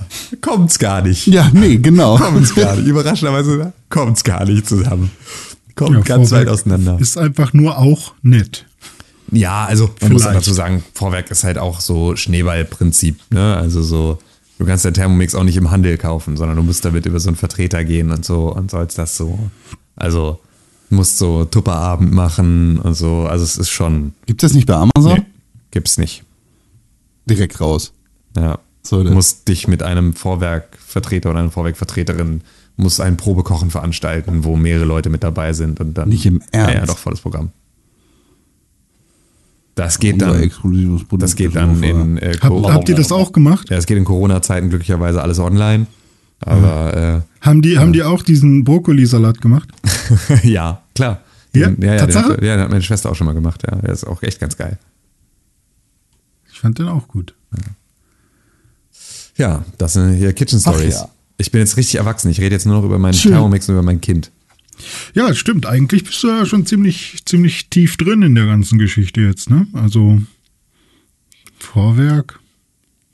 [0.41, 1.25] kommt's gar nicht.
[1.27, 2.17] Ja, nee, genau.
[2.17, 2.87] Kommt's gar nicht.
[2.87, 5.09] Überraschenderweise kommt's gar nicht zusammen.
[5.75, 6.97] Kommt Ja, ganz Vorwerk weit auseinander.
[6.99, 8.65] Ist einfach nur auch nett.
[9.31, 10.39] Ja, also man muss Vielleicht.
[10.39, 13.55] dazu sagen, Vorwerk ist halt auch so Schneeballprinzip, ne?
[13.55, 14.19] Also so,
[14.61, 17.29] du kannst den Thermomix auch nicht im Handel kaufen, sondern du musst damit über so
[17.29, 19.39] einen Vertreter gehen und so und sollst das so.
[19.95, 20.39] Also
[20.91, 23.25] musst so Tupperabend machen und so.
[23.27, 24.13] Also es ist schon.
[24.27, 25.17] Gibt es nicht bei Amazon?
[25.17, 25.25] Nee,
[25.71, 26.23] gibt's nicht.
[27.25, 27.91] Direkt raus.
[28.37, 28.59] Ja.
[28.83, 32.41] So, du musst dich mit einem Vorwerkvertreter oder einer Vorwerkvertreterin
[32.77, 36.09] muss ein Probekochen veranstalten, wo mehrere Leute mit dabei sind und dann.
[36.09, 36.73] Nicht im Ernst?
[36.73, 37.49] Ja, ja doch, volles Programm.
[39.75, 40.41] Das geht dann.
[40.41, 43.69] exklusives Produkt Das geht dann in äh, Hab, Corona- habt ihr das auch gemacht?
[43.69, 45.87] Ja, es geht in Corona-Zeiten glücklicherweise alles online.
[46.41, 49.69] Aber Haben die, haben die auch diesen Brokkolisalat gemacht?
[50.43, 51.21] äh, ja, klar.
[51.53, 51.69] Ja?
[51.69, 52.33] Den, ja, ja, den Tatsache?
[52.33, 53.63] hat, ja, den hat meine Schwester auch schon mal gemacht.
[53.69, 54.77] Ja, der ist auch echt ganz geil.
[56.51, 57.33] Ich fand den auch gut.
[59.37, 60.95] Ja, das sind hier Kitchen Stories.
[60.95, 61.09] ja.
[61.37, 62.29] Ich bin jetzt richtig erwachsen.
[62.29, 63.31] Ich rede jetzt nur noch über meinen Schön.
[63.31, 64.31] Thermomix und über mein Kind.
[65.13, 65.65] Ja, stimmt.
[65.65, 69.67] Eigentlich bist du ja schon ziemlich, ziemlich tief drin in der ganzen Geschichte jetzt, ne?
[69.73, 70.21] Also
[71.59, 72.39] Vorwerk.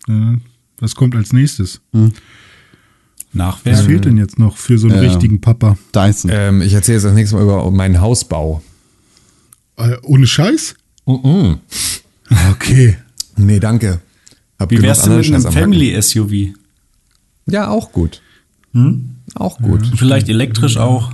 [0.07, 0.37] Äh,
[0.79, 1.81] was kommt als nächstes?
[1.91, 2.11] Was
[3.33, 3.85] Nachwerk.
[3.85, 5.09] fehlt denn jetzt noch für so einen Ja.
[5.09, 5.77] richtigen Papa?
[5.93, 6.31] Dyson.
[6.33, 8.63] Ähm, ich erzähle jetzt das nächste Mal über meinen Hausbau.
[9.77, 10.75] Äh, ohne Scheiß?
[11.05, 11.59] Mhm.
[12.51, 12.97] Okay.
[13.35, 14.01] Nee, danke.
[14.59, 15.51] Hab Wie wär's denn mit einem.
[15.51, 16.53] Family-SUV?
[17.45, 18.21] Ja, auch gut.
[18.73, 19.09] Hm?
[19.35, 19.91] Auch gut.
[19.95, 21.11] Vielleicht elektrisch auch.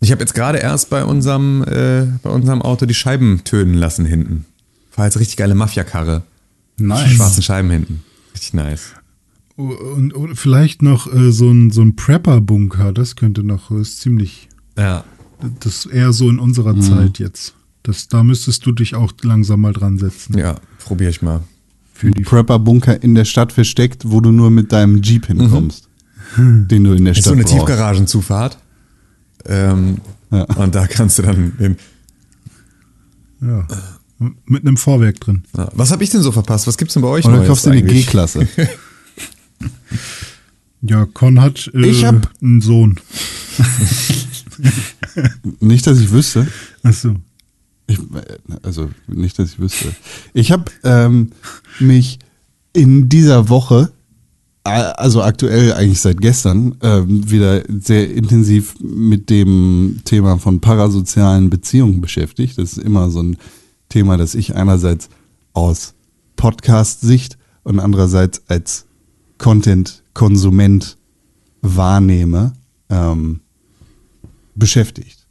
[0.00, 4.04] Ich habe jetzt gerade erst bei unserem, äh, bei unserem Auto die Scheiben tönen lassen
[4.06, 4.46] hinten.
[4.96, 6.22] War jetzt richtig geile Mafia-Karre.
[6.78, 7.10] Nice.
[7.12, 8.02] Schwarzen Scheiben hinten.
[8.32, 8.92] Richtig nice.
[9.56, 14.00] Und, und vielleicht noch äh, so ein, so ein Prepper-Bunker, das könnte noch, das ist
[14.00, 14.48] ziemlich,
[14.78, 15.04] Ja.
[15.60, 16.80] das ist eher so in unserer Mhm.
[16.82, 17.54] Zeit jetzt.
[17.82, 20.38] Das, da müsstest du dich auch langsam mal dran setzen.
[20.38, 21.42] Ja, probiere ich mal.
[21.92, 25.88] Für die Prepper-Bunker in der Stadt versteckt, wo du nur mit deinem Jeep hinkommst.
[26.38, 27.54] Den du in der Ist Stadt so eine brauchst.
[27.56, 28.58] Tiefgaragenzufahrt.
[29.46, 29.98] Ähm,
[30.30, 30.44] Ja.
[30.44, 31.76] Und da kannst du dann hin.
[33.40, 33.66] ja,
[34.46, 35.42] mit einem Vorwerk drin.
[35.56, 35.68] Ja.
[35.74, 36.66] Was habe ich denn so verpasst?
[36.66, 37.82] Was gibt's denn bei euch Oder Neues kaufst du eine?
[37.82, 38.46] G-Klasse.
[40.82, 42.98] Ja, Con hat äh, Ich hab- einen Sohn.
[45.60, 46.46] nicht, dass ich wüsste.
[46.82, 47.16] Achso.
[47.86, 47.98] Ich,
[48.62, 49.94] also nicht, dass ich wüsste.
[50.32, 51.32] Ich habe ähm,
[51.80, 52.18] mich
[52.72, 53.96] in dieser Woche, äh,
[54.64, 62.00] also aktuell eigentlich seit gestern, ähm, wieder sehr intensiv mit dem Thema von parasozialen Beziehungen
[62.00, 62.58] beschäftigt.
[62.58, 63.36] Das ist immer so ein
[63.88, 65.08] Thema, das ich einerseits
[65.54, 65.94] aus
[66.36, 68.86] Podcast-Sicht und andererseits als
[69.38, 70.96] Content-Konsument
[71.62, 72.52] wahrnehme,
[72.88, 73.40] ähm,
[74.54, 75.26] beschäftigt.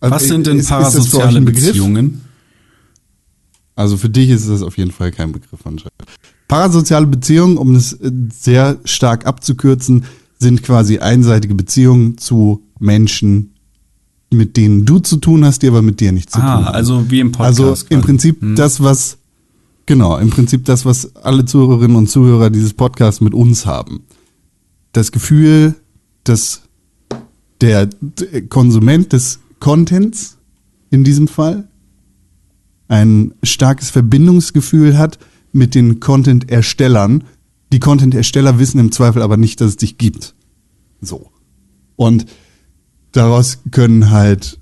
[0.00, 1.66] Also, Was sind denn ist- ist parasoziale Begriff?
[1.66, 2.22] Beziehungen?
[3.74, 5.92] Also für dich ist das auf jeden Fall kein Begriff anscheinend.
[6.52, 10.04] Parasoziale Beziehungen, um es äh, sehr stark abzukürzen,
[10.38, 13.54] sind quasi einseitige Beziehungen zu Menschen,
[14.30, 16.74] mit denen du zu tun hast, die aber mit dir nichts zu tun Ah, haben.
[16.74, 17.58] also wie im Podcast.
[17.58, 18.02] Also im.
[18.02, 18.54] Prinzip Hm.
[18.54, 19.16] das, was,
[19.86, 24.00] genau, im Prinzip das, was alle Zuhörerinnen und Zuhörer dieses Podcasts mit uns haben.
[24.92, 25.74] Das Gefühl,
[26.24, 26.60] dass
[27.62, 27.88] der
[28.50, 30.36] Konsument des Contents
[30.90, 31.66] in diesem Fall
[32.88, 35.18] ein starkes Verbindungsgefühl hat
[35.52, 37.24] mit den Content-Erstellern.
[37.72, 40.34] Die Content-Ersteller wissen im Zweifel aber nicht, dass es dich gibt.
[41.00, 41.30] So.
[41.96, 42.26] Und
[43.12, 44.58] daraus können halt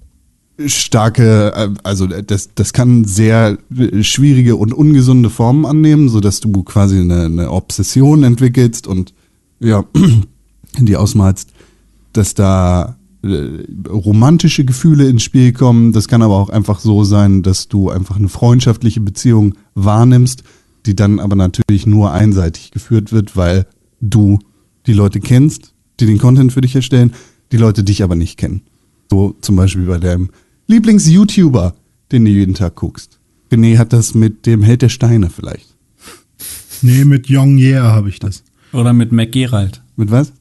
[0.67, 3.59] starke, äh, also das, das kann sehr
[4.03, 9.15] schwierige und ungesunde Formen annehmen, so dass du quasi eine, eine Obsession entwickelst und
[9.59, 9.85] ja,
[10.79, 11.51] die ausmalst,
[12.13, 15.93] dass da äh, romantische Gefühle ins Spiel kommen.
[15.93, 20.43] Das kann aber auch einfach so sein, dass du einfach eine freundschaftliche Beziehung wahrnimmst,
[20.87, 23.67] die dann aber natürlich nur einseitig geführt wird, weil
[24.01, 24.39] du
[24.87, 27.13] die Leute kennst, die den Content für dich erstellen,
[27.53, 28.63] die Leute dich aber nicht kennen.
[29.11, 30.31] So zum Beispiel bei deinem
[30.69, 31.75] Lieblings-YouTuber,
[32.13, 33.19] den du jeden Tag guckst.
[33.51, 35.77] René hat das mit dem Held der Steine vielleicht.
[36.83, 38.45] Nee, mit Young Yeah habe ich das.
[38.73, 39.83] Oder mit Mac Gerald.
[39.97, 40.33] Mit was?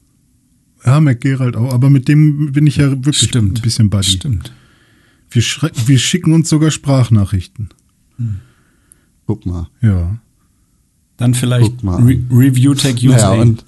[0.84, 4.10] Ja, McGerald auch, aber mit dem bin ich ja wirklich ein bisschen buddy.
[4.10, 4.52] Stimmt.
[5.30, 5.42] Wir,
[5.86, 7.68] wir schicken uns sogar Sprachnachrichten.
[9.26, 9.68] Guck mal.
[9.80, 10.18] Ja.
[11.20, 11.84] Dann vielleicht.
[11.84, 13.30] Re Review Tech USA.
[13.30, 13.64] Naja, und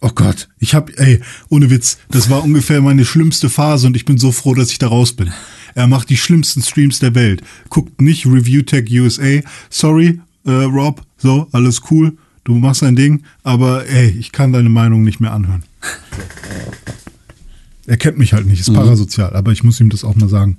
[0.00, 4.04] Oh Gott, ich hab, ey, ohne Witz, das war ungefähr meine schlimmste Phase und ich
[4.04, 5.32] bin so froh, dass ich da raus bin.
[5.74, 7.42] Er macht die schlimmsten Streams der Welt.
[7.70, 9.40] Guckt nicht Review Tech USA.
[9.70, 12.16] Sorry, äh, Rob, so, alles cool.
[12.44, 15.64] Du machst dein Ding, aber ey, ich kann deine Meinung nicht mehr anhören.
[17.86, 20.58] Er kennt mich halt nicht, ist parasozial, aber ich muss ihm das auch mal sagen.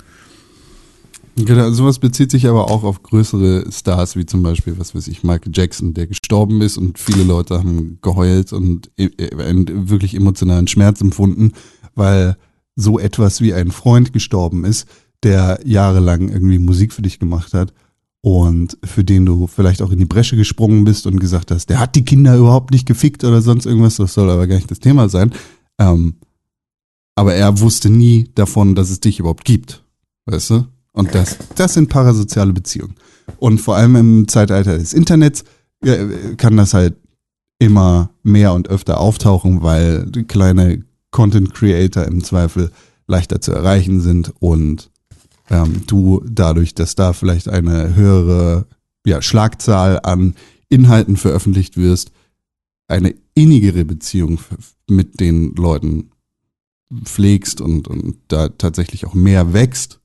[1.39, 5.23] Genau, sowas bezieht sich aber auch auf größere Stars, wie zum Beispiel, was weiß ich,
[5.23, 10.15] Michael Jackson, der gestorben ist und viele Leute haben geheult und e- e- einen wirklich
[10.15, 11.51] emotionalen Schmerz empfunden,
[11.93, 12.37] weil
[12.75, 14.87] so etwas wie ein Freund gestorben ist,
[15.21, 17.71] der jahrelang irgendwie Musik für dich gemacht hat
[18.21, 21.79] und für den du vielleicht auch in die Bresche gesprungen bist und gesagt hast, der
[21.79, 24.79] hat die Kinder überhaupt nicht gefickt oder sonst irgendwas, das soll aber gar nicht das
[24.79, 25.31] Thema sein.
[25.77, 26.15] Ähm,
[27.15, 29.83] aber er wusste nie davon, dass es dich überhaupt gibt.
[30.25, 30.65] Weißt du?
[30.97, 32.95] Und das, das sind parasoziale Beziehungen.
[33.37, 35.43] Und vor allem im Zeitalter des Internets
[35.83, 36.95] äh, kann das halt
[37.59, 42.71] immer mehr und öfter auftauchen, weil kleine Content Creator im Zweifel
[43.05, 44.89] leichter zu erreichen sind und
[45.51, 48.65] ähm, du dadurch, dass da vielleicht eine höhere
[49.05, 50.33] ja, Schlagzahl an
[50.67, 52.11] Inhalten veröffentlicht wirst,
[52.87, 54.39] eine innigere Beziehung
[54.89, 56.09] mit den Leuten
[57.03, 59.96] pflegst und, und da tatsächlich auch mehr wächst,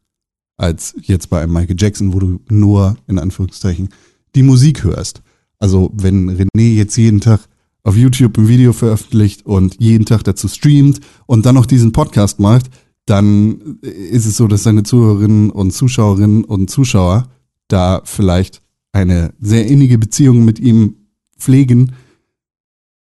[0.62, 3.88] als jetzt bei einem Michael Jackson, wo du nur, in Anführungszeichen,
[4.34, 5.22] die Musik hörst.
[5.58, 7.40] Also wenn René jetzt jeden Tag
[7.82, 12.38] auf YouTube ein Video veröffentlicht und jeden Tag dazu streamt und dann noch diesen Podcast
[12.38, 12.70] macht,
[13.06, 17.28] dann ist es so, dass seine Zuhörerinnen und Zuschauerinnen und Zuschauer
[17.66, 18.62] da vielleicht
[18.92, 20.96] eine sehr innige Beziehung mit ihm
[21.36, 21.92] pflegen,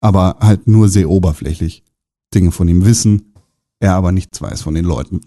[0.01, 1.83] aber halt nur sehr oberflächlich
[2.33, 3.35] Dinge von ihm wissen,
[3.81, 5.23] er aber nichts weiß von den Leuten.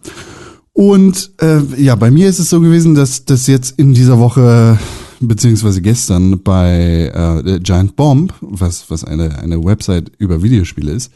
[0.76, 4.78] Und äh, ja, bei mir ist es so gewesen, dass das jetzt in dieser Woche
[5.22, 11.14] beziehungsweise gestern bei äh, Giant Bomb, was was eine eine Website über Videospiele ist,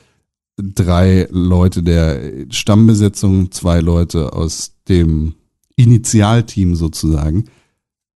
[0.56, 5.34] drei Leute der Stammbesetzung, zwei Leute aus dem
[5.76, 7.44] Initialteam sozusagen,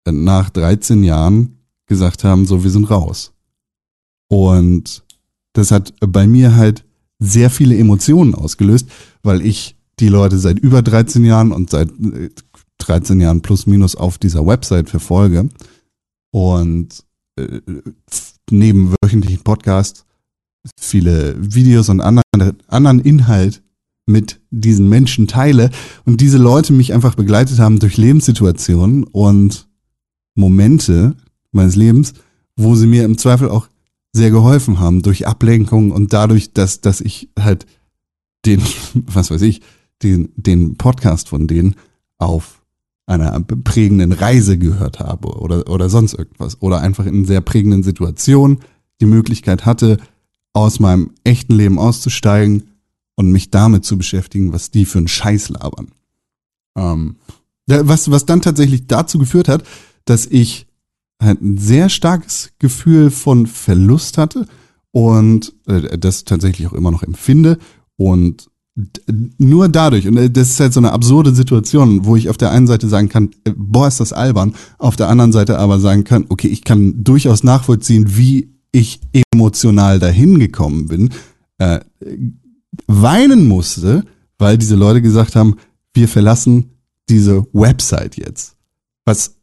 [0.09, 3.32] nach 13 Jahren gesagt haben, so, wir sind raus.
[4.28, 5.02] Und
[5.55, 6.85] das hat bei mir halt
[7.19, 8.86] sehr viele Emotionen ausgelöst,
[9.24, 11.90] weil ich die Leute seit über 13 Jahren und seit
[12.78, 15.48] 13 äh, Jahren plus minus auf dieser Website verfolge
[16.31, 17.05] und
[17.36, 17.60] äh,
[18.51, 20.05] neben wöchentlichen Podcasts
[20.78, 23.62] viele Videos und anderen, Inhalt
[24.06, 25.70] mit diesen Menschen teile
[26.05, 29.69] und diese Leute mich einfach begleitet haben durch Lebenssituationen und
[30.35, 31.14] Momente
[31.52, 32.14] meines Lebens,
[32.56, 33.69] wo sie mir im Zweifel auch
[34.12, 37.66] sehr geholfen haben durch Ablenkung und dadurch, dass, dass ich halt
[38.44, 38.62] den,
[38.94, 39.62] was weiß ich,
[40.03, 41.77] den, den Podcast von denen
[42.19, 42.62] auf
[43.07, 48.61] einer prägenden Reise gehört habe oder, oder sonst irgendwas oder einfach in sehr prägenden Situationen
[49.01, 49.99] die Möglichkeit hatte,
[50.53, 52.69] aus meinem echten Leben auszusteigen
[53.16, 55.89] und mich damit zu beschäftigen, was die für einen Scheiß labern.
[56.77, 57.16] Ähm,
[57.66, 59.65] was, was dann tatsächlich dazu geführt hat,
[60.05, 60.66] dass ich
[61.20, 64.47] halt ein sehr starkes Gefühl von Verlust hatte
[64.91, 67.59] und äh, das tatsächlich auch immer noch empfinde
[67.97, 68.51] und
[69.39, 72.51] nur dadurch, und äh, das ist halt so eine absurde Situation, wo ich auf der
[72.51, 76.05] einen Seite sagen kann, äh, boah, ist das albern, auf der anderen Seite aber sagen
[76.05, 79.01] kann, okay, ich kann durchaus nachvollziehen, wie ich
[79.32, 81.11] emotional dahin gekommen bin,
[81.59, 81.81] äh,
[82.86, 84.05] weinen musste,
[84.39, 85.57] weil diese Leute gesagt haben,
[85.93, 86.70] wir verlassen
[87.11, 88.57] diese Website jetzt.
[89.05, 89.36] Was,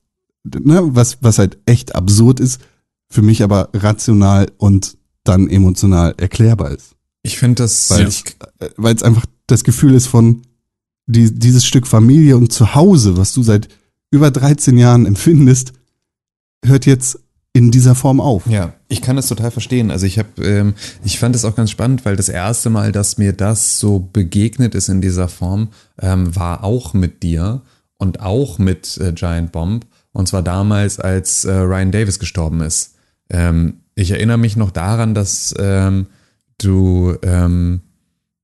[0.44, 2.60] ne, was, was halt echt absurd ist,
[3.12, 6.96] für mich aber rational und dann emotional erklärbar ist.
[7.22, 10.44] Ich finde das, weil es äh, einfach das Gefühl ist von
[11.06, 13.68] die, dieses Stück Familie und Zuhause, was du seit
[14.12, 15.74] über 13 Jahren empfindest,
[16.64, 17.20] hört jetzt
[17.54, 18.46] in dieser Form auf.
[18.48, 19.90] Ja, ich kann das total verstehen.
[19.92, 23.18] Also ich habe, ähm, ich fand es auch ganz spannend, weil das erste Mal, dass
[23.18, 25.70] mir das so begegnet ist in dieser Form,
[26.00, 27.62] ähm, war auch mit dir
[27.98, 29.86] und auch mit äh, Giant Bomb.
[30.12, 32.96] Und zwar damals, als äh, Ryan Davis gestorben ist.
[33.30, 36.08] Ähm, ich erinnere mich noch daran, dass ähm,
[36.64, 37.82] du, ähm,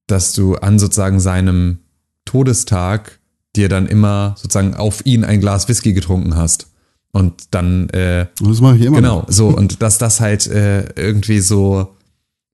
[0.08, 1.80] dass du an sozusagen seinem
[2.26, 3.20] Todestag
[3.56, 6.68] dir dann immer sozusagen auf ihn ein Glas Whisky getrunken hast.
[7.12, 8.98] Und dann, äh, das mache ich immer.
[8.98, 9.32] Genau, noch.
[9.32, 11.96] so, und dass das halt äh, irgendwie so,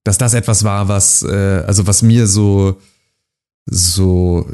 [0.04, 2.78] dass das etwas war, was, äh, also was mir so,
[3.66, 4.46] so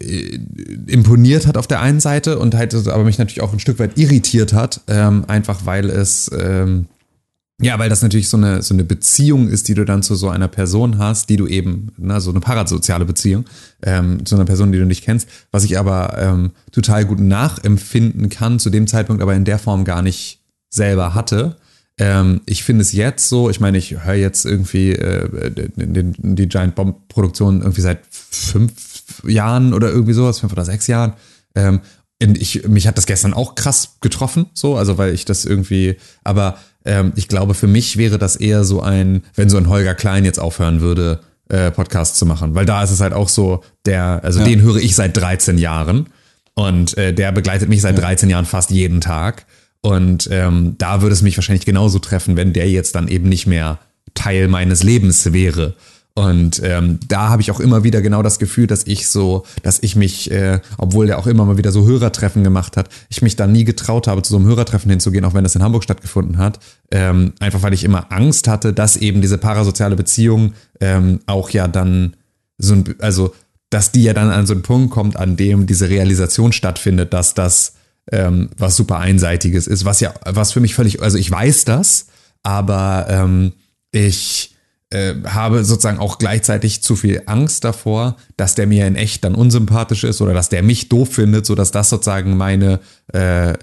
[0.00, 0.38] äh,
[0.86, 3.98] imponiert hat auf der einen Seite und halt aber mich natürlich auch ein Stück weit
[3.98, 6.86] irritiert hat, ähm, einfach weil es ähm,
[7.60, 10.28] ja, weil das natürlich so eine, so eine Beziehung ist, die du dann zu so
[10.28, 13.46] einer Person hast, die du eben, ne, so eine parasoziale Beziehung,
[13.82, 18.28] ähm, zu einer Person, die du nicht kennst, was ich aber ähm, total gut nachempfinden
[18.28, 21.56] kann, zu dem Zeitpunkt aber in der Form gar nicht selber hatte.
[21.98, 26.48] Ähm, ich finde es jetzt so, ich meine, ich höre jetzt irgendwie äh, den, die
[26.48, 28.74] Giant Bomb Produktion irgendwie seit fünf
[29.26, 31.14] Jahren oder irgendwie sowas, fünf oder sechs Jahren.
[31.54, 31.80] Ähm,
[32.18, 36.58] ich, mich hat das gestern auch krass getroffen, so, also weil ich das irgendwie, aber
[36.84, 40.24] ähm, ich glaube, für mich wäre das eher so ein, wenn so ein Holger Klein
[40.24, 44.20] jetzt aufhören würde, äh, Podcast zu machen, weil da ist es halt auch so, der,
[44.22, 44.46] also ja.
[44.46, 46.08] den höre ich seit 13 Jahren
[46.54, 48.02] und äh, der begleitet mich seit ja.
[48.02, 49.46] 13 Jahren fast jeden Tag
[49.82, 53.46] und ähm, da würde es mich wahrscheinlich genauso treffen, wenn der jetzt dann eben nicht
[53.46, 53.78] mehr
[54.14, 55.74] Teil meines Lebens wäre.
[56.16, 59.82] Und ähm, da habe ich auch immer wieder genau das Gefühl, dass ich so, dass
[59.82, 63.36] ich mich, äh, obwohl der auch immer mal wieder so Hörertreffen gemacht hat, ich mich
[63.36, 66.38] da nie getraut habe, zu so einem Hörertreffen hinzugehen, auch wenn das in Hamburg stattgefunden
[66.38, 66.58] hat.
[66.90, 71.68] Ähm, einfach weil ich immer Angst hatte, dass eben diese parasoziale Beziehung ähm, auch ja
[71.68, 72.16] dann
[72.56, 73.34] so ein, also
[73.68, 77.34] dass die ja dann an so einen Punkt kommt, an dem diese Realisation stattfindet, dass
[77.34, 77.74] das
[78.10, 82.06] ähm, was super einseitiges ist, was ja, was für mich völlig, also ich weiß das,
[82.42, 83.52] aber ähm,
[83.92, 84.55] ich
[84.90, 89.34] äh, habe sozusagen auch gleichzeitig zu viel Angst davor, dass der mir in echt dann
[89.34, 92.80] unsympathisch ist oder dass der mich doof findet, so dass das sozusagen meine
[93.12, 93.54] äh,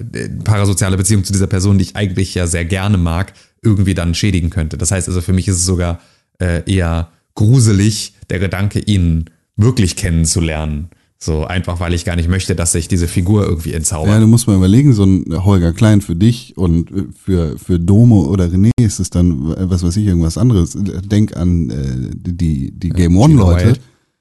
[0.44, 4.50] parasoziale Beziehung zu dieser Person, die ich eigentlich ja sehr gerne mag, irgendwie dann schädigen
[4.50, 4.78] könnte.
[4.78, 6.02] Das heißt also, für mich ist es sogar
[6.40, 10.90] äh, eher gruselig, der Gedanke, ihn wirklich kennenzulernen.
[11.24, 14.10] So einfach, weil ich gar nicht möchte, dass sich diese Figur irgendwie entzaubert.
[14.10, 18.26] Ja, du musst mal überlegen, so ein Holger Klein für dich und für, für Domo
[18.26, 20.78] oder René ist es dann, was weiß ich, irgendwas anderes.
[20.78, 23.76] Denk an äh, die, die Game One-Leute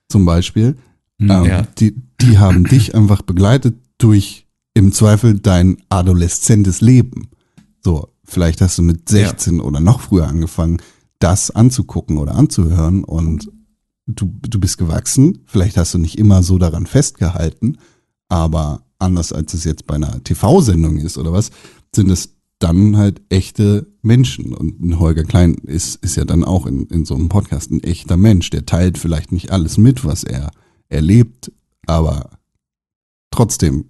[0.09, 0.77] zum Beispiel.
[1.19, 1.63] Hm, ähm, ja.
[1.81, 7.31] die, die haben dich einfach begleitet durch im Zweifel dein adoleszentes Leben.
[7.81, 9.63] So, vielleicht hast du mit 16 ja.
[9.65, 10.79] oder noch früher angefangen,
[11.19, 13.51] das anzugucken oder anzuhören und
[14.21, 17.79] du, du bist gewachsen, vielleicht hast du nicht immer so daran festgehalten,
[18.29, 21.51] aber anders als es jetzt bei einer TV-Sendung ist oder was,
[21.95, 24.55] sind es dann halt echte Menschen.
[24.55, 27.83] Und ein Holger Klein ist, ist ja dann auch in, in so einem Podcast ein
[27.83, 28.51] echter Mensch.
[28.51, 30.51] Der teilt vielleicht nicht alles mit, was er
[30.89, 31.51] erlebt,
[31.87, 32.39] aber
[33.31, 33.87] trotzdem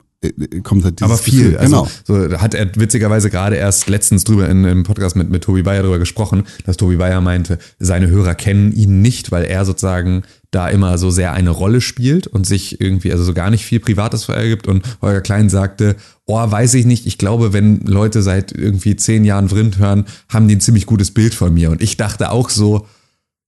[0.62, 1.52] kommt halt dieses Aber viel.
[1.52, 1.58] Gefühl.
[1.58, 2.28] Also, Genau.
[2.30, 5.82] so hat er witzigerweise gerade erst letztens drüber in einem Podcast mit, mit Tobi Bayer
[5.82, 10.68] drüber gesprochen, dass Tobi Bayer meinte, seine Hörer kennen ihn nicht, weil er sozusagen da
[10.68, 14.28] immer so sehr eine Rolle spielt und sich irgendwie, also so gar nicht viel Privates
[14.28, 14.68] ergibt.
[14.68, 15.96] Und Holger Klein sagte,
[16.26, 20.48] oh, weiß ich nicht, ich glaube, wenn Leute seit irgendwie zehn Jahren Vrind hören, haben
[20.48, 21.70] die ein ziemlich gutes Bild von mir.
[21.70, 22.86] Und ich dachte auch so,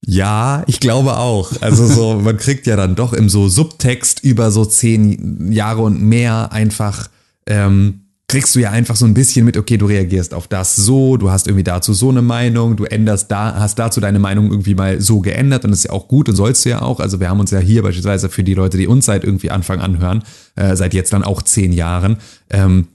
[0.07, 1.53] ja, ich glaube auch.
[1.61, 6.03] Also so, man kriegt ja dann doch im so Subtext über so zehn Jahre und
[6.03, 7.09] mehr einfach,
[7.47, 11.17] ähm, kriegst du ja einfach so ein bisschen mit, okay, du reagierst auf das so,
[11.17, 14.75] du hast irgendwie dazu so eine Meinung, du änderst da, hast dazu deine Meinung irgendwie
[14.75, 17.01] mal so geändert und das ist ja auch gut und sollst du ja auch.
[17.01, 19.81] Also wir haben uns ja hier beispielsweise für die Leute, die uns seit irgendwie Anfang
[19.81, 20.25] an hören,
[20.57, 22.17] äh, seit jetzt dann auch zehn Jahren,
[22.51, 22.89] ähm,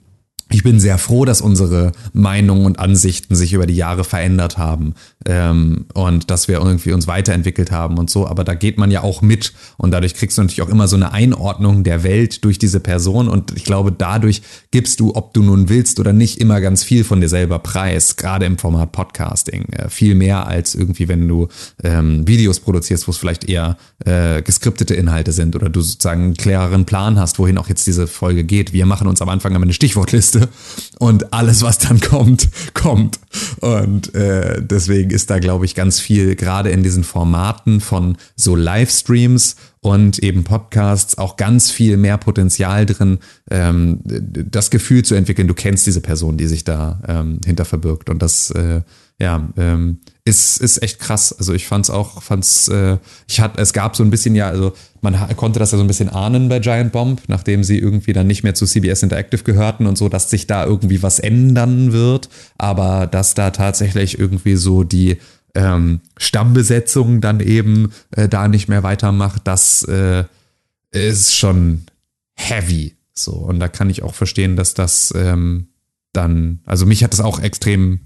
[0.51, 4.95] ich bin sehr froh, dass unsere Meinungen und Ansichten sich über die Jahre verändert haben
[5.25, 8.27] ähm, und dass wir irgendwie uns weiterentwickelt haben und so.
[8.27, 10.95] Aber da geht man ja auch mit und dadurch kriegst du natürlich auch immer so
[10.95, 14.41] eine Einordnung der Welt durch diese Person und ich glaube, dadurch
[14.71, 18.15] gibst du, ob du nun willst oder nicht, immer ganz viel von dir selber preis,
[18.15, 19.65] gerade im Format Podcasting.
[19.71, 21.47] Äh, viel mehr als irgendwie, wenn du
[21.83, 26.33] ähm, Videos produzierst, wo es vielleicht eher äh, geskriptete Inhalte sind oder du sozusagen einen
[26.35, 28.73] klareren Plan hast, wohin auch jetzt diese Folge geht.
[28.73, 30.47] Wir machen uns am Anfang immer eine Stichwortliste
[30.99, 33.19] und alles, was dann kommt, kommt.
[33.59, 38.55] Und äh, deswegen ist da, glaube ich, ganz viel, gerade in diesen Formaten von so
[38.55, 43.19] Livestreams und eben Podcasts auch ganz viel mehr Potenzial drin,
[43.49, 48.09] ähm, das Gefühl zu entwickeln, du kennst diese Person, die sich da ähm, hinter verbirgt.
[48.09, 48.81] Und das, äh,
[49.19, 49.99] ja, ähm,
[50.29, 51.35] ist, ist echt krass.
[51.37, 52.97] Also ich fand's auch, fand's, äh,
[53.27, 55.87] ich hatte, es gab so ein bisschen ja, also man konnte das ja so ein
[55.87, 59.87] bisschen ahnen bei Giant Bomb, nachdem sie irgendwie dann nicht mehr zu CBS Interactive gehörten
[59.87, 64.83] und so, dass sich da irgendwie was ändern wird, aber dass da tatsächlich irgendwie so
[64.83, 65.17] die
[65.55, 70.25] ähm, Stammbesetzung dann eben äh, da nicht mehr weitermacht, das äh,
[70.91, 71.83] ist schon
[72.35, 72.95] heavy.
[73.13, 75.69] So, und da kann ich auch verstehen, dass das ähm,
[76.13, 78.01] dann, also mich hat das auch extrem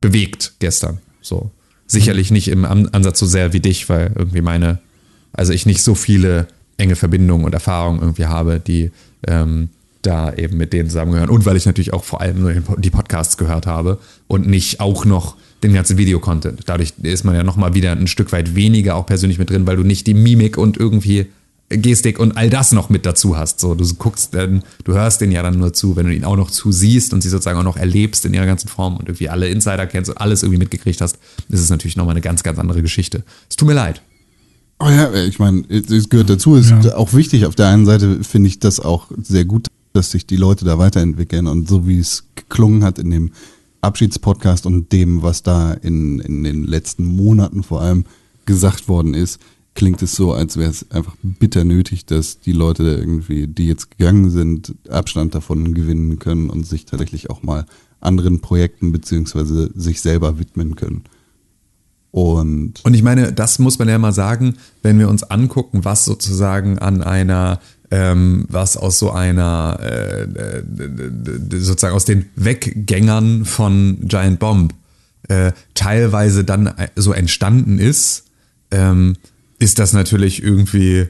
[0.00, 1.00] bewegt gestern.
[1.20, 1.50] So.
[1.86, 4.78] Sicherlich nicht im An- Ansatz so sehr wie dich, weil irgendwie meine,
[5.32, 6.46] also ich nicht so viele
[6.76, 8.90] enge Verbindungen und Erfahrungen irgendwie habe, die
[9.26, 9.68] ähm,
[10.02, 11.30] da eben mit denen zusammengehören.
[11.30, 13.98] Und weil ich natürlich auch vor allem nur die Podcasts gehört habe
[14.28, 16.60] und nicht auch noch den ganzen Videocontent.
[16.66, 19.76] Dadurch ist man ja nochmal wieder ein Stück weit weniger auch persönlich mit drin, weil
[19.76, 21.26] du nicht die Mimik und irgendwie
[21.78, 23.60] Gestik und all das noch mit dazu hast.
[23.60, 26.36] So, du guckst dann, du hörst den ja dann nur zu, wenn du ihn auch
[26.36, 29.48] noch zusiehst und sie sozusagen auch noch erlebst in ihrer ganzen Form und irgendwie alle
[29.48, 31.18] Insider kennst und alles irgendwie mitgekriegt hast,
[31.48, 33.24] ist es natürlich nochmal eine ganz, ganz andere Geschichte.
[33.48, 34.02] Es tut mir leid.
[34.80, 36.96] Oh ja, ich meine, es gehört dazu, ist Ja.
[36.96, 37.46] auch wichtig.
[37.46, 40.78] Auf der einen Seite finde ich das auch sehr gut, dass sich die Leute da
[40.78, 43.30] weiterentwickeln und so wie es geklungen hat in dem
[43.82, 48.04] Abschiedspodcast und dem, was da in, in den letzten Monaten vor allem
[48.46, 49.38] gesagt worden ist,
[49.74, 53.96] klingt es so, als wäre es einfach bitter nötig, dass die Leute irgendwie, die jetzt
[53.98, 57.66] gegangen sind, Abstand davon gewinnen können und sich tatsächlich auch mal
[58.00, 61.04] anderen Projekten beziehungsweise sich selber widmen können.
[62.10, 66.04] Und Und ich meine, das muss man ja mal sagen, wenn wir uns angucken, was
[66.04, 67.58] sozusagen an einer,
[67.90, 70.62] ähm, was aus so einer, äh, äh,
[71.58, 74.74] sozusagen aus den Weggängern von Giant Bomb
[75.28, 78.26] äh, teilweise dann so entstanden ist,
[78.70, 79.16] ähm,
[79.58, 81.06] ist das natürlich irgendwie,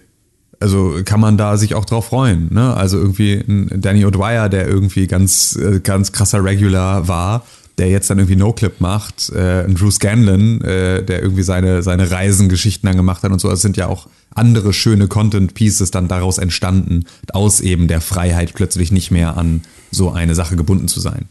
[0.60, 2.52] also kann man da sich auch drauf freuen.
[2.52, 2.74] Ne?
[2.74, 7.44] Also irgendwie ein Danny O'Dwyer, der irgendwie ganz, äh, ganz krasser Regular war,
[7.78, 12.10] der jetzt dann irgendwie No-Clip macht, äh, ein Drew Scanlon, äh, der irgendwie seine, seine
[12.10, 13.50] Reisengeschichten dann gemacht hat und so.
[13.50, 18.92] Es sind ja auch andere schöne Content-Pieces dann daraus entstanden, aus eben der Freiheit plötzlich
[18.92, 21.26] nicht mehr an so eine Sache gebunden zu sein.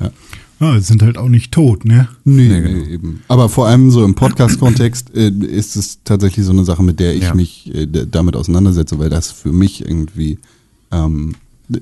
[0.00, 0.10] Ja,
[0.60, 2.08] die sind halt auch nicht tot, ne?
[2.24, 2.86] Nee, Nee, nee, genau.
[2.86, 3.22] eben.
[3.28, 7.14] Aber vor allem so im Podcast-Kontext äh, ist es tatsächlich so eine Sache, mit der
[7.14, 7.34] ich Ja.
[7.34, 10.38] mich äh, damit auseinandersetze, weil das für mich irgendwie
[10.90, 11.34] ähm,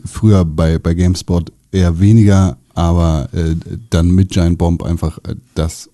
[0.05, 3.55] früher bei, bei GameSpot eher weniger, aber äh,
[3.90, 5.89] dann mit Giant Bomb einfach äh, das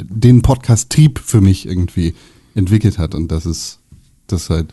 [0.00, 2.14] den Podcast-Trieb für mich irgendwie
[2.54, 3.78] entwickelt hat und das ist
[4.28, 4.72] das ist halt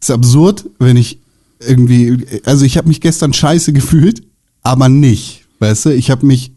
[0.00, 1.18] ist absurd, wenn ich
[1.60, 4.22] irgendwie also ich habe mich gestern scheiße gefühlt,
[4.62, 6.52] aber nicht, weißt du, ich habe mich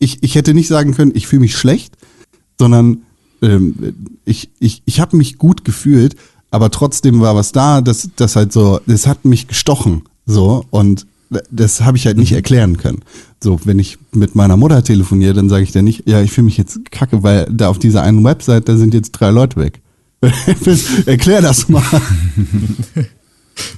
[0.00, 1.96] ich, ich hätte nicht sagen können, ich fühle mich schlecht,
[2.58, 3.02] sondern
[3.42, 3.94] ähm,
[4.24, 6.16] ich, ich, ich habe mich gut gefühlt,
[6.50, 10.02] aber trotzdem war was da, das, das halt so, das hat mich gestochen.
[10.26, 11.06] So, und
[11.50, 13.02] das habe ich halt nicht erklären können.
[13.42, 16.46] So, wenn ich mit meiner Mutter telefoniere, dann sage ich dir nicht, ja, ich fühle
[16.46, 19.80] mich jetzt kacke, weil da auf dieser einen Website, da sind jetzt drei Leute weg.
[21.06, 21.82] Erklär das mal.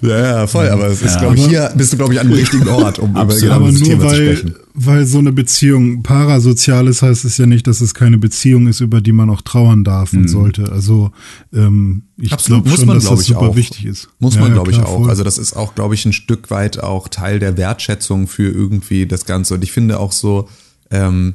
[0.02, 2.28] Ja, ja, voll, aber es ist, Ja, glaube ich, hier bist du, glaube ich, an
[2.28, 4.54] dem richtigen Ort, um über genau Aber dieses nur Thema zu weil, sprechen.
[4.74, 8.80] weil so eine Beziehung parasozial ist, heißt es ja nicht, dass es keine Beziehung ist,
[8.80, 10.70] über die man auch trauern darf und sollte.
[10.72, 11.12] Also
[11.52, 13.56] ähm, ich glaube schon, man, dass glaub das ich, super auch.
[13.56, 14.08] wichtig ist.
[14.18, 15.00] Muss man, ja, glaube ich, auch.
[15.00, 15.10] voll.
[15.10, 19.06] Also das ist auch, glaube ich, ein Stück weit auch Teil der Wertschätzung für irgendwie
[19.06, 19.54] das Ganze.
[19.54, 20.48] Und ich finde auch so,
[20.90, 21.34] ähm,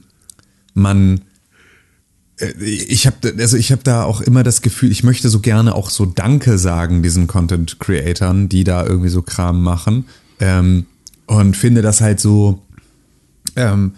[0.74, 1.22] man,
[2.60, 5.90] ich habe also ich habe da auch immer das Gefühl, ich möchte so gerne auch
[5.90, 10.06] so Danke sagen diesen Content Creatoren, die da irgendwie so Kram machen
[10.40, 10.86] ähm,
[11.26, 12.62] und finde das halt so
[13.56, 13.94] ähm,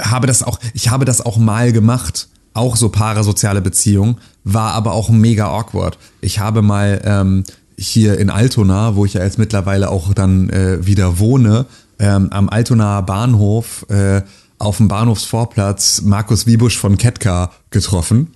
[0.00, 4.92] habe das auch, ich habe das auch mal gemacht, auch so parasoziale Beziehung, war aber
[4.92, 5.98] auch mega awkward.
[6.20, 7.44] Ich habe mal ähm,
[7.78, 11.66] hier in Altona, wo ich ja jetzt mittlerweile auch dann äh, wieder wohne,
[11.98, 14.22] ähm, am Altonaer Bahnhof äh,
[14.62, 18.28] auf dem Bahnhofsvorplatz Markus Wiebusch von Ketka getroffen.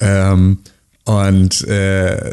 [0.00, 0.58] Ähm,
[1.04, 2.32] und äh,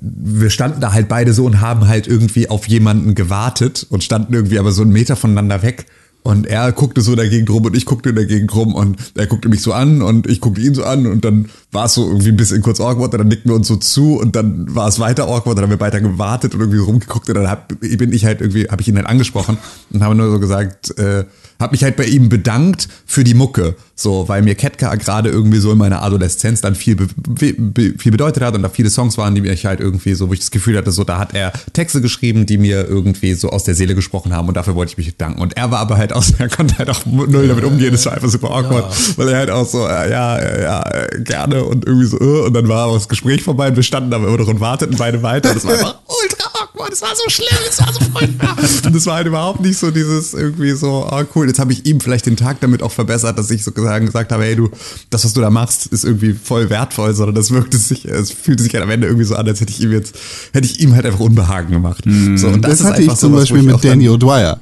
[0.00, 4.34] wir standen da halt beide so und haben halt irgendwie auf jemanden gewartet und standen
[4.34, 5.86] irgendwie aber so einen Meter voneinander weg.
[6.22, 9.62] Und er guckte so dagegen rum und ich guckte dagegen rum und er guckte mich
[9.62, 12.36] so an und ich guckte ihn so an und dann war es so irgendwie ein
[12.36, 15.24] bisschen kurz awkward und dann nickten wir uns so zu und dann war es weiter
[15.24, 18.26] awkward und dann haben wir weiter gewartet und irgendwie rumgeguckt und dann hab, bin ich
[18.26, 19.58] halt irgendwie, habe ich ihn halt angesprochen
[19.90, 21.24] und habe nur so gesagt, äh,
[21.60, 25.58] habe mich halt bei ihm bedankt für die Mucke, so, weil mir Ketka gerade irgendwie
[25.58, 29.18] so in meiner Adoleszenz dann viel, be be viel bedeutet hat und da viele Songs
[29.18, 31.52] waren, die mir halt irgendwie so, wo ich das Gefühl hatte, so, da hat er
[31.72, 34.98] Texte geschrieben, die mir irgendwie so aus der Seele gesprochen haben und dafür wollte ich
[34.98, 35.40] mich bedanken.
[35.40, 38.14] Und er war aber halt auch, er konnte halt auch null damit umgehen, das war
[38.14, 38.86] einfach super awkward,
[39.16, 42.46] weil er halt auch so, äh, ja, äh, ja, äh, gerne und irgendwie so, äh,
[42.46, 44.96] und dann war aber das Gespräch vorbei und wir standen aber immer noch und warteten
[44.96, 46.47] beide weiter und das war einfach ultra
[46.78, 48.56] awkward, es war so schlimm, es war so furchtbar.
[48.86, 51.86] Und es war halt überhaupt nicht so dieses irgendwie so, ah cool, jetzt habe ich
[51.86, 54.70] ihm vielleicht den Tag damit auch verbessert, dass ich sozusagen gesagt habe, hey du,
[55.10, 58.62] das, was du da machst, ist irgendwie voll wertvoll, sondern das wirkte sich, es fühlte
[58.62, 60.14] sich halt am Ende irgendwie so an, als hätte ich ihm jetzt,
[60.52, 62.04] hätte ich ihm halt einfach Unbehagen gemacht.
[62.36, 64.58] So, und Das, ist hatte ich einfach zum sowas, Beispiel mit dann- Danny O'Dwyer.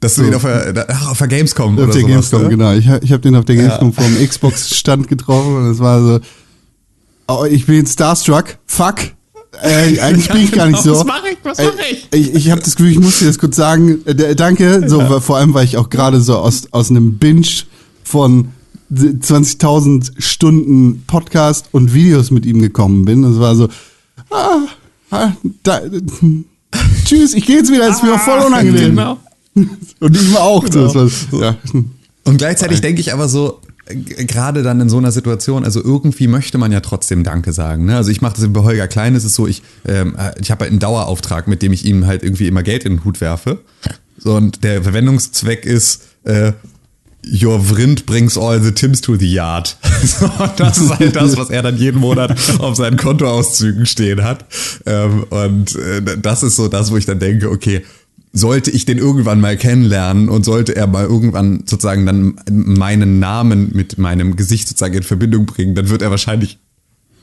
[0.00, 2.48] Dass du ihn auf der, auf der Gamescom Auf oder der sowas, Gamescom, ne?
[2.50, 2.72] genau.
[2.74, 6.20] Ich, ich habe den auf der Gamescom vor dem Xbox-Stand getroffen und es war so,
[7.28, 8.96] oh, ich bin Starstruck, fuck.
[9.62, 11.00] Äh, eigentlich bin ich gar nicht genau, so.
[11.00, 12.08] was mach ich, was Äh, mach ich?
[12.12, 14.04] Ich, ich habe das Gefühl, ich muss dir das kurz sagen.
[14.06, 14.88] Äh, danke.
[14.88, 17.46] So, weil- vor allem, weil ich auch gerade so aus, aus einem Binge
[18.04, 18.48] von
[18.92, 23.22] 20.000 Stunden Podcast und Videos mit ihm gekommen bin.
[23.22, 23.68] Das war so,
[24.30, 24.60] ah,
[25.10, 25.80] ah da,
[27.04, 28.90] tschüss, ich gehe jetzt wieder, ist mir voll unangenehm.
[28.90, 29.18] Genau.
[30.00, 30.64] Und ich war auch.
[30.64, 30.92] Genau.
[30.92, 31.56] Das war, ja.
[32.24, 36.26] Und gleichzeitig denke ich aber so, äh, gerade dann in so einer Situation, also irgendwie
[36.26, 37.84] möchte man ja trotzdem Danke sagen.
[37.86, 37.96] Ne?
[37.96, 40.62] Also ich mache das bei Holger Klein, ist es so, ich, ähm, äh, ich habe
[40.62, 43.60] halt einen Dauerauftrag, mit dem ich ihm halt irgendwie immer Geld in den Hut werfe.
[44.18, 46.52] So, und der Verwendungszweck ist, äh,
[47.28, 49.76] Your Vrind brings all the Tims to the yard.
[50.02, 54.44] So, das ist halt das, was er dann jeden Monat auf seinen Kontoauszügen stehen hat.
[54.84, 57.82] Ähm, und äh, das ist so das, wo ich dann denke, okay,
[58.32, 63.70] sollte ich den irgendwann mal kennenlernen und sollte er mal irgendwann sozusagen dann meinen Namen
[63.72, 66.58] mit meinem Gesicht sozusagen in Verbindung bringen, dann wird er wahrscheinlich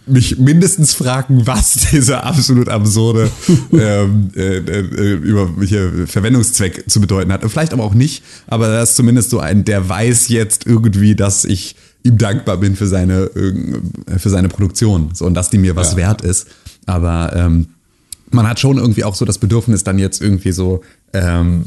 [0.06, 3.32] mich mindestens fragen, was dieser absolut absurde
[3.72, 7.50] ähm, äh, äh, über hier Verwendungszweck zu bedeuten hat.
[7.50, 11.46] Vielleicht aber auch nicht, aber er ist zumindest so ein, der weiß jetzt irgendwie, dass
[11.46, 15.76] ich ihm dankbar bin für seine äh, für seine Produktion so und dass die mir
[15.78, 15.98] was Ja.
[15.98, 16.48] wert ist.
[16.86, 17.68] Aber ähm,
[18.34, 20.82] man hat schon irgendwie auch so das Bedürfnis, dann jetzt irgendwie so,
[21.14, 21.66] ähm,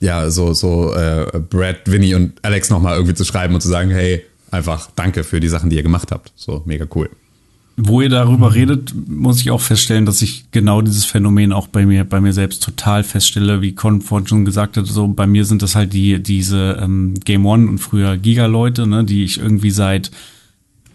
[0.00, 3.90] ja, so, so äh, Brad, Vinny und Alex nochmal irgendwie zu schreiben und zu sagen,
[3.90, 6.32] hey, einfach danke für die Sachen, die ihr gemacht habt.
[6.36, 7.10] So, mega cool.
[7.76, 11.86] Wo ihr darüber redet, muss ich auch feststellen, dass ich genau dieses Phänomen auch bei
[11.86, 15.46] mir, bei mir selbst total feststelle, wie Con vorhin schon gesagt hat, so bei mir
[15.46, 19.70] sind das halt die, diese ähm, Game One und früher Giga-Leute, ne, die ich irgendwie
[19.70, 20.10] seit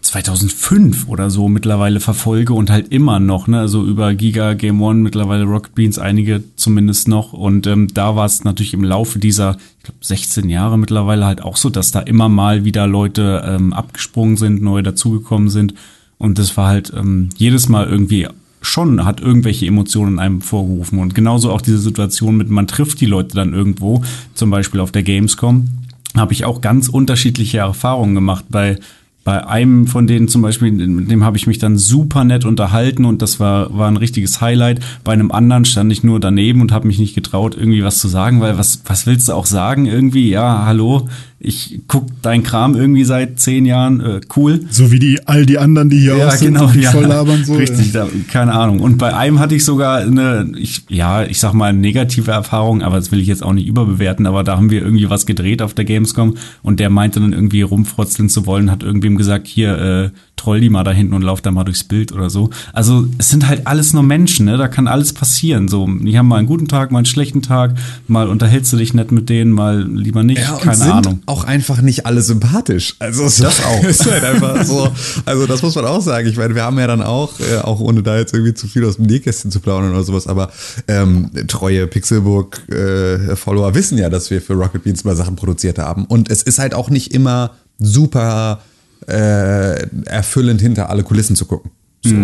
[0.06, 5.00] 2005 oder so mittlerweile verfolge und halt immer noch, ne, also über Giga, Game One,
[5.00, 7.32] mittlerweile Rocket Beans, einige zumindest noch.
[7.32, 11.42] Und ähm, da war es natürlich im Laufe dieser, ich glaube, 16 Jahre mittlerweile halt
[11.42, 15.74] auch so, dass da immer mal wieder Leute ähm, abgesprungen sind, neue dazugekommen sind.
[16.18, 18.28] Und das war halt ähm, jedes Mal irgendwie
[18.62, 20.98] schon, hat irgendwelche Emotionen in einem vorgerufen.
[20.98, 24.02] Und genauso auch diese Situation mit, man trifft die Leute dann irgendwo,
[24.34, 25.68] zum Beispiel auf der Gamescom,
[26.16, 28.46] habe ich auch ganz unterschiedliche Erfahrungen gemacht.
[28.48, 28.78] Bei
[29.26, 33.04] bei einem von denen zum Beispiel, mit dem habe ich mich dann super nett unterhalten
[33.04, 34.78] und das war, war ein richtiges Highlight.
[35.02, 38.06] Bei einem anderen stand ich nur daneben und habe mich nicht getraut, irgendwie was zu
[38.06, 39.86] sagen, weil was, was willst du auch sagen?
[39.86, 41.08] Irgendwie, ja, hallo,
[41.46, 44.62] ich guck dein Kram irgendwie seit zehn Jahren, äh, cool.
[44.68, 47.44] So wie die all die anderen, die hier auch sind, die voll labern.
[47.44, 48.80] So, Richtig, da, keine Ahnung.
[48.80, 52.96] Und bei einem hatte ich sogar eine, ich, ja, ich sag mal, negative Erfahrung, aber
[52.96, 55.72] das will ich jetzt auch nicht überbewerten, aber da haben wir irgendwie was gedreht auf
[55.72, 60.10] der Gamescom und der meinte dann irgendwie rumfrotzeln zu wollen, hat irgendwem gesagt, hier, äh,
[60.36, 62.50] troll die mal da hinten und lauf da mal durchs Bild oder so.
[62.72, 64.56] Also es sind halt alles nur Menschen, ne?
[64.58, 65.66] Da kann alles passieren.
[65.68, 67.74] So, die haben mal einen guten Tag, mal einen schlechten Tag,
[68.06, 71.22] mal unterhältst du dich nett mit denen, mal lieber nicht, Ja, keine sind Ahnung.
[71.26, 72.96] auch einfach nicht alle sympathisch.
[72.98, 73.82] Also Das auch.
[73.88, 74.88] ist halt einfach so.
[75.24, 76.28] Also das muss man auch sagen.
[76.28, 78.84] Ich meine, wir haben ja dann auch, äh, auch ohne da jetzt irgendwie zu viel
[78.84, 80.50] aus dem Nähkästchen zu plaudern oder sowas, aber
[80.86, 86.04] ähm, treue Pixelburg-Follower wissen ja, dass wir für Rocket Beans mal Sachen produziert haben.
[86.04, 88.60] Und es ist halt auch nicht immer super
[89.06, 91.70] äh, erfüllend hinter alle Kulissen zu gucken.
[92.04, 92.14] So,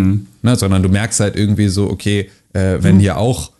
[0.43, 3.51] ne, sondern du merkst halt irgendwie so, okay, äh, wenn hier auch,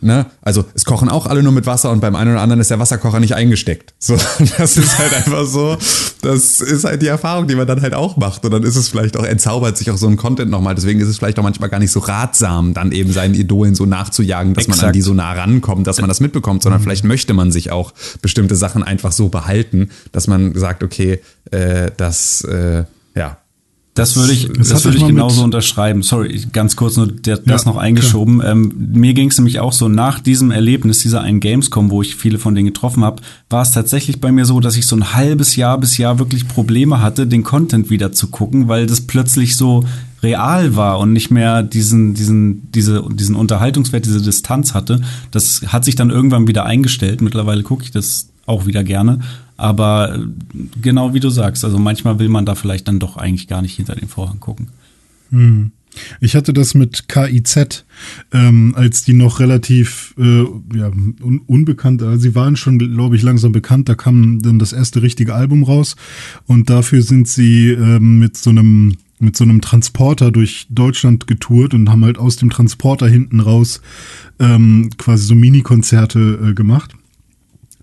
[0.00, 2.70] ne, also es kochen auch alle nur mit Wasser und beim einen oder anderen ist
[2.70, 3.94] der Wasserkocher nicht eingesteckt.
[3.98, 4.16] So,
[4.58, 5.76] das ist halt einfach so,
[6.22, 8.44] das ist halt die Erfahrung, die man dann halt auch macht.
[8.44, 10.74] Und dann ist es vielleicht auch, entzaubert sich auch so ein Content nochmal.
[10.74, 13.86] Deswegen ist es vielleicht auch manchmal gar nicht so ratsam, dann eben seinen Idolen so
[13.86, 14.96] nachzujagen, dass man an Exakt.
[14.96, 17.92] die so nah rankommt, dass man das mitbekommt, sondern vielleicht möchte man sich auch
[18.22, 21.20] bestimmte Sachen einfach so behalten, dass man sagt, okay,
[21.50, 22.84] äh, das, äh,
[23.14, 23.38] ja,
[23.98, 26.02] Das würde ich, das, hatte würde ich genauso unterschreiben.
[26.02, 28.40] Sorry, ganz kurz nur der, das Ja, noch eingeschoben.
[28.44, 32.14] Ähm, mir ging es nämlich auch so nach diesem Erlebnis dieser einen Gamescom, wo ich
[32.14, 35.14] viele von denen getroffen habe, war es tatsächlich bei mir so, dass ich so ein
[35.14, 39.56] halbes Jahr bis Jahr wirklich Probleme hatte, den Content wieder zu gucken, weil das plötzlich
[39.56, 39.84] so
[40.22, 45.00] real war und nicht mehr diesen, diesen, diese, diesen Unterhaltungswert, diese Distanz hatte.
[45.30, 47.20] Das hat sich dann irgendwann wieder eingestellt.
[47.20, 49.20] Mittlerweile gucke ich das auch wieder gerne.
[49.58, 50.20] Aber äh,
[50.80, 53.76] genau wie du sagst, also manchmal will man da vielleicht dann doch eigentlich gar nicht
[53.76, 54.68] hinter den Vorhang gucken.
[56.20, 57.84] Ich hatte das mit KIZ,
[58.32, 60.44] ähm, als die noch relativ äh,
[60.74, 63.88] ja, un unbekannt, also sie waren schon, glaube ich, langsam bekannt.
[63.88, 65.96] Da kam dann das erste richtige Album raus
[66.46, 71.74] und dafür sind sie ähm, mit so einem mit so einem Transporter durch Deutschland getourt
[71.74, 73.80] und haben halt aus dem Transporter hinten raus
[74.38, 76.94] ähm, quasi so Mini-Konzerte äh, gemacht.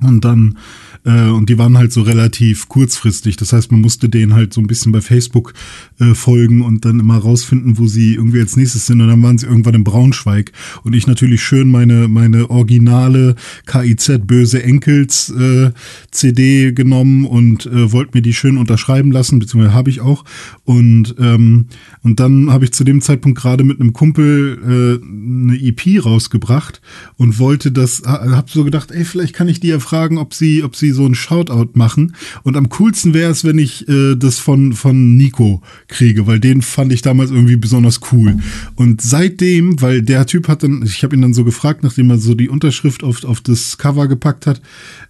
[0.02, 0.58] Und dann,
[1.06, 3.38] äh, und die waren halt so relativ kurzfristig.
[3.38, 5.54] Das heißt, man musste denen halt so ein bisschen bei Facebook
[6.00, 9.02] äh, folgen und dann immer rausfinden, wo sie irgendwie als nächstes sind.
[9.02, 10.52] Und dann waren sie irgendwann in Braunschweig.
[10.84, 13.36] Und ich natürlich schön meine, meine originale
[13.68, 15.72] KIZ Böse Enkels äh,
[16.12, 20.26] CD genommen und äh, wollte mir die schön unterschreiben lassen, beziehungsweise habe ich auch.
[20.64, 21.68] Und, ähm,
[22.02, 26.82] und dann habe ich zu dem Zeitpunkt gerade mit einem Kumpel äh, eine EP rausgebracht
[27.18, 30.64] und wollte das, habe so gedacht, ey, vielleicht kann ich die ja fragen, ob sie,
[30.64, 32.16] ob sie so einen Shoutout machen.
[32.44, 36.62] Und am coolsten wäre es, wenn ich äh, das von, von Nico kriege, weil den
[36.62, 38.38] fand ich damals irgendwie besonders cool.
[38.76, 42.18] Und seitdem, weil der Typ hat dann, ich habe ihn dann so gefragt, nachdem er
[42.18, 44.62] so die Unterschrift auf, auf das Cover gepackt hat,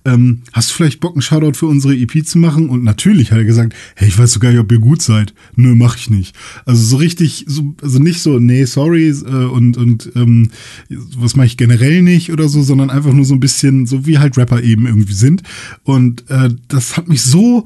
[0.04, 2.70] ähm, hast du vielleicht Bock, einen Shoutout für unsere EP zu machen?
[2.70, 5.34] Und natürlich hat er gesagt, hey, ich weiß sogar nicht, ob ihr gut seid.
[5.56, 6.36] Nö, mach ich nicht.
[6.66, 10.50] Also so richtig, so, also nicht so, nee, sorry, äh, und, und ähm,
[11.18, 14.20] was mache ich generell nicht oder so, sondern einfach nur so ein bisschen, so wie
[14.20, 15.44] halt Rapper eben irgendwie sind.
[15.84, 17.66] Und äh, das hat mich so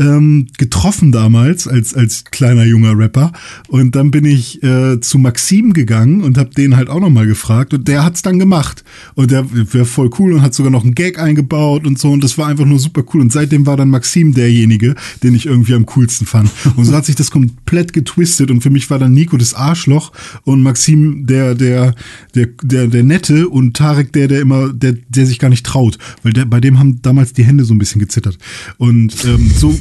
[0.00, 3.32] ähm, getroffen damals als als kleiner junger Rapper.
[3.68, 7.26] Und dann bin ich äh, zu Maxim gegangen und habe den halt auch noch mal
[7.26, 7.74] gefragt.
[7.74, 8.82] Und der hat's dann gemacht.
[9.14, 12.10] Und der wäre voll cool und hat sogar noch einen Gag eingebaut und so.
[12.10, 13.20] Und das war einfach nur super cool.
[13.20, 16.50] Und seitdem war dann Maxim derjenige, den ich irgendwie am coolsten fand.
[16.76, 18.50] Und so hat sich das komplett getwistet.
[18.50, 20.12] Und für mich war dann Nico das Arschloch.
[20.44, 21.94] Und Maxim der der
[22.34, 25.98] der der der nette und Tarek der der immer der der sich gar nicht traut,
[26.22, 28.38] weil der bei dem haben damals die Hände so ein bisschen gezittert.
[28.78, 29.78] Und ähm, so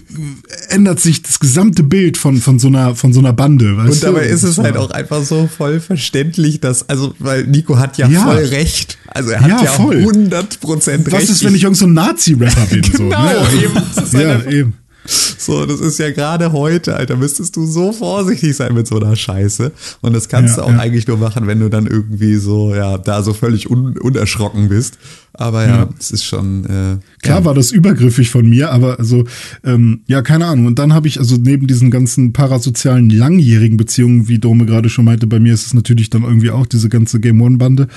[0.69, 3.77] ändert sich das gesamte Bild von, von, so, einer, von so einer Bande.
[3.77, 4.34] Weißt Und dabei du?
[4.34, 8.23] ist es halt auch einfach so voll verständlich, dass, also, weil Nico hat ja, Ja.
[8.23, 8.98] voll recht.
[9.07, 9.98] Also er hat Ja, ja, voll.
[9.98, 11.15] 100 Prozent recht.
[11.15, 12.84] Was ist, wenn ich irgend so ein Nazi-Rapper bin?
[12.84, 13.48] so, Genau, ne?
[13.64, 13.73] eben.
[13.95, 14.73] Das ist ja, eben.
[15.06, 19.16] So, das ist ja gerade heute, Alter, müsstest du so vorsichtig sein mit so einer
[19.16, 19.72] Scheiße.
[20.02, 20.80] Und das kannst Ja, du auch ja.
[20.80, 24.98] eigentlich nur machen, wenn du dann irgendwie so, ja, da so völlig un unerschrocken bist.
[25.34, 26.66] Aber ja, es ist schon.
[26.66, 27.46] Äh, Klar ja.
[27.46, 29.24] war das übergriffig von mir, aber also,
[29.64, 30.66] ähm, ja, keine Ahnung.
[30.66, 35.06] Und dann habe ich also neben diesen ganzen parasozialen langjährigen Beziehungen, wie Dome gerade schon
[35.06, 37.88] meinte, bei mir ist es natürlich dann irgendwie auch diese ganze Game One-Bande,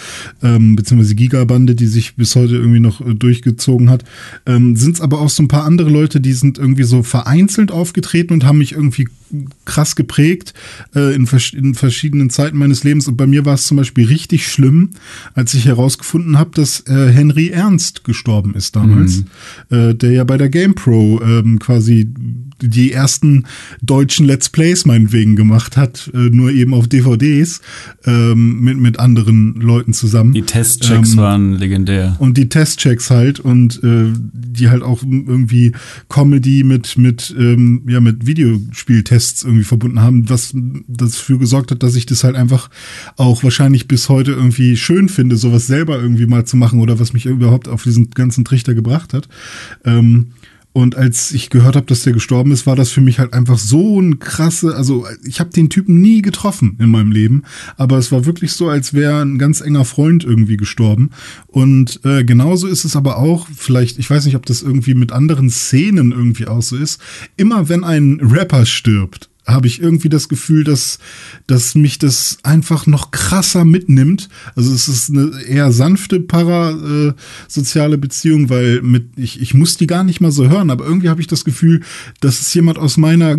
[0.43, 4.05] ähm, beziehungsweise Giga-Bande, die sich bis heute irgendwie noch äh, durchgezogen hat.
[4.47, 7.71] Ähm, Sind es aber auch so ein paar andere Leute, die sind irgendwie so vereinzelt
[7.73, 9.09] aufgetreten und haben mich irgendwie
[9.65, 10.53] krass geprägt
[10.95, 13.09] äh, in, vers in verschiedenen Zeiten meines Lebens.
[13.09, 14.91] Und bei mir war es zum Beispiel richtig schlimm,
[15.35, 19.25] als ich herausgefunden habe, dass äh, Henry Ernst gestorben ist damals,
[19.71, 22.09] äh, der ja bei der GamePro ähm, quasi
[22.61, 23.45] die ersten
[23.81, 27.61] deutschen Let's Plays meinetwegen gemacht hat, äh, nur eben auf DVDs
[28.05, 30.33] ähm, mit, mit anderen Leuten zusammen.
[30.33, 32.17] Die Testchecks Ähm, waren legendär.
[32.21, 35.73] und die Testchecks halt und äh, die halt auch irgendwie
[36.09, 40.53] Comedy mit, mit, ähm, ja, mit Videospieltests irgendwie verbunden haben, was
[40.87, 42.71] dafür gesorgt hat, dass ich das halt einfach
[43.17, 47.13] auch wahrscheinlich bis heute irgendwie schön finde, sowas selber irgendwie mal zu machen oder was
[47.13, 49.29] mich überhaupt auf diesen ganzen Trichter gebracht hat.
[49.85, 50.33] Ähm,
[50.73, 53.59] und als ich gehört habe, dass der gestorben ist, war das für mich halt einfach
[53.59, 57.43] so ein krasse, also ich habe den Typen nie getroffen in meinem Leben,
[57.77, 61.11] aber es war wirklich so, als wäre ein ganz enger Freund irgendwie gestorben.
[61.47, 65.13] Und äh, genauso ist es aber auch, vielleicht, ich weiß nicht, ob das irgendwie mit
[65.13, 67.01] anderen Szenen irgendwie auch so ist,
[67.37, 70.99] immer wenn ein Rapper stirbt, habe ich irgendwie das Gefühl, dass,
[71.47, 74.29] dass mich das einfach noch krasser mitnimmt.
[74.55, 80.05] Also es ist eine eher sanfte parasoziale Beziehung, weil mit ich, ich muss die gar
[80.05, 81.81] nicht mal so hören, aber irgendwie habe ich das Gefühl,
[82.21, 83.39] dass es jemand aus meiner,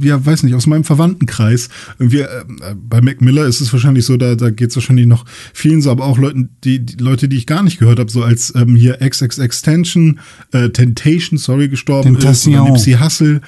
[0.00, 1.68] ja, weiß nicht, aus meinem Verwandtenkreis.
[1.98, 2.44] Irgendwie, äh,
[2.74, 5.90] bei Mac Miller ist es wahrscheinlich so, da, da geht es wahrscheinlich noch vielen so,
[5.90, 8.74] aber auch Leuten, die, die Leute, die ich gar nicht gehört habe, so als ähm,
[8.74, 10.18] hier XX Extension,
[10.52, 12.54] äh, Temptation, sorry, gestorben Tentation.
[12.54, 13.40] ist, oder Nipsey Hussle.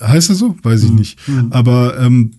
[0.00, 0.56] Heißt er so?
[0.62, 1.18] Weiß ich Hm, nicht.
[1.50, 2.32] Aber ähm,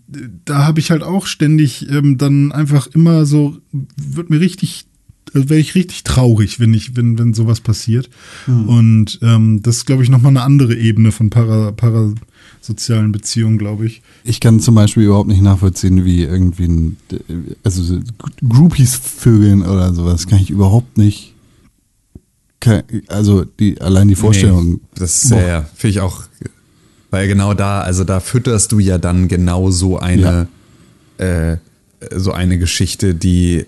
[0.46, 3.58] da habe ich halt auch ständig ähm, dann einfach immer so,
[3.98, 4.86] wird mir richtig,
[5.34, 8.10] also wäre ich richtig traurig, wenn ich, wenn, wenn sowas passiert.
[8.46, 8.70] Hm.
[8.70, 13.86] Und ähm, das ist, glaube ich, nochmal eine andere Ebene von para, parasozialen Beziehungen, glaube
[13.86, 14.02] ich.
[14.24, 16.98] Ich kann zum Beispiel überhaupt nicht nachvollziehen, wie irgendwie ein,
[17.64, 18.00] also so
[18.48, 21.34] Groupies vögeln oder sowas, kann ich überhaupt nicht.
[22.62, 24.72] Kann, also die allein die Vorstellung.
[24.72, 26.24] Nee, das ist sehr, finde ich auch,
[27.16, 30.50] weil genau da, also da fütterst du ja dann genau so eine,
[31.18, 31.56] äh,
[32.14, 33.66] so eine Geschichte, die äh,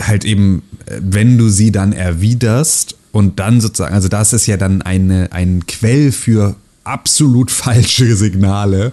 [0.00, 4.56] halt eben, äh, wenn du sie dann erwiderst und dann sozusagen, also das ist ja
[4.56, 8.92] dann eine, ein Quell für absolut falsche Signale,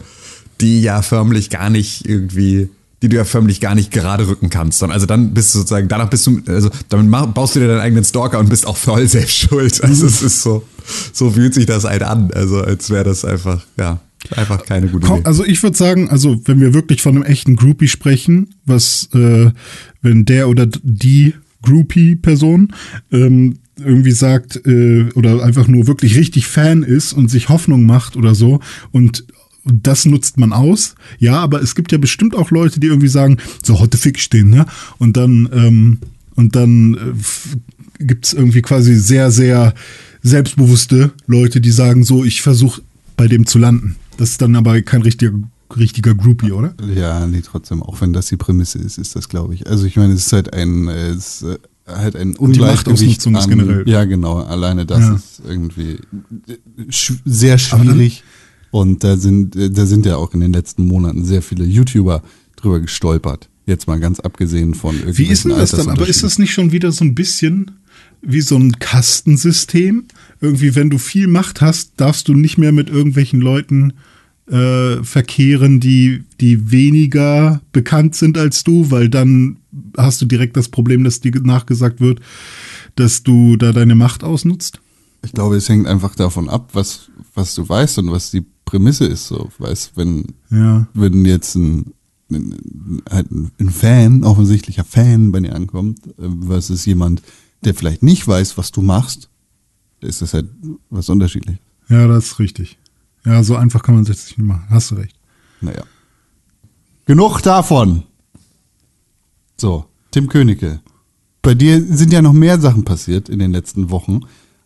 [0.59, 2.67] die ja förmlich gar nicht irgendwie,
[3.03, 4.81] die du ja förmlich gar nicht gerade rücken kannst.
[4.81, 8.05] Also dann bist du sozusagen, danach bist du, also damit baust du dir deinen eigenen
[8.05, 9.83] Stalker und bist auch voll selbst schuld.
[9.83, 10.63] Also es ist so,
[11.11, 12.31] so fühlt sich das halt an.
[12.33, 13.99] Also als wäre das einfach, ja,
[14.37, 15.21] einfach keine gute Idee.
[15.25, 19.51] Also ich würde sagen, also wenn wir wirklich von einem echten Groupie sprechen, was, äh,
[20.01, 22.73] wenn der oder die Groupie-Person
[23.11, 28.15] ähm, irgendwie sagt äh, oder einfach nur wirklich richtig Fan ist und sich Hoffnung macht
[28.15, 28.61] oder so
[28.91, 29.25] und
[29.65, 33.37] das nutzt man aus, ja, aber es gibt ja bestimmt auch Leute, die irgendwie sagen,
[33.63, 34.65] so heute fick ich den, ne?
[34.97, 35.99] Und dann, ähm,
[36.35, 37.55] und dann äh, f-
[37.99, 39.73] gibt's irgendwie quasi sehr, sehr
[40.21, 42.81] selbstbewusste Leute, die sagen, so, ich versuche
[43.17, 43.95] bei dem zu landen.
[44.17, 45.31] Das ist dann aber kein richtiger,
[45.77, 46.73] richtiger Groupie, oder?
[46.95, 49.67] Ja, nee, trotzdem, auch wenn das die Prämisse ist, ist das, glaube ich.
[49.67, 51.57] Also ich meine, es ist halt ein, es ist äh,
[51.87, 53.19] halt ein Ungleichgewicht.
[53.19, 53.83] Ist an- generell.
[53.87, 54.39] Ja, genau.
[54.39, 55.15] Alleine das Ja.
[55.15, 55.99] ist irgendwie
[56.47, 56.57] äh,
[56.89, 58.23] sch sehr schwierig.
[58.73, 62.23] Und da sind, da sind ja auch in den letzten Monaten sehr viele YouTuber
[62.55, 63.47] drüber gestolpert.
[63.67, 64.95] Jetzt mal ganz abgesehen von.
[65.05, 65.89] Wie ist denn das dann?
[65.89, 67.69] Aber ist das nicht schon wieder so ein bisschen
[68.23, 70.05] wie so ein Kastensystem?
[70.41, 73.93] Irgendwie, wenn du viel Macht hast, darfst du nicht mehr mit irgendwelchen Leuten
[74.49, 79.57] äh, verkehren, die, die weniger bekannt sind als du, weil dann
[79.95, 82.21] hast du direkt das Problem, dass dir nachgesagt wird,
[82.95, 84.79] dass du da deine Macht ausnutzt?
[85.23, 88.43] Ich glaube, es hängt einfach davon ab, was, was du weißt und was die
[88.73, 89.27] Prämisse ist.
[89.27, 90.87] So, weißt, wenn, Ja.
[90.95, 91.93] wenn jetzt ein,
[92.31, 97.21] ein, halt ein Fan, offensichtlicher Fan bei dir ankommt, äh, versus jemand,
[97.63, 99.29] der vielleicht nicht weiß, was du machst,
[100.01, 100.47] ist das halt
[100.89, 101.57] was unterschiedlich.
[101.87, 102.79] Ja, das ist richtig.
[103.25, 104.65] Ja, so einfach kann man sich das nicht machen.
[104.69, 105.15] Hast du recht.
[105.61, 105.83] Naja.
[107.05, 108.01] Genug davon.
[109.55, 110.79] So, Tim Königke.
[111.43, 114.21] Bei dir sind ja noch mehr Sachen passiert in den letzten Wochen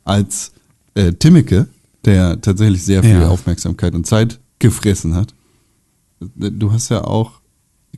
[0.06, 0.54] als
[0.94, 1.68] äh, Timmeke,
[2.06, 3.28] der tatsächlich sehr viel Ja.
[3.30, 5.34] Aufmerksamkeit und Zeit gefressen hat.
[6.20, 7.42] Du hast ja auch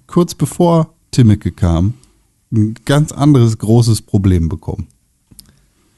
[0.07, 1.93] kurz bevor Timmeke kam,
[2.51, 4.87] ein ganz anderes großes Problem bekommen.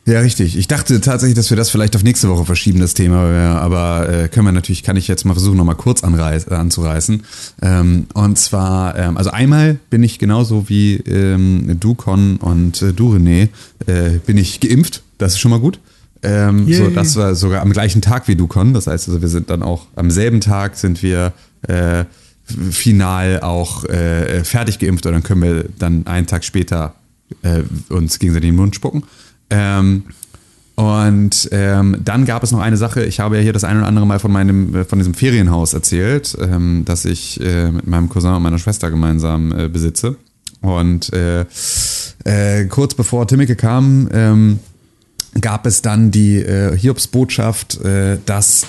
[0.06, 0.58] Ja, richtig.
[0.58, 3.60] Ich dachte tatsächlich, dass wir das vielleicht auf nächste Woche verschieben, das Thema.
[3.62, 7.22] Aber äh, können wir natürlich, kann ich jetzt mal versuchen, nochmal kurz anreiß, äh, anzureißen.
[7.62, 12.94] Ähm, und zwar, ähm, also einmal bin ich genauso wie ähm, du, Con und äh,
[12.94, 13.50] du, René,
[13.86, 15.04] äh, bin ich geimpft.
[15.20, 15.80] Das ist schon mal gut.
[16.24, 16.78] Ähm, Yay.
[16.78, 18.74] so, das war sogar am gleichen Tag wie du, Con.
[18.74, 21.34] Das heißt also, wir sind dann auch am selben Tag sind wir
[21.68, 22.06] äh,
[22.72, 26.96] final auch äh, fertig geimpft und dann können wir dann einen Tag später
[27.44, 29.04] äh, uns gegenseitig in den Mund spucken.
[29.50, 30.04] Ähm,
[30.76, 33.88] und ähm, dann gab es noch eine Sache, ich habe ja hier das ein oder
[33.88, 38.10] andere Mal von meinem, äh, von diesem Ferienhaus erzählt, ähm, das ich äh, mit meinem
[38.10, 40.16] Cousin und meiner Schwester gemeinsam äh, besitze.
[40.62, 41.46] Und äh,
[42.24, 44.60] äh, kurz bevor Timmeke kam, ähm,
[45.40, 48.66] gab es dann die äh, Hiobsbotschaft, äh, dass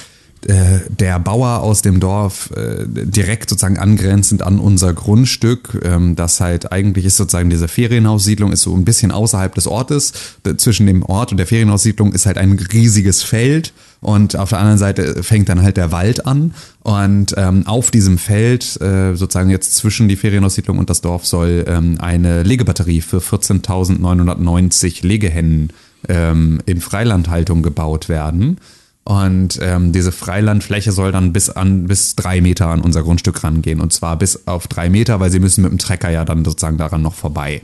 [0.46, 6.40] äh, der Bauer aus dem Dorf äh, direkt sozusagen angrenzend an unser Grundstück, ähm, das
[6.40, 10.12] halt eigentlich ist sozusagen diese Ferienhaussiedlung ist so ein bisschen außerhalb des Ortes.
[10.56, 14.78] Zwischen dem Ort und der Ferienhaussiedlung ist halt ein riesiges Feld und auf der anderen
[14.78, 19.76] Seite fängt dann halt der Wald an und ähm, auf diesem Feld, äh, sozusagen jetzt
[19.76, 25.72] zwischen die Ferienhaussiedlung und das Dorf, soll ähm, eine Legebatterie für 14.990 Legehennen
[26.08, 28.58] ähm, in Freilandhaltung gebaut werden.
[29.04, 33.80] Und ähm, diese Freilandfläche soll dann bis an bis drei Meter an unser Grundstück rangehen.
[33.80, 36.78] Und zwar bis auf drei Meter, weil sie müssen mit dem Trecker ja dann sozusagen
[36.78, 37.62] daran noch vorbei.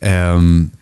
[0.00, 0.72] Ähm,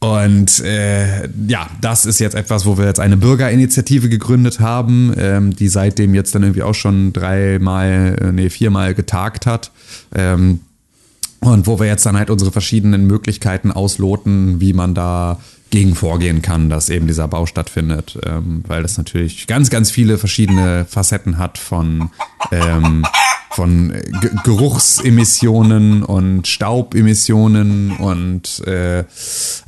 [0.00, 5.54] und äh, ja, das ist jetzt etwas, wo wir jetzt eine Bürgerinitiative gegründet haben, ähm,
[5.54, 9.70] die seitdem jetzt dann irgendwie auch schon dreimal, äh, nee, viermal getagt hat.
[10.14, 10.60] Ähm,
[11.40, 15.38] und wo wir jetzt dann halt unsere verschiedenen Möglichkeiten ausloten, wie man da
[15.70, 20.18] gegen vorgehen kann, dass eben dieser Bau stattfindet, ähm, weil das natürlich ganz, ganz viele
[20.18, 22.10] verschiedene Facetten hat von
[22.50, 23.06] ähm,
[23.50, 29.02] von G Geruchsemissionen und Staubemissionen und äh,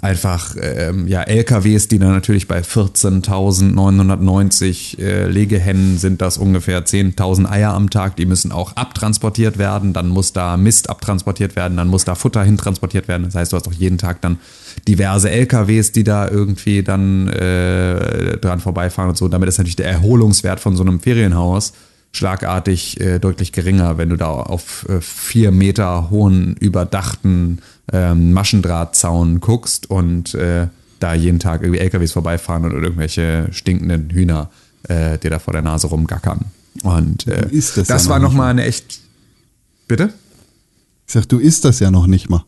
[0.00, 7.50] einfach ähm, ja LKWs, die dann natürlich bei 14.990 äh, Legehennen sind das ungefähr 10.000
[7.50, 11.88] Eier am Tag, die müssen auch abtransportiert werden, dann muss da Mist abtransportiert werden, dann
[11.88, 14.38] muss da Futter hintransportiert werden, das heißt, du hast auch jeden Tag dann
[14.88, 19.90] diverse LKWs, die da irgendwie dann äh, dran vorbeifahren und so, damit ist natürlich der
[19.90, 21.72] Erholungswert von so einem Ferienhaus
[22.12, 29.40] schlagartig äh, deutlich geringer, wenn du da auf äh, vier Meter hohen überdachten ähm, Maschendrahtzaun
[29.40, 30.68] guckst und äh,
[31.00, 34.50] da jeden Tag irgendwie LKWs vorbeifahren und irgendwelche stinkenden Hühner
[34.88, 36.46] äh, dir da vor der Nase rumgackern.
[36.82, 39.00] Und äh, Ist das das ja war noch nochmal eine echt.
[39.88, 40.12] Bitte?
[41.06, 42.44] Ich sag, du isst das ja noch nicht mal.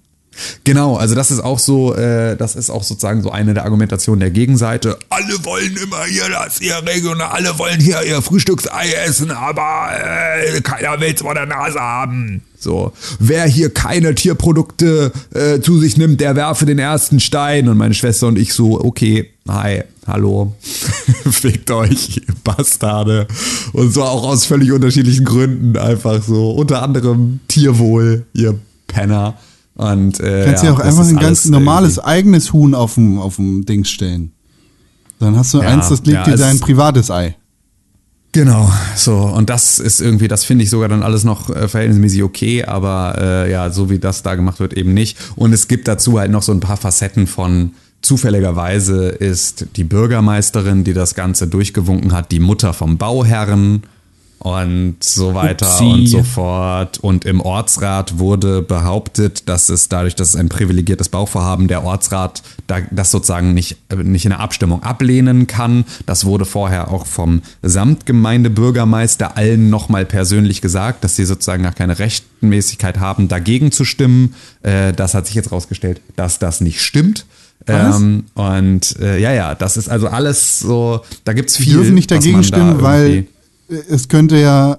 [0.65, 4.21] Genau, also das ist auch so, äh, das ist auch sozusagen so eine der Argumentationen
[4.21, 4.99] der Gegenseite.
[5.11, 10.61] Alle wollen immer hier das hier regional, alle wollen hier ihr Frühstücksei essen, aber äh,
[10.61, 12.43] keiner will's vor der Nase haben.
[12.65, 17.69] So, wer hier keine Tierprodukte äh, zu sich nimmt, der werfe den ersten Stein.
[17.69, 20.55] Und meine Schwester und ich so, okay, hi, hallo,
[21.31, 23.27] fickt euch, ihr Bastarde.
[23.75, 29.37] Und so auch aus völlig unterschiedlichen Gründen, einfach so, unter anderem Tierwohl, ihr Penner.
[29.77, 33.37] Und, äh, Kannst ja, auch das einfach ein ganz normales eigenes Huhn auf dem, auf
[33.37, 34.33] dem Dings stellen.
[35.19, 37.37] Dann hast du Ja, eins, das legt ja, dir dein privates Ei.
[38.33, 42.25] Genau, so und das ist irgendwie, das finde ich sogar dann alles noch äh, verhältnismäßig
[42.25, 45.17] okay, aber äh, ja, so wie das da gemacht wird, eben nicht.
[45.37, 50.83] Und es gibt dazu halt noch so ein paar Facetten von zufälligerweise ist die Bürgermeisterin,
[50.83, 53.85] die das Ganze durchgewunken hat, die Mutter vom Bauherren
[54.39, 55.85] und so weiter Upsi.
[55.85, 56.99] und so fort.
[56.99, 62.43] Und im Ortsrat wurde behauptet, dass es dadurch, dass es ein privilegiertes Bauvorhaben, der Ortsrat
[62.67, 65.85] da, das sozusagen nicht, nicht in der Abstimmung ablehnen kann.
[66.07, 71.99] Das wurde vorher auch vom Samtgemeindebürgermeister allen nochmal persönlich gesagt, dass sie sozusagen gar keine
[71.99, 74.35] Rechtmäßigkeit haben, dagegen zu stimmen.
[74.63, 77.25] Äh, das hat sich jetzt rausgestellt, dass das nicht stimmt.
[77.67, 81.75] Ähm, und äh, ja, ja, das ist also alles so, da gibt's Die viel.
[81.75, 83.27] dürfen nicht dagegen man da stimmen, weil
[83.89, 84.79] es könnte ja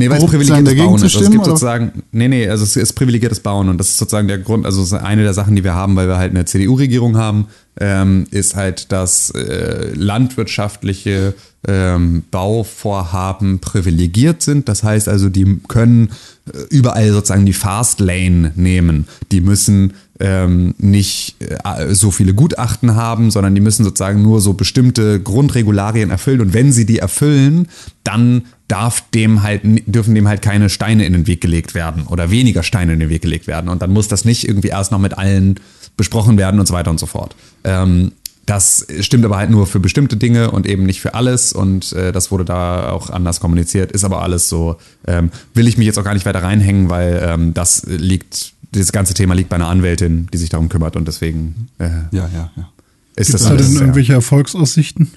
[0.00, 1.02] Nee, weil es privilegiertes Bauen ist.
[1.02, 1.50] Also es gibt oder?
[1.50, 4.96] sozusagen, nee, nee, also es ist privilegiertes Bauen und das ist sozusagen der Grund, also
[4.96, 7.48] eine der Sachen, die wir haben, weil wir halt eine CDU-Regierung haben,
[7.78, 11.34] ähm, ist halt, dass äh, landwirtschaftliche
[11.68, 14.68] ähm, Bauvorhaben privilegiert sind.
[14.70, 16.12] Das heißt also, die können
[16.46, 19.06] äh, überall sozusagen die Fast Lane nehmen.
[19.32, 24.52] Die müssen ähm, nicht äh, so viele Gutachten haben, sondern die müssen sozusagen nur so
[24.52, 26.40] bestimmte Grundregularien erfüllen.
[26.40, 27.68] Und wenn sie die erfüllen,
[28.04, 32.30] dann darf dem halt, dürfen dem halt keine Steine in den Weg gelegt werden oder
[32.30, 33.68] weniger Steine in den Weg gelegt werden.
[33.68, 35.58] Und dann muss das nicht irgendwie erst noch mit allen
[35.96, 37.34] besprochen werden und so weiter und so fort.
[37.64, 38.12] Ähm,
[38.46, 42.10] das stimmt aber halt nur für bestimmte Dinge und eben nicht für alles und äh,
[42.10, 44.76] das wurde da auch anders kommuniziert, ist aber alles so,
[45.06, 48.92] ähm, will ich mich jetzt auch gar nicht weiter reinhängen, weil ähm, das liegt, dieses
[48.92, 52.50] ganze Thema liegt bei einer Anwältin, die sich darum kümmert und deswegen äh, Ja, ja,
[52.56, 52.68] ja.
[53.16, 55.10] ist Gibt das es da alles denn irgendwelche Erfolgsaussichten?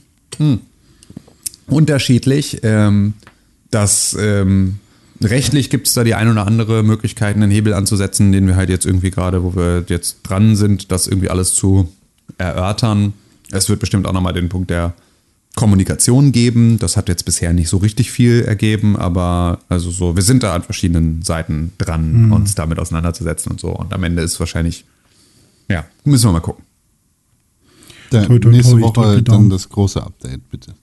[1.67, 2.59] unterschiedlich.
[2.63, 3.13] Ähm,
[3.71, 4.79] das ähm,
[5.21, 8.69] rechtlich gibt es da die ein oder andere Möglichkeit, einen Hebel anzusetzen, den wir halt
[8.69, 11.91] jetzt irgendwie gerade, wo wir jetzt dran sind, das irgendwie alles zu
[12.37, 13.13] erörtern.
[13.51, 14.93] Es wird bestimmt auch nochmal den Punkt der
[15.55, 16.79] Kommunikation geben.
[16.79, 20.55] Das hat jetzt bisher nicht so richtig viel ergeben, aber also so, wir sind da
[20.55, 23.69] an verschiedenen Seiten dran, uns damit auseinanderzusetzen und so.
[23.69, 24.85] Und am Ende ist wahrscheinlich,
[25.69, 26.63] ja, müssen wir mal gucken.
[28.09, 30.73] Dann Toi, toi, nächste toi, ich Woche dann das große Update, bitte.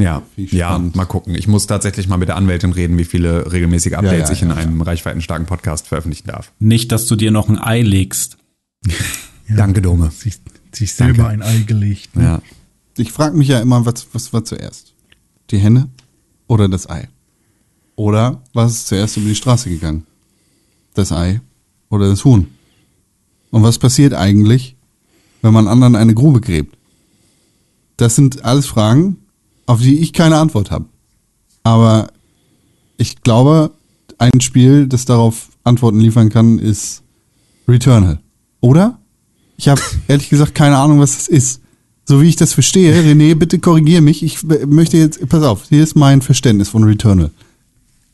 [0.00, 1.34] Ja, ja, mal gucken.
[1.34, 4.48] Ich muss tatsächlich mal mit der Anwältin reden, wie viele regelmäßige Updates ja, ich in
[4.48, 4.60] ja, ja.
[4.60, 6.50] einem reichweitenstarken Podcast veröffentlichen darf.
[6.58, 8.38] Nicht, dass du dir noch ein Ei legst.
[9.48, 10.10] Danke, Dome.
[10.10, 10.40] Sich,
[10.72, 12.16] sich selber ein Ei gelegt.
[12.16, 12.24] Ne?
[12.24, 12.42] Ja.
[12.96, 14.92] Ich frage mich ja immer, was, was war zuerst?
[15.50, 15.88] Die Henne
[16.46, 17.08] oder das Ei?
[17.96, 20.06] Oder was ist zuerst über die Straße gegangen?
[20.94, 21.40] Das Ei
[21.88, 22.48] oder das Huhn?
[23.50, 24.76] Und was passiert eigentlich,
[25.42, 26.76] wenn man anderen eine Grube gräbt?
[27.96, 29.18] Das sind alles Fragen,
[29.66, 30.86] auf die ich keine Antwort habe.
[31.62, 32.08] Aber
[32.96, 33.72] ich glaube,
[34.18, 37.02] ein Spiel, das darauf Antworten liefern kann, ist
[37.68, 38.20] Returnal.
[38.60, 38.98] Oder?
[39.56, 41.61] Ich habe ehrlich gesagt keine Ahnung, was das ist.
[42.12, 44.22] So wie ich das verstehe, René, bitte korrigier mich.
[44.22, 47.30] Ich möchte jetzt, pass auf, hier ist mein Verständnis von Returnal.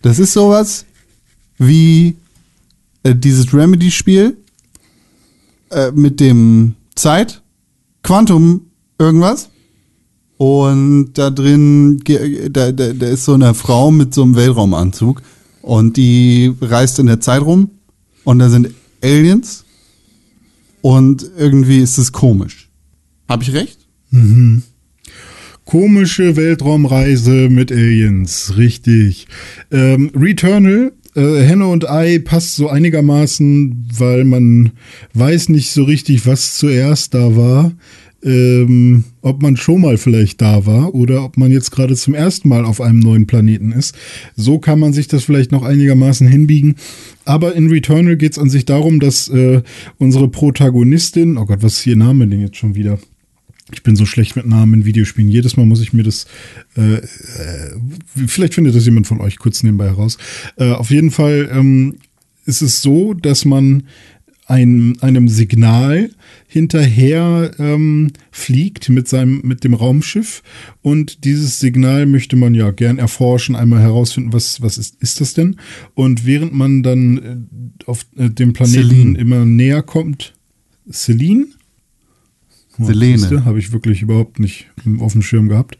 [0.02, 0.84] Das ist sowas
[1.58, 2.14] wie
[3.02, 4.36] äh, dieses Remedy-Spiel
[5.70, 7.42] äh, mit dem Zeit,
[8.04, 8.66] Quantum,
[9.00, 9.48] irgendwas.
[10.36, 12.00] Und da drin,
[12.52, 15.22] da, da, da ist so eine Frau mit so einem Weltraumanzug
[15.60, 17.72] und die reist in der Zeit rum
[18.22, 18.72] und da sind
[19.02, 19.64] Aliens
[20.82, 22.70] und irgendwie ist es komisch.
[23.28, 23.77] Hab ich recht?
[25.64, 29.28] Komische Weltraumreise mit Aliens, richtig.
[29.70, 34.72] Ähm, Returnal, äh, Henne und Ei passt so einigermaßen, weil man
[35.12, 37.72] weiß nicht so richtig, was zuerst da war.
[38.24, 42.48] Ähm, ob man schon mal vielleicht da war oder ob man jetzt gerade zum ersten
[42.48, 43.94] Mal auf einem neuen Planeten ist.
[44.34, 46.74] So kann man sich das vielleicht noch einigermaßen hinbiegen.
[47.24, 49.62] Aber in Returnal geht es an sich darum, dass äh,
[49.98, 52.98] unsere Protagonistin, oh Gott, was ist ihr Name denn jetzt schon wieder?
[53.72, 55.30] Ich bin so schlecht mit Namen in Videospielen.
[55.30, 56.26] Jedes Mal muss ich mir das.
[56.76, 57.00] Äh, äh,
[58.26, 60.16] vielleicht findet das jemand von euch kurz nebenbei heraus.
[60.56, 61.96] Äh, auf jeden Fall ähm,
[62.46, 63.84] ist es so, dass man
[64.46, 66.10] ein, einem Signal
[66.46, 70.42] hinterher ähm, fliegt mit seinem mit dem Raumschiff
[70.80, 75.34] und dieses Signal möchte man ja gern erforschen, einmal herausfinden, was was ist ist das
[75.34, 75.56] denn?
[75.94, 77.36] Und während man dann äh,
[77.84, 79.18] auf äh, dem Planeten Celine.
[79.18, 80.32] immer näher kommt,
[80.90, 81.48] Celine
[82.78, 83.44] Selene.
[83.44, 84.68] Habe ich wirklich überhaupt nicht
[85.00, 85.78] auf dem Schirm gehabt.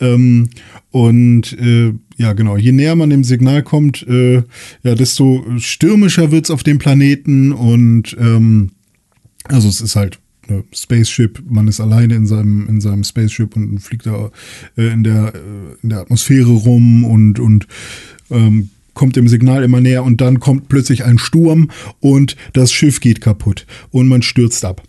[0.00, 0.48] Ähm,
[0.90, 4.42] und äh, ja, genau, je näher man dem Signal kommt, äh,
[4.82, 8.70] ja, desto stürmischer wird's auf dem Planeten und ähm,
[9.44, 10.18] also es ist halt
[10.48, 14.30] eine Spaceship, man ist alleine in seinem, in seinem Spaceship und fliegt da
[14.76, 17.66] äh, in, der, äh, in der Atmosphäre rum und, und
[18.30, 21.70] ähm, kommt dem Signal immer näher und dann kommt plötzlich ein Sturm
[22.00, 24.82] und das Schiff geht kaputt und man stürzt ab.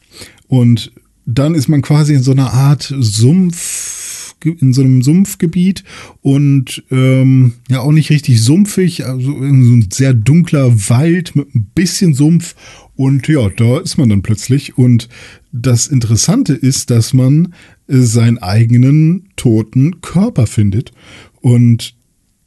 [0.47, 0.91] Und
[1.28, 5.84] dann ist man quasi in so einer Art Sumpf, in so einem Sumpfgebiet
[6.22, 11.54] und ähm, ja auch nicht richtig sumpfig, also in so ein sehr dunkler Wald mit
[11.54, 12.56] ein bisschen Sumpf
[12.95, 15.10] und ja, da ist man dann plötzlich und
[15.52, 17.54] das Interessante ist, dass man
[17.88, 20.94] äh, seinen eigenen toten Körper findet
[21.41, 21.94] und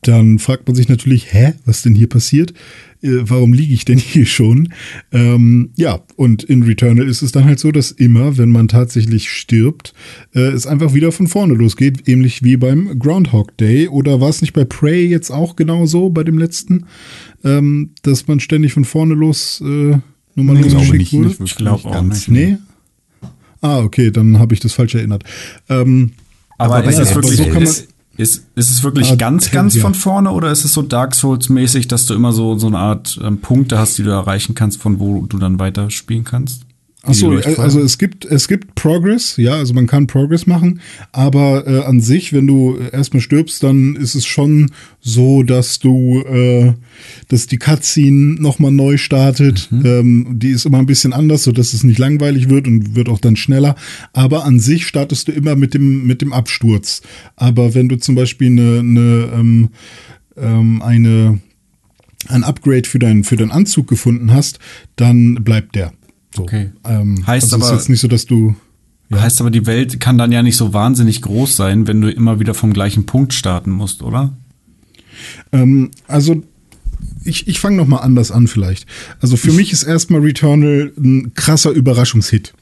[0.03, 2.55] dann fragt man sich natürlich, hä, was denn hier passiert?
[3.03, 4.73] Äh, warum liege ich denn hier schon?
[5.13, 9.31] Ähm, ja, und in Returnal ist es dann halt so, dass immer, wenn man tatsächlich
[9.31, 9.95] stirbt,
[10.35, 13.89] äh, es einfach wieder von vorne losgeht, ähnlich wie beim Groundhog Day.
[13.89, 16.87] Oder war es nicht bei Prey jetzt auch genau so, bei dem letzten,
[17.45, 19.97] ähm, dass man ständig von vorne los äh,
[20.35, 21.29] nochmal Nee, losgeschickt wurde?
[21.29, 22.29] nicht Ich glaube auch ganz.
[22.29, 22.31] nicht.
[22.31, 22.57] Nee?
[23.63, 25.25] Ah, okay, dann habe ich das falsch erinnert.
[25.69, 26.13] Ähm,
[26.59, 27.89] Aber, Aber ist es wirklich, so kann man- ist,
[28.21, 29.83] ist, ist es wirklich Ah, ganz, ganz ja.
[29.83, 33.19] von vorne oder ist es so Dark Souls-mäßig, dass du immer so, so eine Art
[33.23, 36.63] ähm, Punkte hast, die du erreichen kannst, von wo du dann weiter spielen kannst?
[37.03, 37.65] Ach so, Die Leuchtfeuer?
[37.65, 40.81] also es gibt es gibt Progress, ja, also man kann Progress machen,
[41.13, 44.71] aber äh, an sich, wenn du äh, erstmal stirbst, dann ist es schon
[45.01, 46.75] so, dass du, äh,
[47.29, 49.71] dass die Cutscene nochmal neu startet.
[49.73, 53.09] Ähm, die ist immer ein bisschen anders, so dass es nicht langweilig wird und wird
[53.09, 53.77] auch dann schneller.
[54.13, 57.01] Aber an sich startest du immer mit dem mit dem Absturz.
[57.35, 59.69] Aber wenn du zum Beispiel eine, eine ähm,
[60.37, 61.41] ähm, eine
[62.29, 64.59] ein Upgrade für deinen für deinen Anzug gefunden hast,
[64.97, 65.93] dann bleibt der.
[66.35, 66.43] So.
[66.43, 66.71] Okay.
[66.85, 68.55] Ähm, Heißt also aber- ist jetzt nicht so, dass du
[69.13, 72.39] Heißt aber, die Welt kann dann ja nicht so wahnsinnig groß sein, wenn du immer
[72.39, 74.33] wieder vom gleichen Punkt starten musst, oder?
[75.51, 76.45] Ähm, also
[77.25, 78.87] ich, ich fange noch mal anders an vielleicht.
[79.21, 82.55] Also für mich ist erstmal Returnal ein krasser Überraschungshit.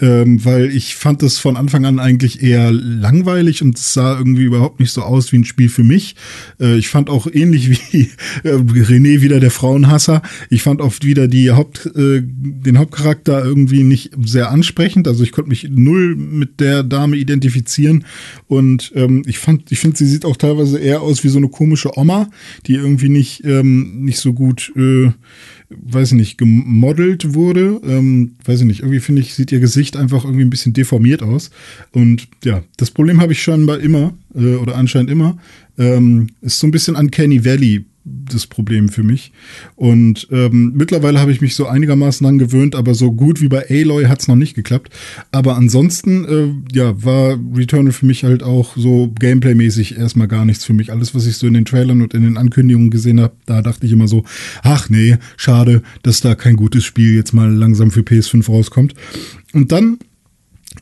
[0.00, 4.42] Ähm, weil ich fand das von Anfang an eigentlich eher langweilig und es sah irgendwie
[4.42, 6.16] überhaupt nicht so aus wie ein Spiel für mich.
[6.60, 8.10] Äh, ich fand auch ähnlich wie
[8.42, 10.22] äh, René wieder der Frauenhasser.
[10.50, 15.06] Ich fand oft wieder die Haupt, äh, den Hauptcharakter irgendwie nicht sehr ansprechend.
[15.06, 18.04] Also ich konnte mich null mit der Dame identifizieren
[18.48, 21.48] und ähm, ich fand, ich finde, sie sieht auch teilweise eher aus wie so eine
[21.48, 22.30] komische Oma,
[22.66, 25.12] die irgendwie nicht ähm, nicht so gut äh,
[25.82, 27.80] weiß ich nicht, gemodelt wurde.
[27.84, 31.22] Ähm, weiß ich nicht, irgendwie finde ich, sieht ihr Gesicht einfach irgendwie ein bisschen deformiert
[31.22, 31.50] aus.
[31.92, 35.38] Und ja, das Problem habe ich scheinbar immer, äh, oder anscheinend immer,
[35.78, 39.32] ähm, ist so ein bisschen Uncanny Valley das Problem für mich.
[39.76, 43.64] Und ähm, mittlerweile habe ich mich so einigermaßen dran gewöhnt, aber so gut wie bei
[43.68, 44.92] Aloy hat es noch nicht geklappt.
[45.32, 50.64] Aber ansonsten, äh, ja, war Returnal für mich halt auch so Gameplay-mäßig erstmal gar nichts
[50.64, 50.92] für mich.
[50.92, 53.86] Alles, was ich so in den Trailern und in den Ankündigungen gesehen habe, da dachte
[53.86, 54.24] ich immer so,
[54.62, 58.94] ach nee, schade, dass da kein gutes Spiel jetzt mal langsam für PS5 rauskommt.
[59.54, 59.98] Und dann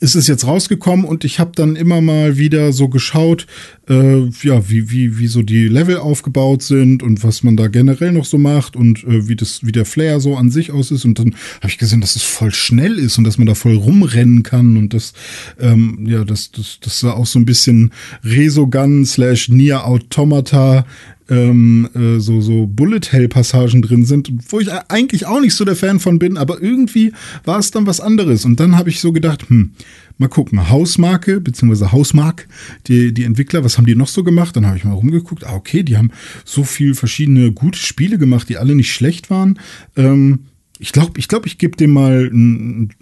[0.01, 3.47] ist es jetzt rausgekommen und ich habe dann immer mal wieder so geschaut,
[3.89, 8.12] äh, ja, wie, wie, wie so die Level aufgebaut sind und was man da generell
[8.12, 11.05] noch so macht und äh, wie das, wie der Flair so an sich aus ist.
[11.05, 13.77] Und dann habe ich gesehen, dass es voll schnell ist und dass man da voll
[13.77, 15.12] rumrennen kann und das,
[15.60, 17.93] ähm, ja, das, das, das da auch so ein bisschen
[18.24, 20.86] Resogun slash Nier Automata
[21.28, 26.01] ähm, äh, so, so Bullet-Hell-Passagen drin sind, wo ich eigentlich auch nicht so der Fan
[26.01, 27.12] von bin, aber irgendwie
[27.44, 28.44] war es dann was anderes.
[28.44, 29.73] Und dann habe ich so gedacht, hm,
[30.19, 32.49] mal gucken, Hausmarke, beziehungsweise Hausmark,
[32.86, 34.57] die, die Entwickler, was haben die noch so gemacht?
[34.57, 36.11] Dann habe ich mal rumgeguckt, ah, okay, die haben
[36.44, 39.59] so viel verschiedene gute Spiele gemacht, die alle nicht schlecht waren.
[39.97, 40.40] Ähm,
[40.78, 42.93] ich glaube, ich, glaub, ich gebe dem mal einen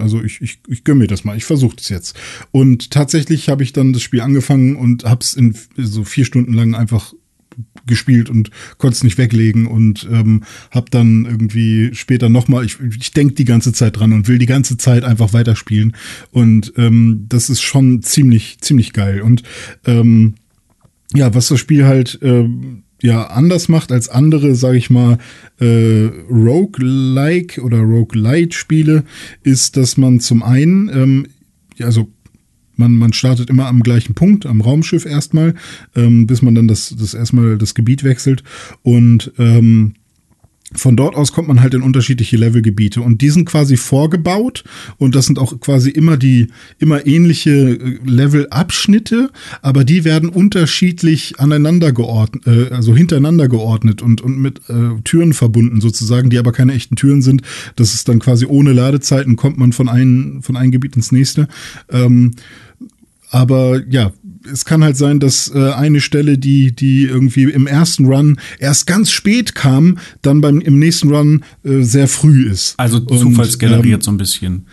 [0.00, 2.18] also ich, ich, ich gönne mir das mal, ich versuche das jetzt.
[2.52, 6.54] Und tatsächlich habe ich dann das Spiel angefangen und habe es in so vier Stunden
[6.54, 7.12] lang einfach
[7.86, 13.12] gespielt und konnte es nicht weglegen und ähm, habe dann irgendwie später nochmal, ich, ich
[13.12, 15.96] denke die ganze Zeit dran und will die ganze Zeit einfach weiterspielen
[16.30, 19.42] und ähm, das ist schon ziemlich, ziemlich geil und
[19.86, 20.34] ähm,
[21.14, 22.48] ja, was das Spiel halt äh,
[23.02, 25.18] ja anders macht als andere, sage ich mal,
[25.60, 29.04] äh, Roguelike oder Roguelite-Spiele,
[29.42, 31.26] ist, dass man zum einen, ähm,
[31.80, 32.08] also
[32.78, 35.54] man, man startet immer am gleichen Punkt, am Raumschiff erstmal,
[35.96, 38.42] ähm, bis man dann das, das erstmal das Gebiet wechselt.
[38.82, 39.94] Und ähm,
[40.74, 44.64] von dort aus kommt man halt in unterschiedliche Levelgebiete und die sind quasi vorgebaut
[44.98, 46.48] und das sind auch quasi immer die
[46.78, 49.30] immer ähnliche äh, Levelabschnitte,
[49.62, 55.32] aber die werden unterschiedlich aneinander geordnet, äh, also hintereinander geordnet und und mit äh, Türen
[55.32, 57.42] verbunden sozusagen, die aber keine echten Türen sind.
[57.76, 61.48] Das ist dann quasi ohne Ladezeiten kommt man von einem von einem Gebiet ins nächste.
[61.90, 62.32] Ähm,
[63.30, 64.12] aber ja,
[64.50, 68.86] es kann halt sein, dass äh, eine Stelle, die, die irgendwie im ersten Run erst
[68.86, 72.74] ganz spät kam, dann beim im nächsten Run äh, sehr früh ist.
[72.78, 74.66] Also zufallsgeneriert ähm, so ein bisschen.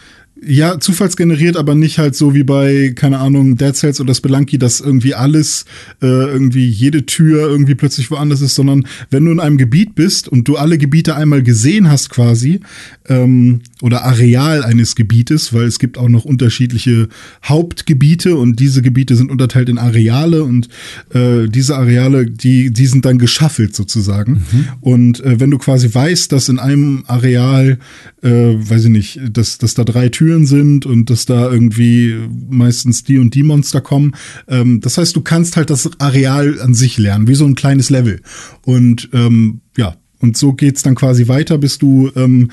[0.47, 4.79] Ja, zufallsgeneriert, aber nicht halt so wie bei, keine Ahnung, Dead Cells oder Spelunky, dass
[4.79, 5.65] irgendwie alles,
[6.03, 10.27] äh, irgendwie jede Tür irgendwie plötzlich woanders ist, sondern wenn du in einem Gebiet bist
[10.27, 12.59] und du alle Gebiete einmal gesehen hast quasi,
[13.07, 17.07] ähm, oder Areal eines Gebietes, weil es gibt auch noch unterschiedliche
[17.43, 20.69] Hauptgebiete und diese Gebiete sind unterteilt in Areale und
[21.13, 24.43] äh, diese Areale, die, die sind dann geschaffelt sozusagen.
[24.51, 24.67] Mhm.
[24.81, 27.79] Und äh, wenn du quasi weißt, dass in einem Areal,
[28.21, 32.15] äh, weiß ich nicht, dass, dass da drei Türen sind und dass da irgendwie
[32.49, 34.15] meistens die und die Monster kommen,
[34.47, 37.89] ähm, das heißt, du kannst halt das Areal an sich lernen, wie so ein kleines
[37.89, 38.21] Level.
[38.63, 42.49] Und ähm, ja, und so geht's dann quasi weiter, bis du ähm,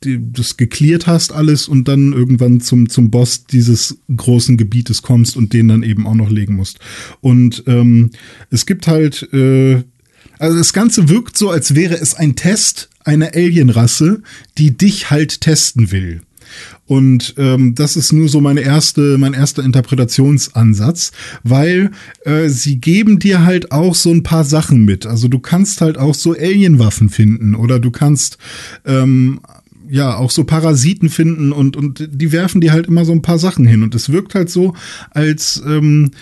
[0.00, 5.52] das geklärt hast alles und dann irgendwann zum, zum Boss dieses großen Gebietes kommst und
[5.52, 6.78] den dann eben auch noch legen musst.
[7.20, 8.10] Und ähm,
[8.50, 9.82] es gibt halt, äh,
[10.38, 14.22] also das Ganze wirkt so, als wäre es ein Test einer Alienrasse,
[14.58, 16.20] die dich halt testen will.
[16.86, 21.12] Und ähm, das ist nur so meine erste, mein erster Interpretationsansatz,
[21.42, 21.90] weil
[22.24, 25.06] äh, sie geben dir halt auch so ein paar Sachen mit.
[25.06, 28.38] Also du kannst halt auch so Alienwaffen finden oder du kannst
[28.84, 29.40] ähm,
[29.88, 33.38] ja auch so Parasiten finden und und die werfen dir halt immer so ein paar
[33.38, 34.74] Sachen hin und es wirkt halt so
[35.10, 36.12] als ähm,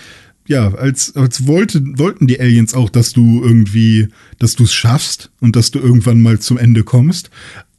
[0.47, 5.31] ja, als, als wollte, wollten die Aliens auch, dass du irgendwie, dass du es schaffst
[5.39, 7.29] und dass du irgendwann mal zum Ende kommst.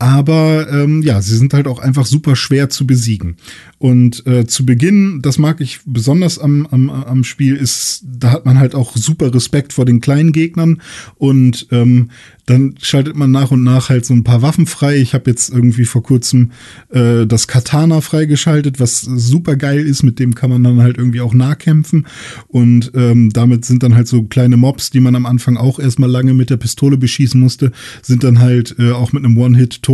[0.03, 3.37] Aber ähm, ja, sie sind halt auch einfach super schwer zu besiegen.
[3.79, 8.45] Und äh, zu Beginn, das mag ich besonders am, am, am Spiel, ist, da hat
[8.45, 10.83] man halt auch super Respekt vor den kleinen Gegnern.
[11.19, 12.11] Und ähm,
[12.47, 14.97] dann schaltet man nach und nach halt so ein paar Waffen frei.
[14.97, 16.51] Ich habe jetzt irgendwie vor kurzem
[16.91, 20.03] äh, das Katana freigeschaltet, was super geil ist.
[20.03, 22.07] Mit dem kann man dann halt irgendwie auch nahkämpfen.
[22.49, 26.11] Und ähm, damit sind dann halt so kleine Mobs, die man am Anfang auch erstmal
[26.11, 27.71] lange mit der Pistole beschießen musste,
[28.03, 29.92] sind dann halt äh, auch mit einem One-Hit tot.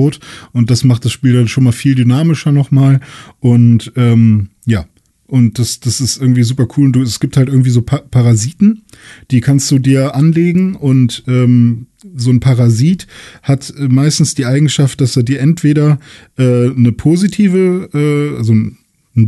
[0.53, 3.01] Und das macht das Spiel dann schon mal viel dynamischer nochmal.
[3.41, 4.87] Und ähm, ja,
[5.29, 6.91] und das, das ist irgendwie super cool.
[6.91, 8.83] Du, es gibt halt irgendwie so pa Parasiten,
[9.31, 13.07] die kannst du dir anlegen und ähm, so ein Parasit
[13.43, 16.01] hat äh, meistens die Eigenschaft, dass er dir entweder
[16.39, 18.79] äh, eine positive, äh, also ein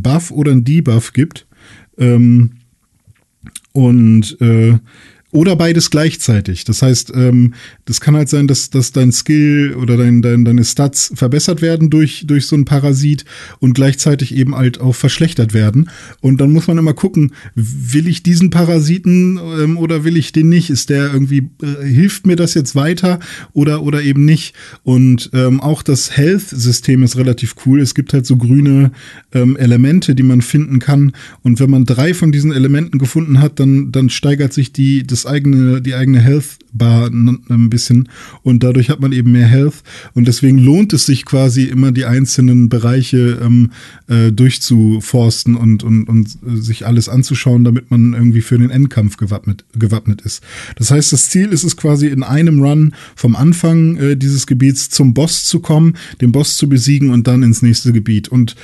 [0.02, 1.46] Buff oder ein Debuff gibt.
[1.98, 2.52] Ähm,
[3.72, 4.78] und äh,
[5.32, 6.64] oder beides gleichzeitig.
[6.64, 7.54] Das heißt, ähm,
[7.84, 11.90] das kann halt sein, dass, dass dein Skill oder dein, dein, deine Stats verbessert werden
[11.90, 13.24] durch, durch so einen Parasit
[13.60, 15.90] und gleichzeitig eben halt auch verschlechtert werden.
[16.20, 20.48] Und dann muss man immer gucken, will ich diesen Parasiten ähm, oder will ich den
[20.48, 20.70] nicht?
[20.70, 23.20] Ist der irgendwie, äh, hilft mir das jetzt weiter
[23.52, 24.54] oder, oder eben nicht?
[24.82, 27.80] Und ähm, auch das Health-System ist relativ cool.
[27.80, 28.90] Es gibt halt so grüne
[29.32, 31.12] ähm, Elemente, die man finden kann.
[31.42, 35.19] Und wenn man drei von diesen Elementen gefunden hat, dann, dann steigert sich die, das
[35.26, 38.08] eigene, die eigene Health Bar ein bisschen.
[38.42, 39.82] Und dadurch hat man eben mehr Health.
[40.14, 43.70] Und deswegen lohnt es sich quasi immer die einzelnen Bereiche ähm,
[44.08, 49.64] äh, durchzuforsten und, und, und sich alles anzuschauen, damit man irgendwie für den Endkampf gewappnet,
[49.76, 50.42] gewappnet ist.
[50.76, 54.90] Das heißt, das Ziel ist es quasi in einem Run vom Anfang äh, dieses Gebiets
[54.90, 58.28] zum Boss zu kommen, den Boss zu besiegen und dann ins nächste Gebiet.
[58.28, 58.54] Und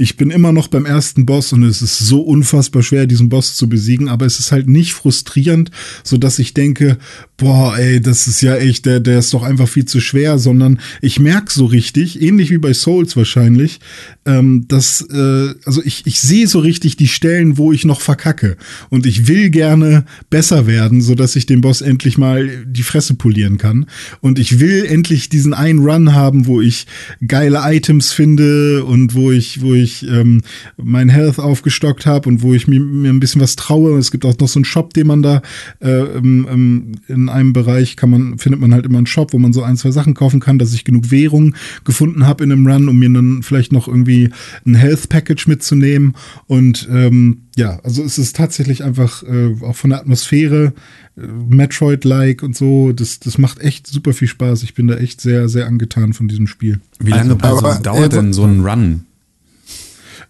[0.00, 3.56] Ich bin immer noch beim ersten Boss und es ist so unfassbar schwer, diesen Boss
[3.56, 5.72] zu besiegen, aber es ist halt nicht frustrierend,
[6.04, 6.98] so dass ich denke,
[7.36, 10.78] boah, ey, das ist ja echt, der, der ist doch einfach viel zu schwer, sondern
[11.00, 13.80] ich merke so richtig, ähnlich wie bei Souls wahrscheinlich,
[14.24, 18.56] ähm, dass, äh, also ich, ich sehe so richtig die Stellen, wo ich noch verkacke
[18.90, 23.14] und ich will gerne besser werden, so dass ich den Boss endlich mal die Fresse
[23.14, 23.86] polieren kann
[24.20, 26.86] und ich will endlich diesen einen Run haben, wo ich
[27.26, 30.42] geile Items finde und wo ich, wo ich ähm,
[30.76, 33.98] mein Health aufgestockt habe und wo ich mir, mir ein bisschen was traue.
[33.98, 35.42] Es gibt auch noch so einen Shop, den man da
[35.80, 39.52] äh, ähm, in einem Bereich kann man, findet man halt immer einen Shop, wo man
[39.52, 42.88] so ein, zwei Sachen kaufen kann, dass ich genug Währung gefunden habe in einem Run,
[42.88, 44.30] um mir dann vielleicht noch irgendwie
[44.66, 46.14] ein Health Package mitzunehmen.
[46.46, 50.72] Und ähm, ja, also es ist tatsächlich einfach äh, auch von der Atmosphäre
[51.16, 52.92] äh, Metroid-like und so.
[52.92, 54.62] Das, das macht echt super viel Spaß.
[54.62, 56.80] Ich bin da echt sehr, sehr angetan von diesem Spiel.
[57.00, 59.04] Wie lange also, aber, dauert denn so ein Run?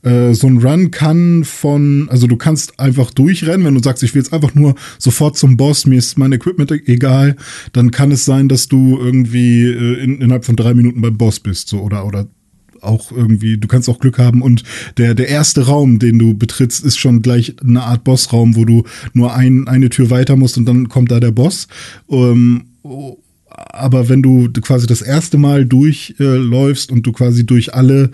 [0.03, 4.15] Äh, so ein Run kann von, also du kannst einfach durchrennen, wenn du sagst, ich
[4.15, 7.37] will jetzt einfach nur sofort zum Boss, mir ist mein Equipment egal,
[7.73, 11.41] dann kann es sein, dass du irgendwie äh, in, innerhalb von drei Minuten beim Boss
[11.41, 12.29] bist, so oder oder
[12.81, 14.63] auch irgendwie, du kannst auch Glück haben und
[14.97, 18.85] der, der erste Raum, den du betrittst, ist schon gleich eine Art Bossraum, wo du
[19.13, 21.69] nur ein, eine Tür weiter musst und dann kommt da der Boss.
[22.09, 22.65] Ähm,
[23.73, 28.11] aber wenn du quasi das erste Mal durchläufst äh, und du quasi durch alle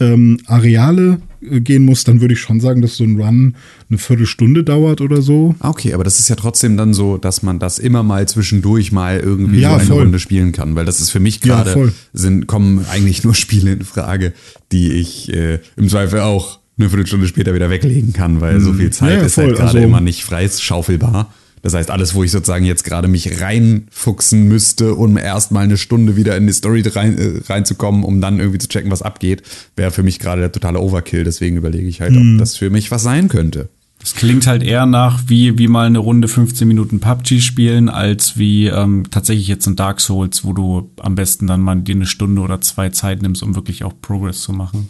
[0.00, 3.54] ähm, Areale äh, gehen musst, dann würde ich schon sagen, dass so ein Run
[3.88, 5.54] eine Viertelstunde dauert oder so.
[5.60, 9.20] Okay, aber das ist ja trotzdem dann so, dass man das immer mal zwischendurch mal
[9.20, 10.02] irgendwie ja, so eine voll.
[10.02, 13.72] Runde spielen kann, weil das ist für mich gerade ja, sind kommen eigentlich nur Spiele
[13.72, 14.32] in Frage,
[14.72, 18.64] die ich äh, im Zweifel auch eine Viertelstunde später wieder weglegen kann, weil mhm.
[18.64, 21.32] so viel Zeit ja, ist halt gerade also, immer nicht freischaufelbar.
[21.62, 26.16] Das heißt, alles, wo ich sozusagen jetzt gerade mich reinfuchsen müsste, um erstmal eine Stunde
[26.16, 29.42] wieder in die Story rein, äh, reinzukommen, um dann irgendwie zu checken, was abgeht,
[29.76, 31.24] wäre für mich gerade der totale Overkill.
[31.24, 32.34] Deswegen überlege ich halt, mhm.
[32.34, 33.68] ob das für mich was sein könnte.
[34.00, 38.38] Das klingt halt eher nach wie, wie mal eine Runde 15 Minuten PUBG spielen, als
[38.38, 42.06] wie ähm, tatsächlich jetzt ein Dark Souls, wo du am besten dann mal dir eine
[42.06, 44.88] Stunde oder zwei Zeit nimmst, um wirklich auch Progress zu machen.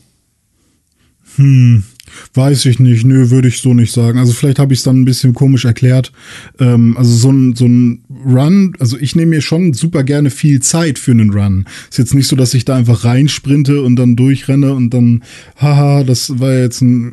[1.36, 1.84] Hm,
[2.34, 4.18] Weiß ich nicht, nö, würde ich so nicht sagen.
[4.18, 6.12] Also vielleicht habe ich es dann ein bisschen komisch erklärt.
[6.58, 10.60] Ähm, also so ein, so ein Run, also ich nehme mir schon super gerne viel
[10.60, 11.66] Zeit für einen Run.
[11.90, 15.22] Ist jetzt nicht so, dass ich da einfach reinsprinte und dann durchrenne und dann,
[15.56, 17.12] haha, das war jetzt ein,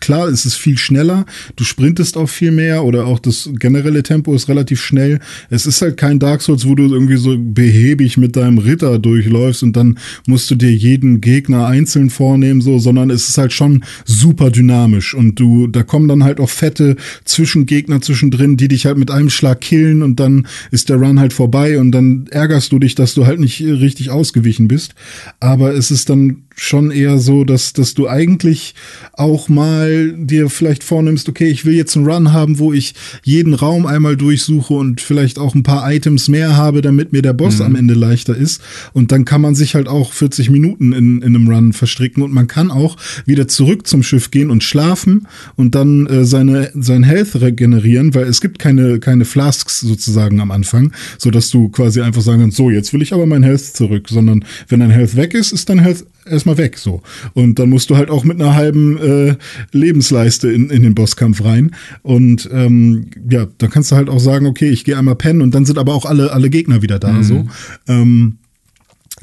[0.00, 4.34] klar, es ist viel schneller, du sprintest auch viel mehr oder auch das generelle Tempo
[4.34, 5.20] ist relativ schnell.
[5.50, 9.62] Es ist halt kein Dark Souls, wo du irgendwie so behäbig mit deinem Ritter durchläufst
[9.62, 13.84] und dann musst du dir jeden Gegner einzeln vornehmen, so, sondern es ist halt schon
[14.04, 16.96] super super dynamisch und du, da kommen dann halt auch fette
[17.26, 21.34] Zwischengegner zwischendrin, die dich halt mit einem Schlag killen und dann ist der Run halt
[21.34, 24.94] vorbei und dann ärgerst du dich, dass du halt nicht richtig ausgewichen bist.
[25.38, 28.74] Aber es ist dann schon eher so, dass, dass du eigentlich
[29.12, 33.54] auch mal dir vielleicht vornimmst, okay, ich will jetzt einen Run haben, wo ich jeden
[33.54, 37.58] Raum einmal durchsuche und vielleicht auch ein paar Items mehr habe, damit mir der Boss
[37.58, 37.66] mhm.
[37.66, 38.62] am Ende leichter ist.
[38.92, 42.32] Und dann kann man sich halt auch 40 Minuten in, in einem Run verstricken und
[42.32, 42.96] man kann auch
[43.26, 45.26] wieder zurück zum Schiff gehen und schlafen
[45.56, 50.50] und dann äh, seine, sein Health regenerieren, weil es gibt keine, keine Flasks sozusagen am
[50.50, 53.62] Anfang, so dass du quasi einfach sagen kannst, so, jetzt will ich aber mein Health
[53.62, 57.02] zurück, sondern wenn dein Health weg ist, ist dein Health erstmal weg so.
[57.34, 59.36] Und dann musst du halt auch mit einer halben äh,
[59.72, 61.72] Lebensleiste in, in den Bosskampf rein.
[62.02, 65.54] Und ähm, ja, dann kannst du halt auch sagen, okay, ich gehe einmal pennen und
[65.54, 67.12] dann sind aber auch alle, alle Gegner wieder da.
[67.12, 67.22] Mhm.
[67.22, 67.46] So.
[67.88, 68.38] Ähm,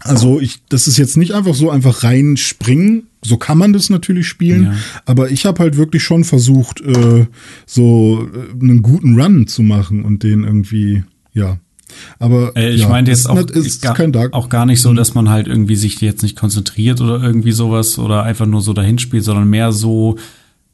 [0.02, 3.08] also ich, das ist jetzt nicht einfach so einfach reinspringen.
[3.22, 4.76] So kann man das natürlich spielen, ja.
[5.06, 7.26] aber ich habe halt wirklich schon versucht, äh,
[7.66, 11.04] so äh, einen guten Run zu machen und den irgendwie,
[11.34, 11.60] ja,
[12.20, 13.98] aber äh, ich ja, meine jetzt auch, ist gar,
[14.32, 17.98] auch gar nicht so, dass man halt irgendwie sich jetzt nicht konzentriert oder irgendwie sowas
[18.00, 20.18] oder einfach nur so dahin spielt, sondern mehr so,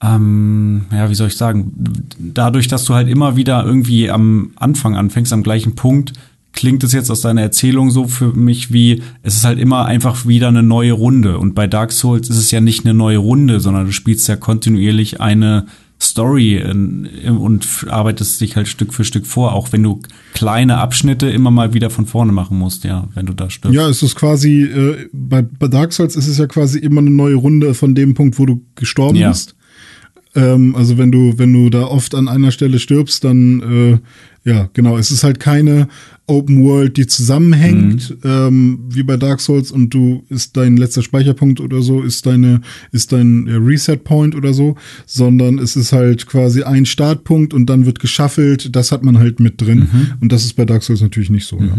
[0.01, 1.73] ähm, ja, wie soll ich sagen,
[2.17, 6.13] dadurch, dass du halt immer wieder irgendwie am Anfang anfängst, am gleichen Punkt,
[6.55, 10.25] klingt es jetzt aus deiner Erzählung so für mich wie, es ist halt immer einfach
[10.25, 11.37] wieder eine neue Runde.
[11.37, 14.35] Und bei Dark Souls ist es ja nicht eine neue Runde, sondern du spielst ja
[14.37, 15.67] kontinuierlich eine
[16.15, 19.99] Story und arbeitest dich halt Stück für Stück vor, auch wenn du
[20.33, 23.75] kleine Abschnitte immer mal wieder von vorne machen musst, ja, wenn du da stirbst.
[23.75, 27.09] Ja, es ist quasi, äh, bei, bei Dark Souls ist es ja quasi immer eine
[27.09, 29.27] neue Runde von dem Punkt, wo du gestorben ja.
[29.27, 29.55] bist.
[30.35, 33.99] Ähm, also wenn du, wenn du da oft an einer Stelle stirbst, dann
[34.45, 34.97] äh, ja, genau.
[34.97, 35.87] Es ist halt keine
[36.27, 38.29] Open World, die zusammenhängt, mhm.
[38.29, 42.61] ähm, wie bei Dark Souls und du ist dein letzter Speicherpunkt oder so, ist deine,
[42.91, 44.75] ist dein Reset Point oder so,
[45.05, 48.75] sondern es ist halt quasi ein Startpunkt und dann wird geschaffelt.
[48.75, 49.87] Das hat man halt mit drin.
[49.91, 50.07] Mhm.
[50.21, 51.67] Und das ist bei Dark Souls natürlich nicht so, mhm.
[51.67, 51.77] ja.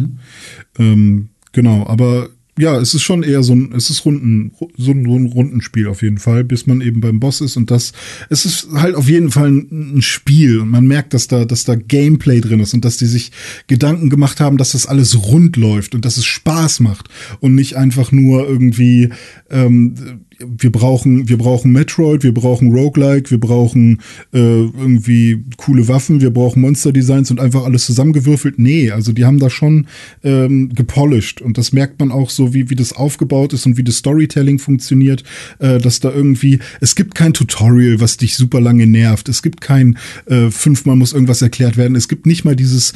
[0.78, 2.28] Ähm, genau, aber
[2.59, 5.89] ja, es ist schon eher so ein, es ist Runden, so ein, so ein Rundenspiel
[5.89, 7.93] auf jeden Fall, bis man eben beim Boss ist und das,
[8.31, 11.65] es ist halt auf jeden Fall ein, ein, Spiel und man merkt, dass da, dass
[11.65, 13.31] da Gameplay drin ist und dass die sich
[13.66, 17.09] Gedanken gemacht haben, dass das alles rund läuft und dass es Spaß macht
[17.41, 19.11] und nicht einfach nur irgendwie
[19.51, 24.01] ähm, wir brauchen, wir brauchen Metroid, wir brauchen Roguelike, wir brauchen
[24.33, 28.59] äh, irgendwie coole Waffen, wir brauchen Monster-Designs und einfach alles zusammengewürfelt.
[28.59, 29.87] Nee, also die haben da schon
[30.25, 33.85] ähm, gepolished und das merkt man auch so, wie, wie das aufgebaut ist und wie
[33.85, 35.25] das Storytelling funktioniert,
[35.59, 39.61] äh, dass da irgendwie, es gibt kein Tutorial, was dich super lange nervt, es gibt
[39.61, 39.97] kein
[40.27, 42.93] äh, fünfmal muss irgendwas erklärt werden, es gibt nicht mal dieses,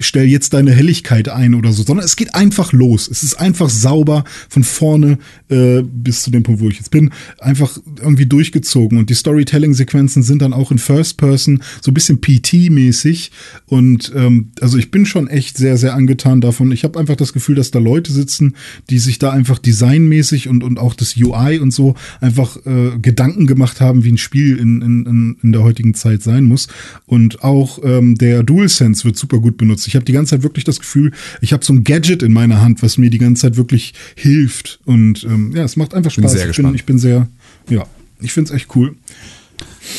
[0.00, 3.08] stell jetzt deine Helligkeit ein oder so, sondern es geht einfach los.
[3.08, 5.18] Es ist einfach sauber von vorne
[5.48, 8.98] äh, bis zu dem Punkt, wo ich jetzt bin, einfach irgendwie durchgezogen.
[8.98, 13.30] Und die Storytelling-Sequenzen sind dann auch in First Person so ein bisschen PT-mäßig.
[13.66, 16.72] Und ähm, also ich bin schon echt sehr, sehr angetan davon.
[16.72, 18.54] Ich habe einfach das Gefühl, dass da Leute sitzen,
[18.90, 23.46] die sich da einfach designmäßig und, und auch das UI und so einfach äh, Gedanken
[23.46, 26.68] gemacht haben, wie ein Spiel in, in, in der heutigen Zeit sein muss.
[27.06, 29.86] Und auch ähm, der DualSense wird super gut benutzt.
[29.86, 32.60] Ich habe die ganze Zeit wirklich das Gefühl, ich habe so ein Gadget in meiner
[32.60, 34.80] Hand, was mir die ganze Zeit wirklich hilft.
[34.84, 36.32] Und ähm, ja, es macht einfach Spaß.
[36.32, 37.28] Bin sehr ich, bin, ich bin sehr,
[37.68, 37.84] ja,
[38.20, 38.96] ich finde es echt cool.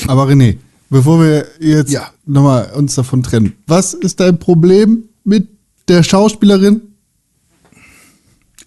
[0.07, 0.57] Aber René,
[0.89, 2.11] bevor wir jetzt ja.
[2.25, 5.47] nochmal uns davon trennen, was ist dein Problem mit
[5.87, 6.81] der Schauspielerin?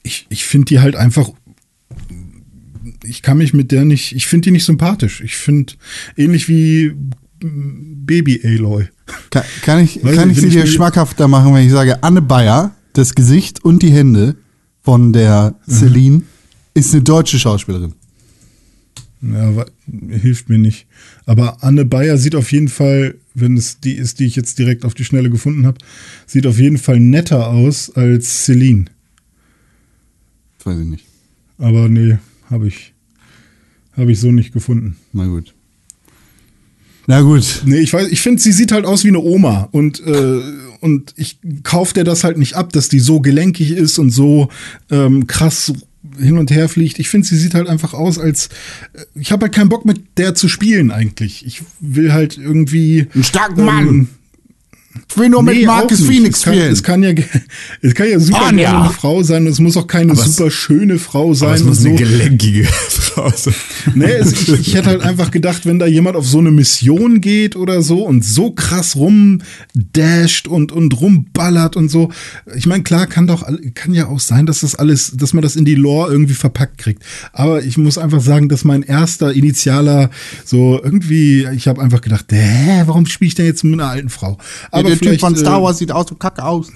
[0.02, 1.30] Ich, ich finde die halt einfach
[3.05, 5.20] ich kann mich mit der nicht, ich finde die nicht sympathisch.
[5.20, 5.74] Ich finde,
[6.16, 6.94] ähnlich wie
[7.40, 8.89] Baby Aloy.
[9.30, 13.14] Kann, kann ich, kann ich sie dir schmackhafter machen, wenn ich sage, Anne Bayer, das
[13.14, 14.36] Gesicht und die Hände
[14.82, 15.72] von der mhm.
[15.72, 16.22] Celine
[16.74, 17.94] ist eine deutsche Schauspielerin.
[19.20, 19.65] Ja,
[20.09, 20.86] hilft mir nicht.
[21.27, 24.85] Aber Anne Bayer sieht auf jeden Fall, wenn es die ist, die ich jetzt direkt
[24.85, 25.78] auf die Schnelle gefunden habe,
[26.27, 28.85] sieht auf jeden Fall netter aus als Celine.
[30.62, 31.05] Weiß ich nicht.
[31.59, 32.19] Aber nee,
[32.49, 32.95] habe ich,
[33.97, 34.97] hab ich so nicht gefunden.
[35.12, 35.55] Na gut.
[37.09, 37.62] Na gut.
[37.65, 40.40] Nee, ich weiß, ich finde, sie sieht halt aus wie eine Oma und, äh,
[40.81, 44.51] und ich kaufe dir das halt nicht ab, dass die so gelenkig ist und so
[44.90, 45.73] ähm, krass
[46.19, 46.99] hin und her fliegt.
[46.99, 48.49] Ich finde, sie sieht halt einfach aus, als
[48.93, 51.47] äh, ich habe halt keinen Bock mit der zu spielen eigentlich.
[51.47, 53.89] Ich will halt irgendwie einen starken Mann.
[53.89, 54.09] Ähm,
[55.09, 56.73] ich will nur nee, mit Marcus Phoenix es kann, spielen.
[56.73, 57.11] Es kann ja,
[57.82, 59.47] es kann ja super gerne eine Frau sein.
[59.47, 61.55] Es muss auch keine aber super es, schöne Frau sein.
[61.55, 61.89] Es muss so.
[61.89, 62.66] eine gelenkige
[63.19, 63.55] Frau sein.
[63.95, 67.20] Nee, es, ich, ich hätte halt einfach gedacht, wenn da jemand auf so eine Mission
[67.20, 72.11] geht oder so und so krass rumdasht und, und rumballert und so.
[72.55, 75.57] Ich meine, klar, kann doch, kann ja auch sein, dass das alles, dass man das
[75.57, 77.03] in die Lore irgendwie verpackt kriegt.
[77.32, 80.11] Aber ich muss einfach sagen, dass mein erster initialer
[80.45, 84.09] so irgendwie, ich habe einfach gedacht, hä, warum spiele ich denn jetzt mit einer alten
[84.11, 84.39] Frau?
[84.70, 86.70] Aber der Typ von Star äh, Wars sieht aus so kacke aus.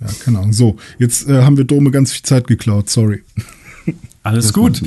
[0.00, 0.52] Ja, keine Ahnung.
[0.52, 3.24] So, jetzt äh, haben wir Dome ganz viel Zeit geklaut, sorry.
[4.28, 4.82] Alles gut.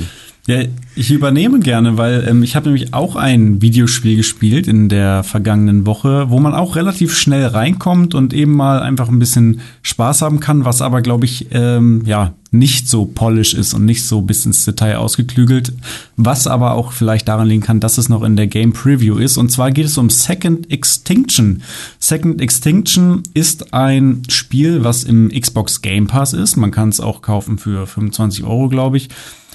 [0.48, 0.60] Ja,
[0.96, 5.86] ich übernehme gerne, weil ähm, ich habe nämlich auch ein Videospiel gespielt in der vergangenen
[5.86, 10.40] Woche, wo man auch relativ schnell reinkommt und eben mal einfach ein bisschen Spaß haben
[10.40, 14.44] kann, was aber, glaube ich, ähm, ja, nicht so polish ist und nicht so bis
[14.44, 15.74] ins Detail ausgeklügelt,
[16.16, 19.36] was aber auch vielleicht daran liegen kann, dass es noch in der Game Preview ist.
[19.38, 21.62] Und zwar geht es um Second Extinction.
[22.00, 26.56] Second Extinction ist ein Spiel, was im Xbox Game Pass ist.
[26.56, 29.08] Man kann es auch kaufen für 25 Euro, glaube ich.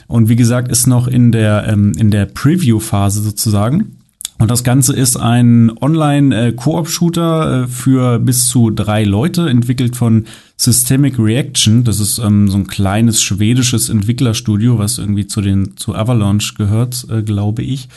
[0.08, 3.98] Und wie gesagt, ist noch in der, ähm, in der Preview-Phase sozusagen.
[4.40, 10.26] Und das Ganze ist ein Online-Koop-Shooter äh, für bis zu drei Leute, entwickelt von
[10.58, 11.84] Systemic Reaction.
[11.84, 17.08] Das ist ähm, so ein kleines schwedisches Entwicklerstudio, was irgendwie zu den zu Avalanche gehört,
[17.10, 17.90] äh, glaube ich.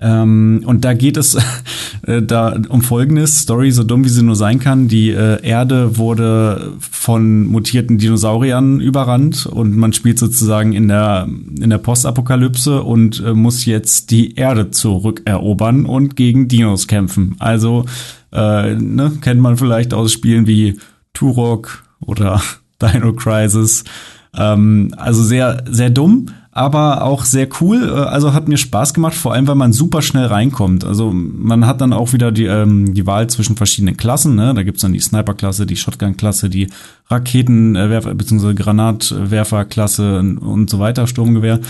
[0.00, 1.36] Ähm, und da geht es
[2.06, 4.88] äh, da um folgendes Story, so dumm wie sie nur sein kann.
[4.88, 11.28] Die äh, Erde wurde von mutierten Dinosauriern überrannt und man spielt sozusagen in der
[11.60, 17.36] in der Postapokalypse und äh, muss jetzt die Erde zurückerobern und gegen Dinos kämpfen.
[17.38, 17.84] Also
[18.32, 20.78] äh, ne, kennt man vielleicht aus Spielen wie
[21.12, 22.40] Turok oder
[22.82, 23.84] Dino Crisis.
[24.34, 27.88] Ähm, also sehr sehr dumm aber auch sehr cool.
[27.88, 30.84] Äh, also hat mir Spaß gemacht, vor allem weil man super schnell reinkommt.
[30.84, 34.34] Also man hat dann auch wieder die, ähm, die Wahl zwischen verschiedenen Klassen.
[34.34, 34.52] Ne?
[34.54, 36.68] Da gibt's dann die Sniper-Klasse, die Shotgun-Klasse, die
[37.08, 38.54] Raketenwerfer bzw.
[38.54, 41.60] Granatwerfer-Klasse und so weiter, Sturmgewehr.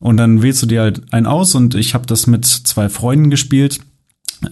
[0.00, 3.30] Und dann wählst du dir halt einen aus und ich habe das mit zwei Freunden
[3.30, 3.80] gespielt.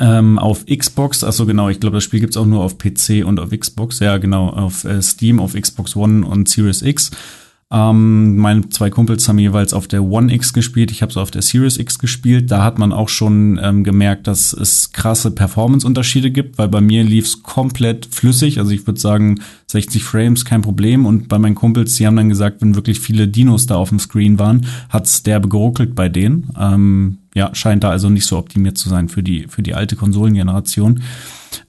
[0.01, 3.39] Ähm, auf Xbox, also genau, ich glaube, das Spiel gibt's auch nur auf PC und
[3.39, 7.11] auf Xbox, ja genau, auf äh, Steam, auf Xbox One und Series X.
[7.73, 11.31] Ähm, meine zwei Kumpels haben jeweils auf der One X gespielt, ich habe so auf
[11.31, 12.51] der Series X gespielt.
[12.51, 17.03] Da hat man auch schon ähm, gemerkt, dass es krasse Performance-Unterschiede gibt, weil bei mir
[17.03, 18.59] lief's komplett flüssig.
[18.59, 21.07] Also ich würde sagen, 60 Frames kein Problem.
[21.07, 23.99] Und bei meinen Kumpels, die haben dann gesagt, wenn wirklich viele Dinos da auf dem
[23.99, 26.51] Screen waren, hat's derbe geruckelt bei denen.
[26.61, 29.97] Ähm, ja, scheint da also nicht so optimiert zu sein für die, für die alte
[29.97, 31.03] Konsolengeneration.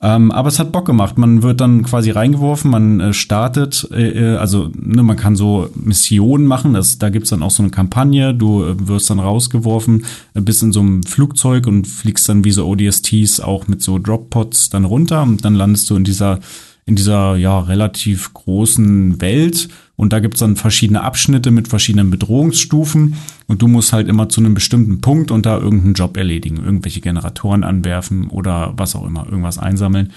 [0.01, 1.17] Ähm, aber es hat Bock gemacht.
[1.17, 5.69] Man wird dann quasi reingeworfen, man äh, startet, äh, äh, also ne, man kann so
[5.75, 6.73] Missionen machen.
[6.73, 8.33] Das, da gibt's dann auch so eine Kampagne.
[8.33, 12.51] Du äh, wirst dann rausgeworfen, äh, bist in so einem Flugzeug und fliegst dann wie
[12.51, 16.39] so ODSTs auch mit so Droppods dann runter und dann landest du in dieser
[16.85, 23.15] in dieser ja relativ großen Welt und da gibt's dann verschiedene Abschnitte mit verschiedenen Bedrohungsstufen
[23.47, 27.01] und du musst halt immer zu einem bestimmten Punkt und da irgendeinen Job erledigen, irgendwelche
[27.01, 30.11] Generatoren anwerfen oder was auch immer, irgendwas einsammeln.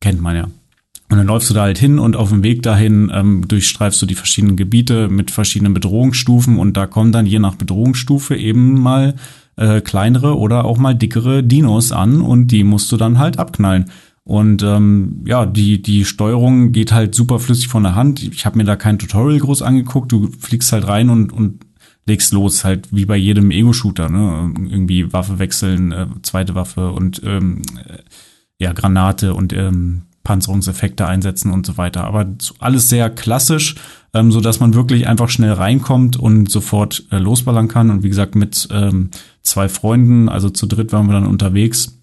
[0.00, 0.44] Kennt man ja.
[1.10, 4.06] Und dann läufst du da halt hin und auf dem Weg dahin ähm, durchstreifst du
[4.06, 9.14] die verschiedenen Gebiete mit verschiedenen Bedrohungsstufen und da kommen dann je nach Bedrohungsstufe eben mal
[9.56, 13.90] äh, kleinere oder auch mal dickere Dinos an und die musst du dann halt abknallen.
[14.24, 18.22] Und ähm, ja, die, die Steuerung geht halt super flüssig von der Hand.
[18.22, 20.10] Ich habe mir da kein Tutorial groß angeguckt.
[20.10, 21.66] Du fliegst halt rein und, und
[22.06, 24.52] legst los, halt wie bei jedem Ego-Shooter, ne?
[24.70, 27.98] Irgendwie Waffe wechseln, äh, zweite Waffe und ähm, äh,
[28.58, 32.04] ja, Granate und ähm, Panzerungseffekte einsetzen und so weiter.
[32.04, 32.26] Aber
[32.58, 33.74] alles sehr klassisch,
[34.14, 37.90] ähm, so dass man wirklich einfach schnell reinkommt und sofort äh, losballern kann.
[37.90, 39.10] Und wie gesagt, mit ähm,
[39.42, 41.98] zwei Freunden, also zu dritt waren wir dann unterwegs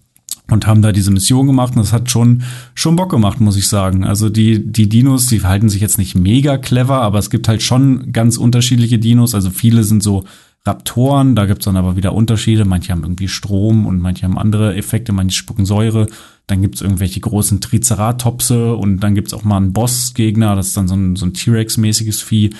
[0.52, 2.42] und haben da diese Mission gemacht und das hat schon
[2.74, 4.04] schon Bock gemacht, muss ich sagen.
[4.04, 7.62] Also die die Dinos, die verhalten sich jetzt nicht mega clever, aber es gibt halt
[7.62, 9.34] schon ganz unterschiedliche Dinos.
[9.34, 10.24] Also viele sind so
[10.64, 12.64] Raptoren, da gibt's dann aber wieder Unterschiede.
[12.64, 16.06] Manche haben irgendwie Strom und manche haben andere Effekte, manche spucken Säure.
[16.46, 20.86] Dann gibt's irgendwelche großen Triceratopse und dann gibt's auch mal einen Bossgegner, das ist dann
[20.86, 22.50] so ein, so ein T-Rex-mäßiges Vieh.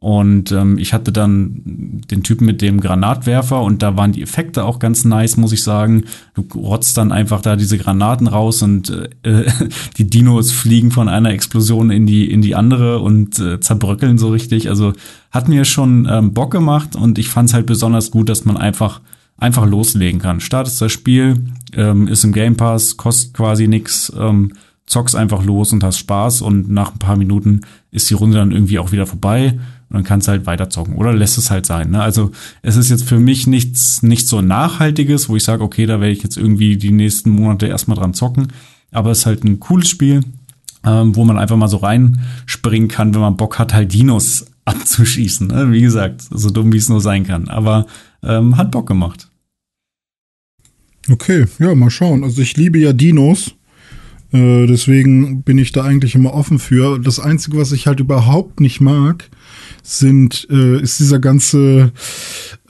[0.00, 4.64] Und ähm, ich hatte dann den Typen mit dem Granatwerfer und da waren die Effekte
[4.64, 6.04] auch ganz nice, muss ich sagen.
[6.34, 8.90] Du rotzt dann einfach da diese Granaten raus und
[9.24, 9.46] äh,
[9.98, 14.28] die Dinos fliegen von einer Explosion in die in die andere und äh, zerbröckeln so
[14.28, 14.68] richtig.
[14.68, 14.92] Also
[15.32, 18.56] hat mir schon ähm, Bock gemacht und ich fand es halt besonders gut, dass man
[18.56, 19.00] einfach
[19.36, 20.38] einfach loslegen kann.
[20.38, 21.44] Startest das Spiel,
[21.74, 24.12] ähm, ist im Game Pass, kostet quasi nix.
[24.16, 24.52] Ähm,
[24.86, 27.60] zockst einfach los und hast Spaß und nach ein paar Minuten
[27.90, 29.58] ist die Runde dann irgendwie auch wieder vorbei
[29.90, 31.90] und dann kannst du halt weiter zocken oder lässt es halt sein.
[31.90, 32.02] Ne?
[32.02, 36.00] Also es ist jetzt für mich nichts, nicht so nachhaltiges, wo ich sage, okay, da
[36.00, 38.48] werde ich jetzt irgendwie die nächsten Monate erstmal dran zocken.
[38.90, 40.24] Aber es ist halt ein cooles Spiel,
[40.84, 45.46] ähm, wo man einfach mal so reinspringen kann, wenn man Bock hat, halt Dinos abzuschießen.
[45.46, 45.72] Ne?
[45.72, 47.48] Wie gesagt, so dumm wie es nur sein kann.
[47.48, 47.86] Aber
[48.22, 49.28] ähm, hat Bock gemacht.
[51.10, 52.24] Okay, ja, mal schauen.
[52.24, 53.54] Also ich liebe ja Dinos.
[54.32, 56.98] Äh, deswegen bin ich da eigentlich immer offen für.
[56.98, 59.30] Das Einzige, was ich halt überhaupt nicht mag,
[59.82, 61.92] sind, äh, ist dieser ganze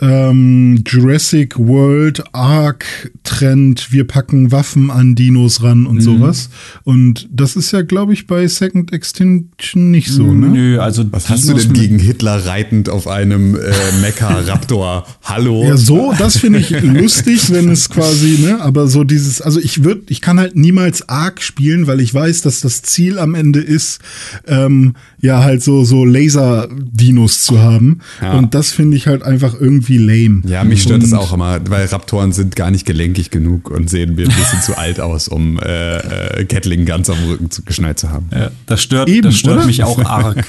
[0.00, 2.84] ähm, Jurassic World Arc
[3.24, 6.00] Trend, wir packen Waffen an Dinos ran und mhm.
[6.00, 6.50] sowas.
[6.84, 10.48] Und das ist ja, glaube ich, bei Second Extinction nicht so, ne?
[10.48, 13.60] Nö, also was Dinos hast du denn gegen Hitler reitend auf einem äh,
[14.00, 15.06] Mecha Raptor?
[15.24, 15.64] Hallo?
[15.64, 19.82] Ja, so, das finde ich lustig, wenn es quasi, ne, aber so dieses, also ich
[19.82, 23.60] würde, ich kann halt niemals Arc spielen, weil ich weiß, dass das Ziel am Ende
[23.60, 24.00] ist,
[24.46, 27.98] ähm, ja, halt so, so Laser-Dinos zu haben.
[28.22, 28.34] Ja.
[28.34, 30.42] Und das finde ich halt einfach irgendwie lame.
[30.46, 33.88] Ja, mich stört und das auch immer, weil Raptoren sind gar nicht gelenkig genug und
[33.88, 37.62] sehen mir ein bisschen zu alt aus, um äh, äh, Gatling ganz am Rücken zu,
[37.62, 38.28] geschnallt zu haben.
[38.32, 40.44] Ja, das stört, Eben, das stört mich auch arg.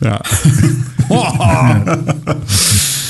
[0.00, 0.20] ja.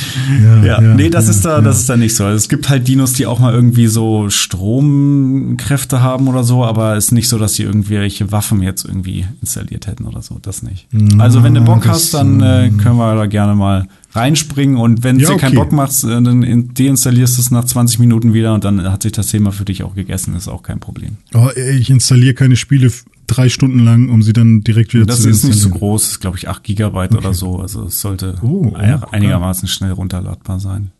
[0.65, 2.24] Ja, nee, das ist da, das ist da nicht so.
[2.24, 6.97] Also es gibt halt Dinos, die auch mal irgendwie so Stromkräfte haben oder so, aber
[6.97, 10.39] es ist nicht so, dass sie irgendwelche Waffen jetzt irgendwie installiert hätten oder so.
[10.41, 10.87] Das nicht.
[11.19, 15.05] Also wenn du Bock das, hast, dann äh, können wir da gerne mal reinspringen und
[15.05, 15.65] wenn es Ja, dir keinen okay.
[15.69, 19.03] Bock macht, äh, dann in- deinstallierst du es nach 20 Minuten wieder und dann hat
[19.03, 21.16] sich das Thema für dich auch gegessen, ist auch kein Problem.
[21.35, 22.91] Oh, ich installiere keine Spiele
[23.31, 26.20] drei Stunden lang, um sie dann direkt wieder Das zu ist nicht so groß, ist
[26.20, 28.97] glaube ich 8 Gigabyte oder so, also es sollte Oh, okay.
[29.12, 30.90] einigermaßen schnell runterladbar sein.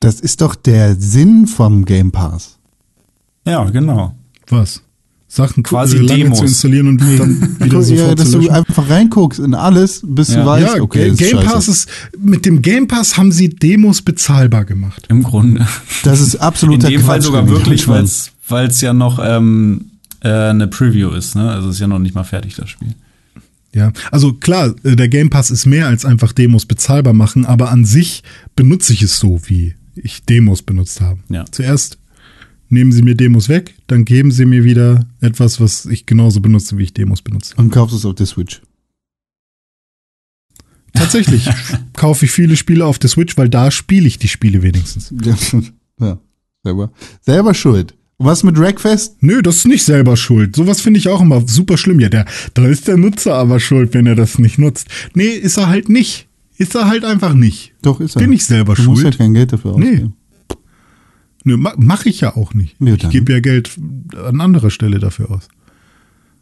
[0.00, 2.58] Das ist doch der Sinn vom Game Pass.
[3.46, 4.14] Ja, genau.
[4.48, 4.82] Was?
[5.28, 6.38] Sachen Quasi lange Demos.
[6.40, 8.54] zu installieren und dann wieder ja, sofort dass zu du löschen.
[8.54, 10.40] einfach reinguckst in alles, bis Ja.
[10.42, 11.46] du weißt, ja, okay, ist Game scheiße.
[11.46, 11.88] Pass ist,
[12.18, 15.06] mit dem Game Pass haben sie Demos bezahlbar gemacht.
[15.08, 15.66] Im Grunde.
[16.04, 17.48] Das ist In absoluter dem Fall Quatsch, sogar René.
[17.48, 19.91] wirklich, weil es ja noch ähm,
[20.22, 21.50] äh, eine Preview ist, ne?
[21.50, 22.94] Also es ist ja noch nicht mal fertig, das Spiel.
[23.74, 27.70] Ja, also klar, äh, der Game Pass ist mehr als einfach Demos bezahlbar machen, aber
[27.70, 28.22] an sich
[28.54, 31.20] benutze ich es so, wie ich Demos benutzt habe.
[31.28, 31.44] Ja.
[31.50, 31.98] Zuerst
[32.68, 36.78] nehmen sie mir Demos weg, dann geben sie mir wieder etwas, was ich genauso benutze,
[36.78, 37.54] wie ich Demos benutze.
[37.56, 38.62] Und kaufst es auf der Switch.
[40.92, 41.48] Tatsächlich
[41.94, 45.12] kaufe ich viele Spiele auf der Switch, weil da spiele ich die Spiele wenigstens.
[45.98, 46.18] ja,
[46.62, 46.92] selber.
[47.22, 47.94] Selber schuld.
[48.18, 49.16] Was mit Rackfest?
[49.22, 50.54] Nö, das ist nicht selber schuld.
[50.54, 51.98] Sowas finde ich auch immer super schlimm.
[51.98, 52.24] Ja, der,
[52.54, 54.86] da ist der Nutzer aber schuld, wenn er das nicht nutzt.
[55.14, 56.28] Nee, ist er halt nicht.
[56.56, 57.72] Ist er halt einfach nicht.
[57.82, 58.20] Doch, ist er.
[58.20, 59.14] Bin ich selber Du musst schuld?
[59.14, 59.88] halt kein Geld dafür Nee.
[59.90, 60.14] ausgeben.
[61.44, 62.76] Nö, ma mache ich ja auch nicht.
[62.78, 63.70] Ja, ich gebe ja Geld
[64.24, 65.48] an anderer Stelle dafür aus.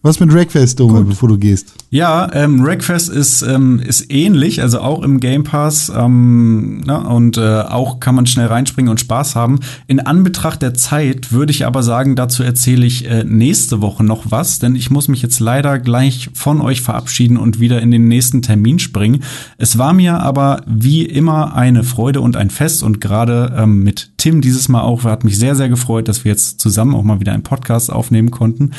[0.03, 1.75] Was mit Rackfest, Dome, bevor du gehst?
[1.91, 7.37] Ja, ähm, Wreckfest ist, ähm, ist ähnlich, also auch im Game Pass ähm, ne, und
[7.37, 9.61] äh, auch kann man schnell reinspringen und Spaß haben.
[9.89, 14.31] In Anbetracht der Zeit würde ich aber sagen, dazu erzähle ich äh, nächste Woche noch
[14.31, 18.09] was, denn ich muss mich jetzt leider gleich von euch verabschieden und wieder in den
[18.09, 19.23] nächsten Termin springen.
[19.59, 24.10] Es war mir aber wie immer eine Freude und ein Fest und gerade ähm, mit
[24.21, 27.21] Tim dieses Mal auch, hat mich sehr, sehr gefreut, dass wir jetzt zusammen auch mal
[27.21, 28.73] wieder einen Podcast aufnehmen konnten.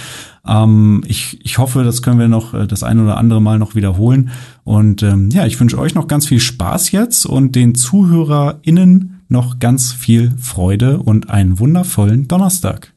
[0.48, 3.74] Ähm, ich, ich hoffe, das können wir noch äh, das ein oder andere Mal noch
[3.74, 4.30] wiederholen.
[4.64, 9.58] Und ähm, ja, ich wünsche euch noch ganz viel Spaß jetzt und den ZuhörerInnen noch
[9.58, 12.94] ganz viel Freude und einen wundervollen Donnerstag.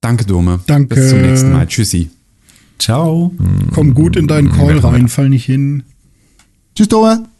[0.00, 0.58] Danke, Dome.
[0.66, 0.96] Danke.
[0.96, 1.68] Bis zum nächsten Mal.
[1.68, 2.10] Tschüssi.
[2.80, 3.32] Ciao.
[3.72, 5.84] Komm gut in deinen Call rein, fall nicht hin.
[6.74, 7.31] Tschüss, Dome.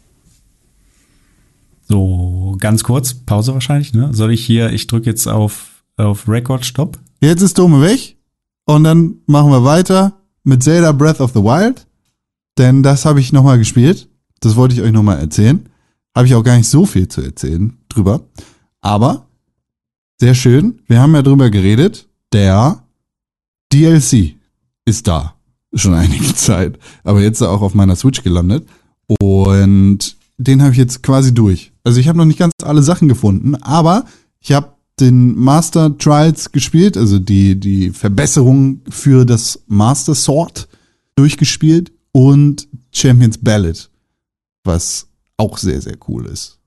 [1.87, 4.13] So, ganz kurz, Pause wahrscheinlich, ne?
[4.13, 6.99] Soll ich hier, ich drücke jetzt auf, auf Record Stop.
[7.21, 8.17] Jetzt ist Dome weg.
[8.65, 11.85] Und dann machen wir weiter mit Zelda Breath of the Wild.
[12.57, 14.07] Denn das habe ich nochmal gespielt.
[14.39, 15.67] Das wollte ich euch nochmal erzählen.
[16.15, 18.21] Habe ich auch gar nicht so viel zu erzählen drüber.
[18.81, 19.27] Aber
[20.19, 20.81] sehr schön.
[20.87, 22.07] Wir haben ja drüber geredet.
[22.31, 22.83] Der
[23.71, 24.35] DLC
[24.85, 25.35] ist da.
[25.73, 26.77] Schon einige Zeit.
[27.03, 28.67] Aber jetzt auch auf meiner Switch gelandet.
[29.19, 31.71] Und den habe ich jetzt quasi durch.
[31.83, 34.05] Also ich habe noch nicht ganz alle Sachen gefunden, aber
[34.39, 40.67] ich habe den Master Trials gespielt, also die, die Verbesserung für das Master Sword
[41.15, 43.89] durchgespielt und Champions Ballad,
[44.63, 45.07] was
[45.37, 46.59] auch sehr, sehr cool ist.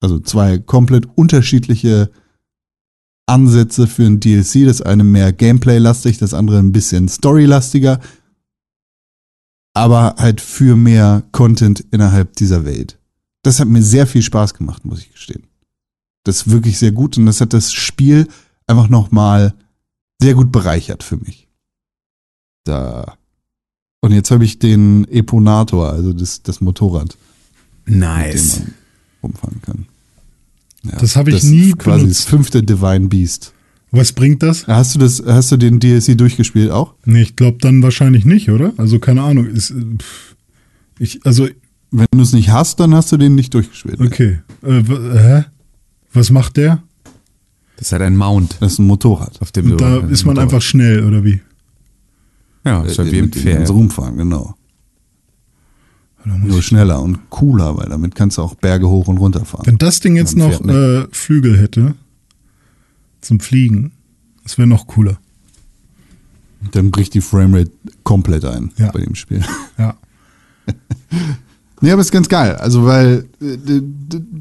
[0.00, 2.10] Also zwei komplett unterschiedliche
[3.26, 4.64] Ansätze für ein DLC.
[4.64, 8.00] Das eine mehr Gameplay-lastig, das andere ein bisschen Story-lastiger.
[9.74, 12.97] Aber halt für mehr Content innerhalb dieser Welt.
[13.48, 15.44] Das hat mir sehr viel Spaß gemacht, muss ich gestehen.
[16.24, 18.28] Das ist wirklich sehr gut und das hat das Spiel
[18.66, 19.54] einfach nochmal
[20.20, 21.48] sehr gut bereichert für mich.
[22.64, 23.16] Da.
[24.02, 27.16] Und jetzt habe ich den Eponator, also das, das Motorrad,
[27.86, 28.60] mit dem Nice.
[28.60, 28.74] man
[29.22, 29.86] rumfahren kann.
[30.82, 32.20] Ja, Das habe ich nie ist quasi benutzt.
[32.20, 33.54] das fünfte Divine Beast.
[33.92, 34.66] Was bringt das?
[34.66, 36.92] Hast du das, hast du den DLC durchgespielt auch?
[37.06, 38.74] Nee, ich glaube dann wahrscheinlich nicht, oder?
[38.76, 39.46] Also keine Ahnung.
[39.46, 40.36] Ist, äh, pff.
[40.98, 41.48] ich, also,
[41.90, 44.00] Wenn du es nicht hast, dann hast du den nicht durchgespielt.
[44.00, 44.40] okay.
[44.62, 45.44] Äh, hä?
[46.12, 46.82] Was macht der?
[47.76, 49.40] Das ist halt ein Mount, Das ist ein Motorrad.
[49.40, 49.84] auf dem Und du.
[49.84, 51.40] da ist man einfach schnell, oder wie?
[52.64, 53.68] Ja, ist halt wie im mit dem kannst Pferd.
[53.68, 54.54] du rumfahren, genau.
[56.24, 59.62] Nur schneller und cooler, weil damit kannst du auch Berge hoch und runter fahren.
[59.64, 61.94] Wenn das Ding jetzt noch äh, Flügel hätte
[63.22, 63.92] zum Fliegen,
[64.42, 65.18] das wäre noch cooler.
[66.72, 67.70] Dann bricht die Framerate
[68.02, 68.90] komplett ein Ja.
[68.90, 69.42] bei dem Spiel.
[69.78, 69.96] Ja.
[71.80, 72.56] Nee, aber ist ganz geil.
[72.56, 73.80] Also, weil äh,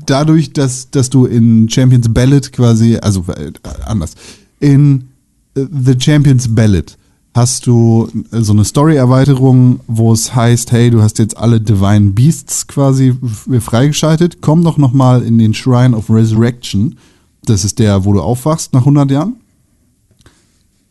[0.06, 3.52] dadurch, dass, dass du in Champions Ballad quasi, also äh,
[3.86, 4.16] anders,
[4.60, 5.10] in
[5.56, 6.98] äh, The Champions Ballad
[7.36, 12.12] hast du äh, so eine Story-Erweiterung, wo es heißt, hey, du hast jetzt alle Divine
[12.12, 13.16] Beasts quasi
[13.60, 16.98] freigeschaltet, komm doch noch mal in den Shrine of Resurrection.
[17.46, 19.36] Das ist der, wo du aufwachst nach 100 Jahren.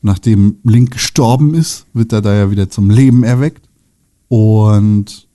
[0.00, 3.68] Nachdem Link gestorben ist, wird er da ja wieder zum Leben erweckt.
[4.28, 5.25] Und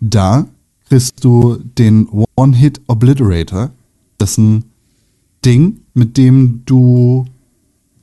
[0.00, 0.46] da
[0.88, 3.70] kriegst du den One-Hit Obliterator.
[4.18, 4.64] Das ist ein
[5.44, 7.26] Ding, mit dem du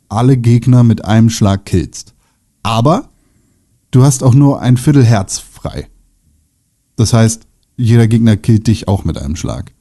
[0.09, 2.13] alle Gegner mit einem Schlag killst.
[2.61, 3.09] Aber
[3.91, 5.87] du hast auch nur ein Viertel Herz frei.
[6.95, 9.73] Das heißt, jeder Gegner killt dich auch mit einem Schlag.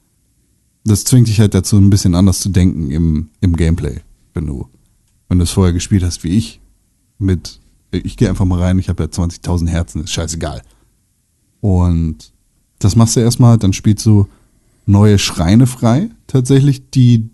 [0.83, 4.01] Das zwingt dich halt dazu, ein bisschen anders zu denken im, im Gameplay,
[4.33, 4.67] wenn du,
[5.29, 6.59] wenn du es vorher gespielt hast wie ich.
[7.19, 7.59] Mit,
[7.91, 10.61] ich gehe einfach mal rein, ich habe ja 20.000 Herzen, ist scheißegal.
[11.63, 12.33] Und
[12.79, 14.27] das machst du erstmal, dann spielst du
[14.85, 17.29] neue Schreine frei, tatsächlich, die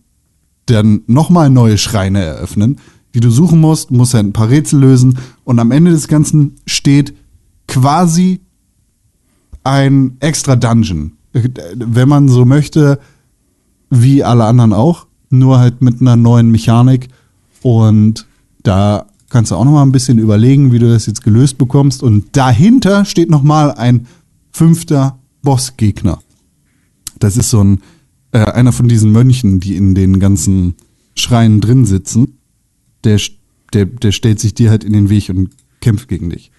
[0.67, 2.77] dann nochmal neue Schreine eröffnen,
[3.15, 6.57] die du suchen musst, musst halt ein paar Rätsel lösen und am Ende des Ganzen
[6.67, 7.15] steht
[7.67, 8.41] quasi
[9.63, 11.13] ein extra Dungeon.
[11.33, 12.99] Wenn man so möchte,
[13.89, 17.07] wie alle anderen auch, nur halt mit einer neuen Mechanik
[17.63, 18.27] und
[18.61, 22.03] da kannst du auch noch mal ein bisschen überlegen, wie du das jetzt gelöst bekommst
[22.03, 24.05] und dahinter steht noch mal ein
[24.51, 26.19] fünfter Bossgegner.
[27.19, 27.81] Das ist so ein
[28.31, 30.75] äh, einer von diesen Mönchen, die in den ganzen
[31.15, 32.37] Schreien drin sitzen.
[33.03, 33.19] Der,
[33.73, 35.49] der, der stellt sich dir halt in den Weg und
[35.81, 36.51] kämpft gegen dich.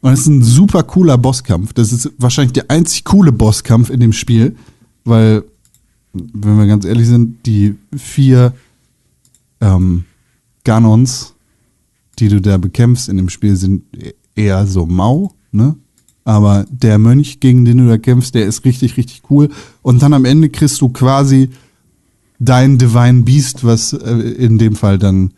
[0.00, 1.72] Und es ist ein super cooler Bosskampf.
[1.72, 4.56] Das ist wahrscheinlich der einzig coole Bosskampf in dem Spiel,
[5.04, 5.44] weil,
[6.12, 8.52] wenn wir ganz ehrlich sind, die vier
[9.60, 10.04] ähm,
[10.64, 11.34] Ganons,
[12.18, 13.84] die du da bekämpfst in dem Spiel, sind
[14.34, 15.76] eher so mau, ne?
[16.24, 19.50] Aber der Mönch, gegen den du da kämpfst, der ist richtig, richtig cool.
[19.82, 21.50] Und dann am Ende kriegst du quasi
[22.38, 25.32] dein Divine Beast, was äh, in dem Fall dann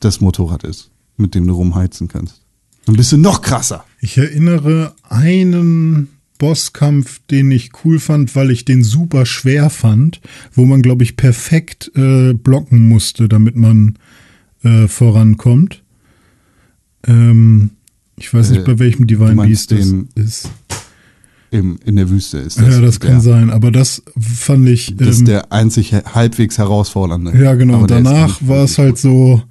[0.00, 2.42] das Motorrad ist, mit dem du rumheizen kannst.
[2.86, 3.84] Dann bist du noch krasser.
[4.00, 6.08] Ich erinnere einen
[6.38, 10.20] Bosskampf, den ich cool fand, weil ich den super schwer fand,
[10.52, 13.96] wo man, glaube ich, perfekt äh, blocken musste, damit man
[14.64, 15.84] äh, vorankommt.
[17.06, 17.70] Ähm,
[18.22, 20.50] ich weiß nicht, Äh, bei welchem Divine meinst Beast das ist.
[21.50, 22.68] Im, in der Wüste ist das.
[22.68, 24.94] ja, das kann der, sein, aber das fand ich.
[24.96, 27.36] Das ist ähm, der einzig halbwegs herausfordernde.
[27.36, 27.78] Ja, genau.
[27.78, 29.42] Aber danach war es halt so,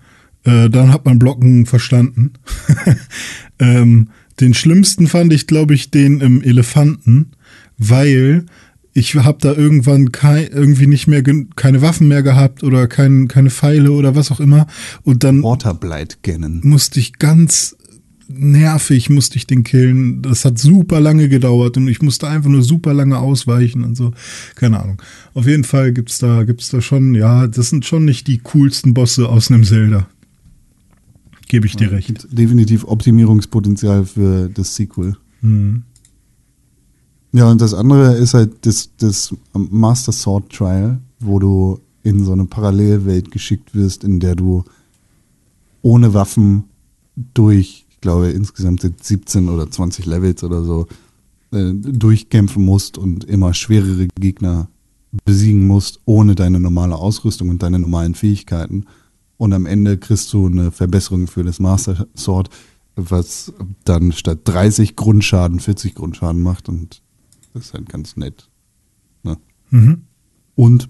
[0.46, 2.32] äh, dann hat man Blocken verstanden.
[3.60, 4.08] ähm,
[4.40, 7.34] den schlimmsten fand ich, glaube ich, den im Elefanten,
[7.78, 8.46] weil
[8.94, 11.24] ich habe da irgendwann kei irgendwie nicht mehr
[11.56, 14.66] keine Waffen mehr gehabt oder kein, keine Pfeile oder was auch immer.
[15.04, 16.62] Und dann Waterblight kennen.
[16.64, 17.76] musste ich ganz
[18.34, 20.22] nervig, musste ich den killen.
[20.22, 24.12] Das hat super lange gedauert und ich musste einfach nur super lange ausweichen und so.
[24.56, 25.02] Keine Ahnung.
[25.34, 28.94] Auf jeden Fall gibt's da, gibt's da schon, ja, das sind schon nicht die coolsten
[28.94, 30.08] Bosse aus einem Zelda.
[31.48, 32.08] Gebe ich dir recht.
[32.08, 35.18] Gibt definitiv Optimierungspotenzial für das Sequel.
[35.42, 35.84] Mhm.
[37.34, 42.34] Ja, und das andere ist halt das, das Master Sword Trial, wo du in so
[42.34, 44.64] eine Parallelwelt geschickt wirst, in der du
[45.82, 46.64] ohne Waffen
[47.34, 50.88] durch, glaube, insgesamt sind 17 oder 20 Levels oder so,
[51.52, 54.68] äh, durchkämpfen musst und immer schwerere Gegner
[55.26, 58.86] besiegen musst, ohne deine normale Ausrüstung und deine normalen Fähigkeiten.
[59.38, 62.50] Und am Ende kriegst du eine Verbesserung für das Master Sword,
[62.96, 63.54] was
[63.84, 67.02] dann statt 30 Grundschaden 40 Grundschaden macht und
[67.54, 68.50] das ist halt ganz nett.
[69.24, 69.38] Ne?
[69.72, 70.04] Mhm.
[70.56, 70.90] Und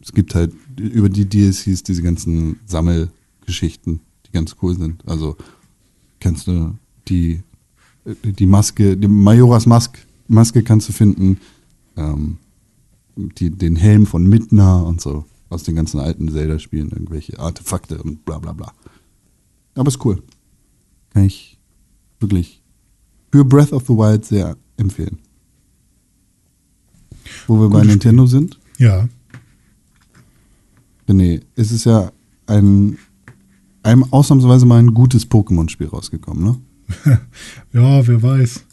[0.00, 5.06] es gibt halt über die DLCs diese ganzen Sammelgeschichten, die ganz cool sind.
[5.08, 5.36] Also
[6.22, 6.74] kannst du
[7.08, 7.42] die,
[8.04, 11.40] die Maske, die Majoras Mask, Maske kannst du finden,
[11.96, 12.38] ähm,
[13.16, 18.24] die, den Helm von Midna und so aus den ganzen alten Zelda-Spielen, irgendwelche Artefakte und
[18.24, 18.72] bla bla bla.
[19.74, 20.22] Aber ist cool.
[21.10, 21.58] Kann ich
[22.20, 22.62] wirklich
[23.30, 25.18] für Breath of the Wild sehr empfehlen.
[27.46, 29.08] Wo wir bei Gutes Nintendo sind, Ja.
[31.08, 32.12] René, es ist ja
[32.46, 32.96] ein,
[33.82, 36.56] einem ausnahmsweise mal ein gutes Pokémon-Spiel rausgekommen, ne?
[37.72, 38.64] Ja, wer weiß.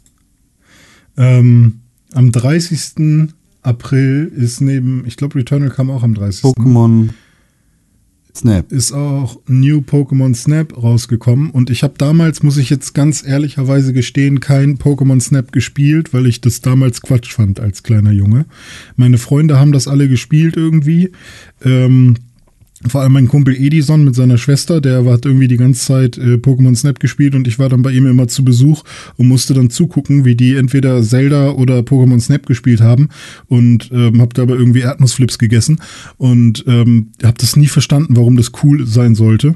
[1.18, 1.81] Ähm,
[2.14, 3.30] am 30.
[3.61, 6.44] April ist neben, ich glaube, Returnal kam auch am 30.
[6.44, 7.10] Pokémon
[8.36, 8.72] Snap.
[8.72, 13.91] ist auch New Pokémon Snap rausgekommen und ich habe damals, muss ich jetzt ganz ehrlicherweise
[13.91, 18.45] gestehen, kein Pokémon Snap gespielt, weil ich das damals Quatsch fand als kleiner Junge.
[18.95, 21.11] Meine Freunde haben das alle gespielt irgendwie.
[21.64, 22.15] Ähm,
[22.88, 26.35] vor allem mein Kumpel Edison mit seiner Schwester, der hat irgendwie die ganze Zeit äh,
[26.35, 28.84] Pokémon Snap gespielt und ich war dann bei ihm immer zu Besuch
[29.18, 33.10] und musste dann zugucken, wie die entweder Zelda oder Pokémon Snap gespielt haben
[33.47, 35.81] und ähm, habe dabei irgendwie Erdnussflips gegessen
[36.18, 39.56] und ähm, habe das nie verstanden, warum das cool sein sollte.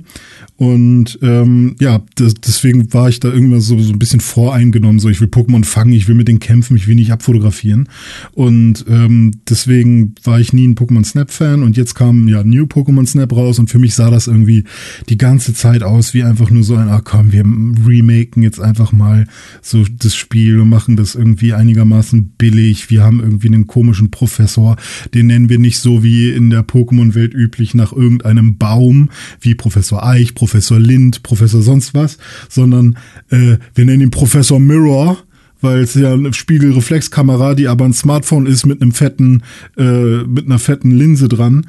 [0.55, 4.99] Und ähm, ja, das, deswegen war ich da irgendwann so, so ein bisschen voreingenommen.
[4.99, 7.89] So, ich will Pokémon fangen, ich will mit denen kämpfen, ich will nicht abfotografieren.
[8.33, 11.63] Und ähm, deswegen war ich nie ein Pokémon Snap-Fan.
[11.63, 14.65] Und jetzt kam ja New Pokémon Snap raus und für mich sah das irgendwie
[15.10, 18.91] die ganze Zeit aus wie einfach nur so ein, ah komm, wir remaken jetzt einfach
[18.91, 19.27] mal
[19.61, 22.90] so das Spiel und machen das irgendwie einigermaßen billig.
[22.90, 24.76] Wir haben irgendwie einen komischen Professor,
[25.14, 29.10] den nennen wir nicht so wie in der Pokémon-Welt üblich nach irgendeinem Baum,
[29.40, 32.18] wie Professor Eich, Professor Lind, Professor sonst was,
[32.49, 32.98] sondern
[33.30, 35.18] äh, wir nennen ihn Professor Mirror
[35.64, 39.44] weil es ja eine Spiegelreflexkamera, die aber ein Smartphone ist mit einem fetten,
[39.77, 41.68] äh, mit einer fetten Linse dran.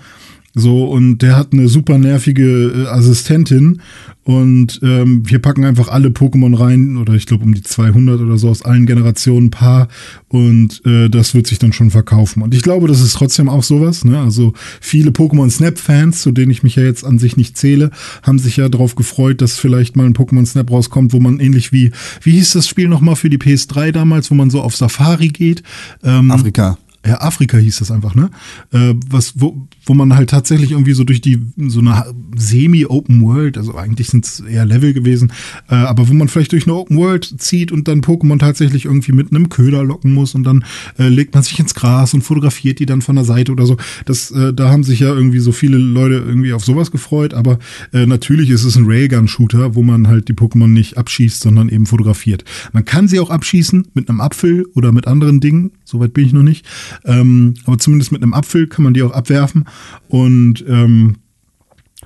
[0.55, 3.81] So, und der hat eine super nervige äh, Assistentin
[4.25, 8.39] und ähm, wir packen einfach alle Pokémon rein, oder ich glaube um die 200 oder
[8.39, 9.89] so aus allen Generationen ein paar.
[10.29, 12.43] Und äh, das wird sich dann schon verkaufen.
[12.43, 14.05] Und ich glaube, das ist trotzdem auch sowas.
[14.05, 14.19] Ne?
[14.19, 17.91] Also viele Pokémon Snap-Fans, zu denen ich mich ja jetzt an sich nicht zähle,
[18.23, 21.73] haben sich ja darauf gefreut, dass vielleicht mal ein Pokémon Snap rauskommt, wo man ähnlich
[21.73, 21.91] wie,
[22.23, 25.63] wie hieß das Spiel nochmal für die PS3 damals, wo man so auf Safari geht.
[26.03, 28.31] Ähm, Afrika ja, Afrika hieß das einfach, ne?
[28.73, 32.07] Äh, was, wo, wo man halt tatsächlich irgendwie so durch die, so eine
[32.37, 35.33] semi-Open World, also eigentlich sind es eher Level gewesen,
[35.69, 39.13] äh, aber wo man vielleicht durch eine Open World zieht und dann Pokémon tatsächlich irgendwie
[39.13, 40.65] mit einem Köder locken muss und dann
[40.99, 43.77] äh, legt man sich ins Gras und fotografiert die dann von der Seite oder so.
[44.07, 47.59] Das, äh, da haben sich ja irgendwie so viele Leute irgendwie auf sowas gefreut, aber
[47.93, 51.87] äh, natürlich ist es ein Railgun-Shooter, wo man halt die Pokémon nicht abschießt, sondern eben
[51.87, 52.45] fotografiert.
[52.73, 56.33] Man kann sie auch abschießen mit einem Apfel oder mit anderen Dingen, soweit bin ich
[56.33, 56.67] noch nicht.
[57.05, 59.65] Ähm, aber zumindest mit einem Apfel kann man die auch abwerfen.
[60.09, 61.17] Und ähm,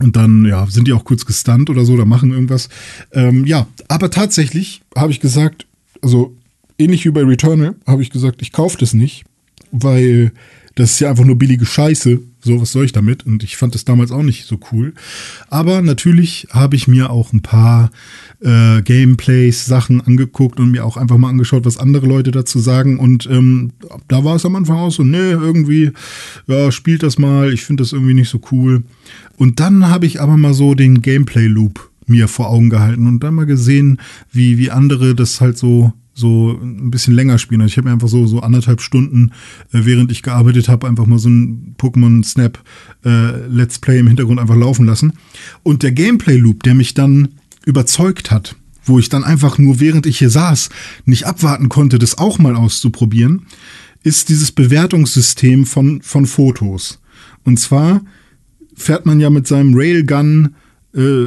[0.00, 2.68] und dann, ja, sind die auch kurz gestunt oder so, oder machen irgendwas.
[3.12, 5.66] Ähm, ja, aber tatsächlich habe ich gesagt,
[6.02, 6.36] also
[6.78, 9.24] ähnlich wie bei Returnal, habe ich gesagt, ich kaufe das nicht,
[9.72, 10.32] weil
[10.78, 12.20] das ist ja einfach nur billige Scheiße.
[12.40, 13.26] So, was soll ich damit?
[13.26, 14.94] Und ich fand das damals auch nicht so cool.
[15.50, 17.90] Aber natürlich habe ich mir auch ein paar
[18.40, 23.00] äh, Gameplays, Sachen angeguckt und mir auch einfach mal angeschaut, was andere Leute dazu sagen.
[23.00, 23.72] Und ähm,
[24.06, 25.90] da war es am Anfang auch so, nee, irgendwie,
[26.46, 28.84] ja, spielt das mal, ich finde das irgendwie nicht so cool.
[29.36, 33.34] Und dann habe ich aber mal so den Gameplay-Loop mir vor Augen gehalten und dann
[33.34, 33.98] mal gesehen,
[34.30, 37.60] wie, wie andere das halt so so ein bisschen länger spielen.
[37.60, 39.32] Also ich habe mir einfach so so anderthalb Stunden,
[39.72, 42.58] äh, während ich gearbeitet habe, einfach mal so ein Pokémon Snap
[43.04, 45.12] äh, Let's Play im Hintergrund einfach laufen lassen.
[45.62, 47.28] Und der Gameplay Loop, der mich dann
[47.64, 50.70] überzeugt hat, wo ich dann einfach nur während ich hier saß,
[51.04, 53.46] nicht abwarten konnte, das auch mal auszuprobieren,
[54.02, 57.00] ist dieses Bewertungssystem von, von Fotos.
[57.44, 58.00] Und zwar
[58.74, 60.54] fährt man ja mit seinem Railgun
[60.94, 61.26] äh,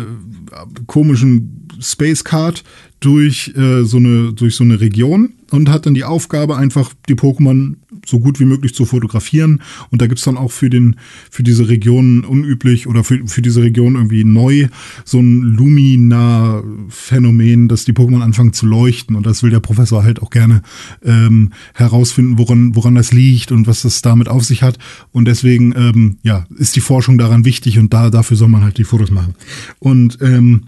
[0.88, 2.64] komischen Space Card
[3.02, 7.16] durch äh, so eine durch so eine Region und hat dann die Aufgabe einfach die
[7.16, 7.76] Pokémon
[8.06, 9.62] so gut wie möglich zu fotografieren.
[9.90, 10.96] Und da gibt's dann auch für den
[11.30, 14.68] für diese Region unüblich oder für, für diese Region irgendwie neu
[15.04, 19.16] so ein Lumina Phänomen, dass die Pokémon anfangen zu leuchten.
[19.16, 20.62] Und das will der Professor halt auch gerne
[21.04, 24.78] ähm, herausfinden, woran woran das liegt und was das damit auf sich hat.
[25.12, 28.78] Und deswegen ähm, ja ist die Forschung daran wichtig und da dafür soll man halt
[28.78, 29.34] die Fotos machen.
[29.80, 30.62] Und ähm,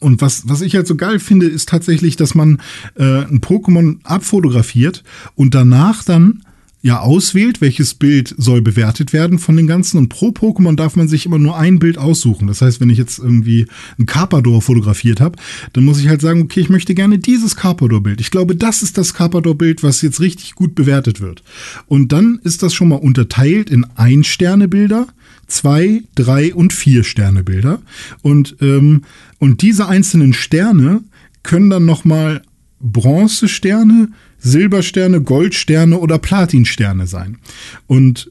[0.00, 2.60] und was, was ich halt so geil finde, ist tatsächlich, dass man
[2.96, 5.04] äh, ein Pokémon abfotografiert
[5.34, 6.42] und danach dann
[6.80, 9.98] ja auswählt, welches Bild soll bewertet werden von den ganzen.
[9.98, 12.46] Und pro Pokémon darf man sich immer nur ein Bild aussuchen.
[12.46, 13.66] Das heißt, wenn ich jetzt irgendwie
[13.98, 15.38] ein Carpador fotografiert habe,
[15.72, 18.20] dann muss ich halt sagen, okay, ich möchte gerne dieses Carpador-Bild.
[18.20, 21.42] Ich glaube, das ist das Carpador-Bild, was jetzt richtig gut bewertet wird.
[21.86, 25.08] Und dann ist das schon mal unterteilt in Ein-Sterne-Bilder,
[25.48, 27.82] zwei, drei und vier Sterne-Bilder.
[28.22, 29.02] Und, ähm,
[29.38, 31.02] und diese einzelnen Sterne
[31.42, 32.42] können dann nochmal
[32.80, 37.38] Bronzesterne, Silbersterne, Goldsterne oder Platinsterne sein.
[37.86, 38.30] Und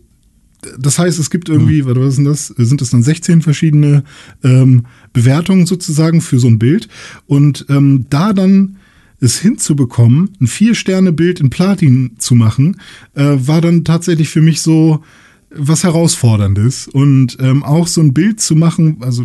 [0.80, 1.96] das heißt, es gibt irgendwie, mhm.
[1.96, 2.48] was ist denn das?
[2.48, 4.04] Sind das dann 16 verschiedene
[4.44, 6.88] ähm, Bewertungen sozusagen für so ein Bild?
[7.28, 8.78] Und ähm, da dann
[9.20, 12.80] es hinzubekommen, ein Vier-Sterne-Bild in Platin zu machen,
[13.16, 15.04] äh, war dann tatsächlich für mich so,
[15.50, 19.24] was herausforderndes und ähm, auch so ein Bild zu machen, also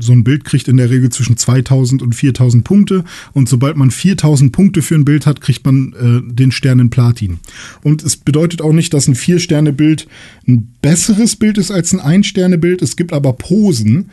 [0.00, 3.90] so ein Bild kriegt in der Regel zwischen 2000 und 4000 Punkte und sobald man
[3.90, 7.38] 4000 Punkte für ein Bild hat, kriegt man äh, den Stern in Platin.
[7.82, 10.06] Und es bedeutet auch nicht, dass ein Vier-Sterne-Bild
[10.46, 12.80] ein besseres Bild ist als ein Ein-Sterne-Bild.
[12.80, 14.10] Es gibt aber Posen,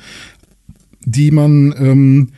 [1.06, 2.30] die man, ähm,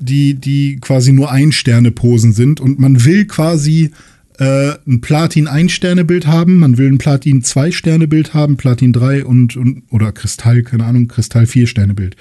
[0.00, 3.92] die, die quasi nur Ein-Sterne-Posen sind und man will quasi
[4.38, 8.56] äh, ein Platin 1 Sterne Bild haben, man will ein Platin 2 Sterne Bild haben,
[8.56, 12.16] Platin 3 und, und oder Kristall, keine Ahnung, Kristall 4 Sterne Bild.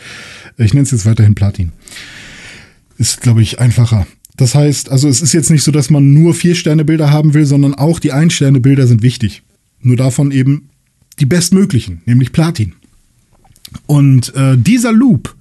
[0.57, 1.71] Ich nenne es jetzt weiterhin Platin.
[2.97, 4.05] Ist, glaube ich, einfacher.
[4.37, 7.33] Das heißt, also es ist jetzt nicht so, dass man nur 4 Sterne Bilder haben
[7.33, 9.43] will, sondern auch die 1 Sterne Bilder sind wichtig.
[9.81, 10.69] Nur davon eben
[11.19, 12.73] die bestmöglichen, nämlich Platin.
[13.87, 15.35] Und äh, dieser Loop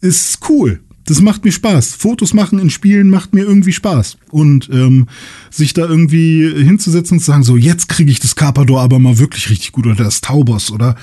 [0.00, 1.94] ist cool das macht mir Spaß.
[1.94, 4.18] Fotos machen in Spielen macht mir irgendwie Spaß.
[4.30, 5.06] Und ähm,
[5.50, 9.18] sich da irgendwie hinzusetzen und zu sagen, so, jetzt kriege ich das Carpador aber mal
[9.18, 10.96] wirklich richtig gut oder das Taubos oder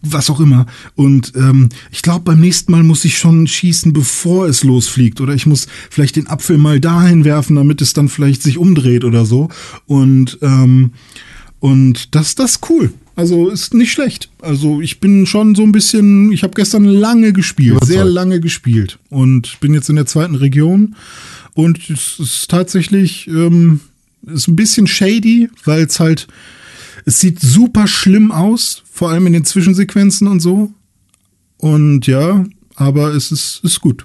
[0.00, 0.66] was auch immer.
[0.94, 5.20] Und ähm, ich glaube, beim nächsten Mal muss ich schon schießen, bevor es losfliegt.
[5.20, 9.04] Oder ich muss vielleicht den Apfel mal dahin werfen, damit es dann vielleicht sich umdreht
[9.04, 9.48] oder so.
[9.86, 10.92] Und, ähm,
[11.58, 12.92] und das, das ist cool.
[13.18, 14.30] Also ist nicht schlecht.
[14.40, 17.90] Also ich bin schon so ein bisschen, ich habe gestern lange gespielt, Überzeugt.
[17.90, 20.94] sehr lange gespielt und bin jetzt in der zweiten Region
[21.54, 23.80] und es ist tatsächlich ähm,
[24.24, 26.28] ist ein bisschen shady, weil es halt
[27.06, 30.72] es sieht super schlimm aus, vor allem in den Zwischensequenzen und so.
[31.56, 32.44] Und ja,
[32.76, 34.04] aber es ist ist gut,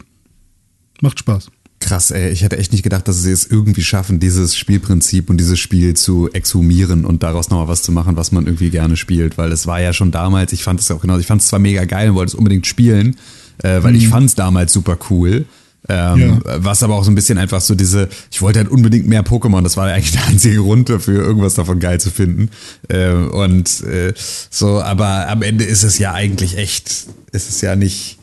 [1.01, 1.51] macht Spaß.
[1.83, 2.29] Krass, ey.
[2.29, 5.95] Ich hätte echt nicht gedacht, dass sie es irgendwie schaffen, dieses Spielprinzip und dieses Spiel
[5.95, 9.37] zu exhumieren und daraus nochmal was zu machen, was man irgendwie gerne spielt.
[9.37, 11.59] Weil es war ja schon damals, ich fand es auch genau, ich fand es zwar
[11.59, 13.17] mega geil und wollte es unbedingt spielen,
[13.63, 15.45] äh, weil ich fand es damals super cool.
[15.89, 19.25] Ähm, Was aber auch so ein bisschen einfach so diese, ich wollte halt unbedingt mehr
[19.25, 22.49] Pokémon, das war eigentlich der einzige Grund dafür, irgendwas davon geil zu finden.
[22.87, 24.13] Äh, und äh,
[24.49, 28.19] so, aber am Ende ist es ja eigentlich echt, ist es ja nicht,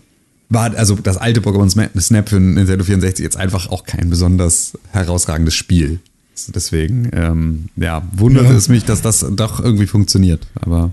[0.51, 1.71] war also das alte Pokémon
[2.01, 6.01] Snap für Nintendo 64 jetzt einfach auch kein besonders herausragendes Spiel.
[6.49, 8.53] Deswegen, ähm, ja, wundert Ja.
[8.53, 10.47] es mich, dass das doch irgendwie funktioniert.
[10.55, 10.93] Aber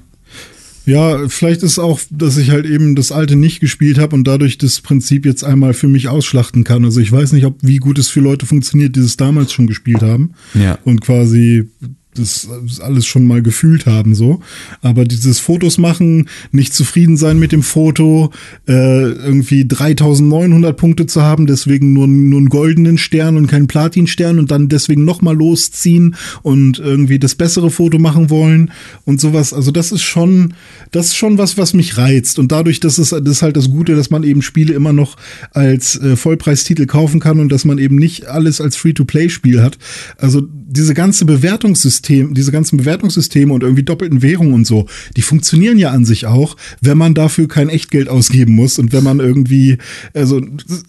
[0.85, 4.57] Ja, vielleicht ist auch, dass ich halt eben das alte nicht gespielt habe und dadurch
[4.57, 6.85] das Prinzip jetzt einmal für mich ausschlachten kann.
[6.85, 9.67] Also ich weiß nicht, ob wie gut es für Leute funktioniert, die es damals schon
[9.67, 10.77] gespielt haben Ja.
[10.85, 11.67] und quasi
[12.17, 12.47] das
[12.81, 14.41] alles schon mal gefühlt haben so.
[14.81, 18.31] Aber dieses Fotos machen, nicht zufrieden sein mit dem Foto,
[18.67, 24.39] äh, irgendwie 3900 Punkte zu haben, deswegen nur, nur einen goldenen Stern und keinen Platinstern
[24.39, 28.71] und dann deswegen nochmal losziehen und irgendwie das bessere Foto machen wollen
[29.05, 29.53] und sowas.
[29.53, 30.53] Also das ist schon,
[30.91, 32.39] das ist schon was, was mich reizt.
[32.39, 35.17] Und dadurch, dass es, das ist halt das Gute, dass man eben Spiele immer noch
[35.51, 39.77] als äh, Vollpreistitel kaufen kann und dass man eben nicht alles als Free-to-Play-Spiel hat.
[40.17, 45.77] Also diese ganze Bewertungssystem, diese ganzen Bewertungssysteme und irgendwie doppelten Währungen und so, die funktionieren
[45.77, 49.77] ja an sich auch, wenn man dafür kein Echtgeld ausgeben muss und wenn man irgendwie,
[50.13, 50.41] also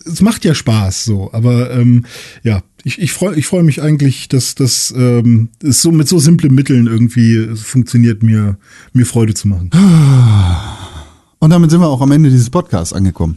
[0.05, 2.05] es- macht ja Spaß so, aber ähm,
[2.43, 6.19] ja, ich, ich freue ich freu mich eigentlich, dass das ähm, es so mit so
[6.19, 8.57] simplen Mitteln irgendwie funktioniert, mir,
[8.93, 9.71] mir Freude zu machen.
[11.39, 13.37] Und damit sind wir auch am Ende dieses Podcasts angekommen.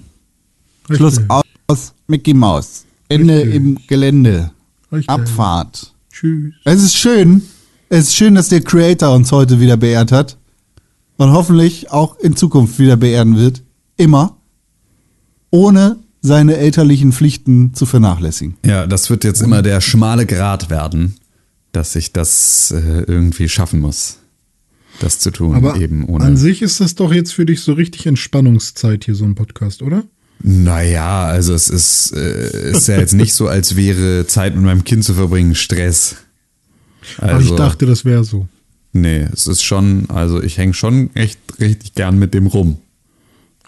[0.90, 1.20] Schluss
[1.68, 2.86] aus Mickey Mouse.
[3.10, 3.56] Ende Richtig.
[3.56, 4.52] im Gelände.
[4.92, 5.10] Richtig.
[5.10, 5.94] Abfahrt.
[6.22, 6.54] Tschüss.
[6.66, 7.42] Es ist schön.
[7.90, 10.38] Es ist schön, dass der Creator uns heute wieder beehrt hat.
[11.18, 13.64] Und hoffentlich auch in Zukunft wieder beehren wird.
[13.98, 14.38] Immer.
[15.50, 18.56] Ohne seine elterlichen Pflichten zu vernachlässigen.
[18.64, 21.16] ja, das wird jetzt immer der schmale Grat werden,
[21.72, 24.20] dass ich das äh, irgendwie schaffen muss,
[25.00, 26.24] das zu tun, Aber eben ohne.
[26.26, 29.82] an sich ist das doch jetzt für dich so richtig Entspannungszeit hier, so ein Podcast,
[29.82, 30.04] oder?
[30.44, 34.84] Naja, also es ist, äh, ist ja jetzt nicht so, als wäre Zeit mit meinem
[34.84, 36.16] Kind zu verbringen Stress.
[37.18, 38.48] Aber Also, ich dachte, das wäre so.
[38.94, 42.78] nee, es ist schon, also ich hänge schon echt richtig gern mit dem rum.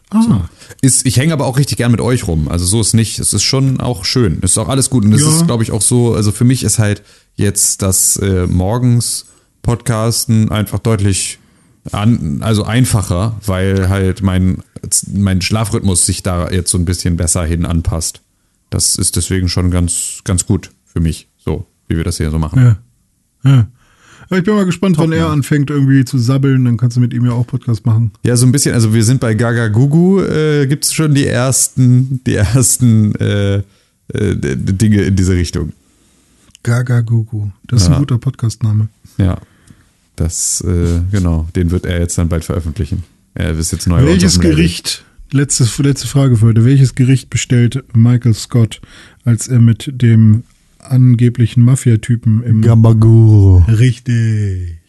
[0.10, 0.48] Ah,
[0.82, 2.48] Ist, ich hänge aber auch richtig gern mit euch rum.
[2.48, 3.18] Also so ist nicht.
[3.18, 4.38] Es ist schon auch schön.
[4.44, 5.06] Es ist auch alles gut.
[5.06, 5.30] Und es Ja.
[5.30, 7.02] ist, glaube ich, auch so, also für mich ist halt
[7.36, 9.26] jetzt das äh, morgens
[9.64, 11.40] Podcasten einfach deutlich
[11.92, 14.60] an, also einfacher, weil halt mein,
[15.14, 18.22] mein Schlafrhythmus sich da jetzt so ein bisschen besser hin anpasst.
[18.70, 22.40] Das ist deswegen schon ganz, ganz gut für mich, so wie wir das hier so
[22.40, 22.78] machen.
[23.44, 23.50] ja.
[23.50, 23.68] ja.
[24.32, 27.24] Ich bin mal gespannt, wann er anfängt irgendwie zu sabbeln, dann kannst du mit ihm
[27.26, 28.14] ja auch Podcast machen.
[28.24, 31.28] Ja, so ein bisschen, also wir sind bei Gaga Gugu, äh, gibt es schon die
[31.28, 33.64] ersten, die ersten äh, äh,
[34.56, 35.74] Dinge in diese Richtung.
[36.64, 37.52] Gaga Gugu.
[37.68, 37.96] Das ist Ja.
[37.96, 38.88] ein guter Podcastname.
[39.18, 39.38] Ja.
[40.16, 43.04] Das, äh, genau, den wird er jetzt dann bald veröffentlichen.
[43.34, 44.40] Er ist jetzt neu Welches.
[44.40, 48.80] Gericht, letzte, letzte Frage für heute, welches Gericht bestellt Michael Scott,
[49.26, 50.44] als er mit dem
[50.80, 52.62] angeblichen Mafia-Typen im...
[52.62, 53.64] Gabaguru.
[53.68, 54.80] Richtig.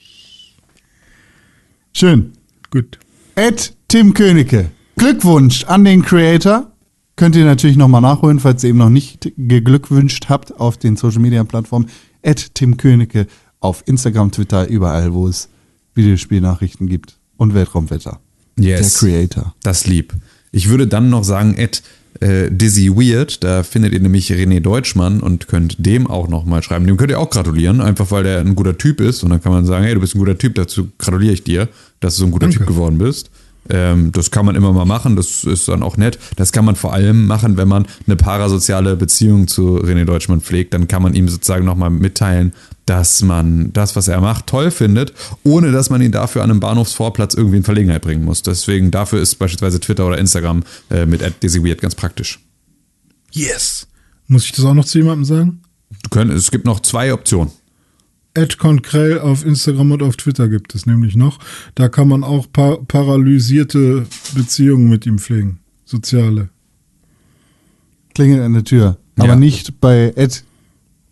[1.92, 2.32] Schön.
[2.70, 2.98] Gut.
[3.36, 4.70] Ed Tim Königke.
[4.96, 6.70] Glückwunsch an den Creator.
[7.16, 11.20] Könnt ihr natürlich nochmal nachholen, falls ihr eben noch nicht geglückwünscht habt auf den Social
[11.20, 11.88] Media Plattformen.
[12.22, 13.26] Ed Tim Königke
[13.64, 15.48] auf Instagram, Twitter, überall, wo es
[15.94, 18.20] Videospielnachrichten gibt und Weltraumwetter.
[18.58, 18.98] Yes.
[18.98, 19.54] Der Creator.
[19.62, 20.12] Das lieb.
[20.52, 21.82] Ich würde dann noch sagen, Ed
[22.20, 26.86] äh, Dizzy Weird, da findet ihr nämlich René Deutschmann und könnt dem auch nochmal schreiben.
[26.86, 29.24] Dem könnt ihr auch gratulieren, einfach weil der ein guter Typ ist.
[29.24, 31.68] Und dann kann man sagen, hey, du bist ein guter Typ, dazu gratuliere ich dir,
[32.00, 32.58] dass du so ein guter Danke.
[32.58, 33.30] Typ geworden bist.
[33.70, 36.18] Ähm, das kann man immer mal machen, das ist dann auch nett.
[36.36, 40.74] Das kann man vor allem machen, wenn man eine parasoziale Beziehung zu René Deutschmann pflegt.
[40.74, 42.52] Dann kann man ihm sozusagen nochmal mitteilen,
[42.86, 46.60] dass man das, was er macht, toll findet, ohne dass man ihn dafür an einem
[46.60, 48.42] Bahnhofsvorplatz irgendwie in Verlegenheit bringen muss.
[48.42, 52.40] Deswegen dafür ist beispielsweise Twitter oder Instagram äh, mit @dizzyweird ganz praktisch.
[53.32, 53.86] Yes.
[54.26, 55.60] Muss ich das auch noch zu jemandem sagen?
[56.02, 57.50] Du könnt, es gibt noch zwei Optionen.
[58.34, 61.38] Ed Konkrell auf Instagram und auf Twitter gibt es nämlich noch.
[61.76, 65.60] Da kann man auch pa paralysierte Beziehungen mit ihm pflegen.
[65.84, 66.48] Soziale.
[68.14, 68.98] Klingelt an der Tür.
[69.16, 69.36] Aber Ja.
[69.36, 70.44] nicht bei Ed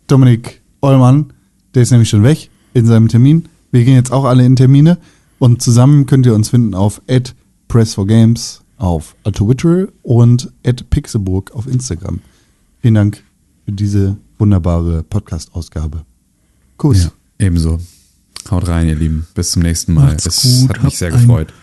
[0.07, 1.32] Dominik Ollmann.
[1.75, 3.45] Der ist nämlich schon weg in seinem Termin.
[3.71, 4.97] Wir gehen jetzt auch alle in Termine.
[5.39, 7.35] Und zusammen könnt ihr uns finden auf Ed
[7.67, 12.19] Press for Games auf Twitter und Ed Pixelburg auf Instagram.
[12.81, 13.23] Vielen Dank
[13.65, 16.03] für diese wunderbare Podcast-Ausgabe.
[16.77, 17.03] Kuss.
[17.05, 17.79] Ja, ebenso.
[18.51, 19.25] Haut rein, ihr Lieben.
[19.35, 20.07] Bis zum nächsten Mal.
[20.07, 21.53] Macht's es gut, hat mich sehr gefreut.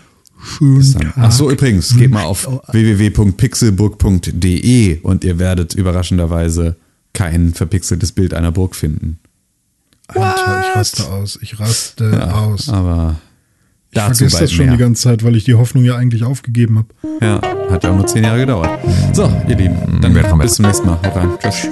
[0.42, 0.92] Schönen.
[0.94, 1.12] Tag.
[1.16, 6.76] Ach so, übrigens, geht mal auf au- www.pixelburg.de und ihr werdet überraschenderweise
[7.12, 9.18] kein verpixeltes Bild einer Burg finden.
[10.14, 11.38] Alter, ich raste aus.
[11.42, 12.68] Ich raste aus.
[12.68, 13.16] Aber
[13.90, 14.74] Ich dazu vergesse bald das schon mehr.
[14.76, 16.88] die ganze Zeit, weil ich die Hoffnung ja eigentlich aufgegeben habe.
[17.24, 17.40] Ja,
[17.70, 18.70] hat ja auch nur zehn Jahre gedauert.
[19.12, 20.98] So, ihr Lieben, dann bis zum nächsten Mal.
[21.02, 21.30] Haut rein.
[21.40, 21.68] Tschüss.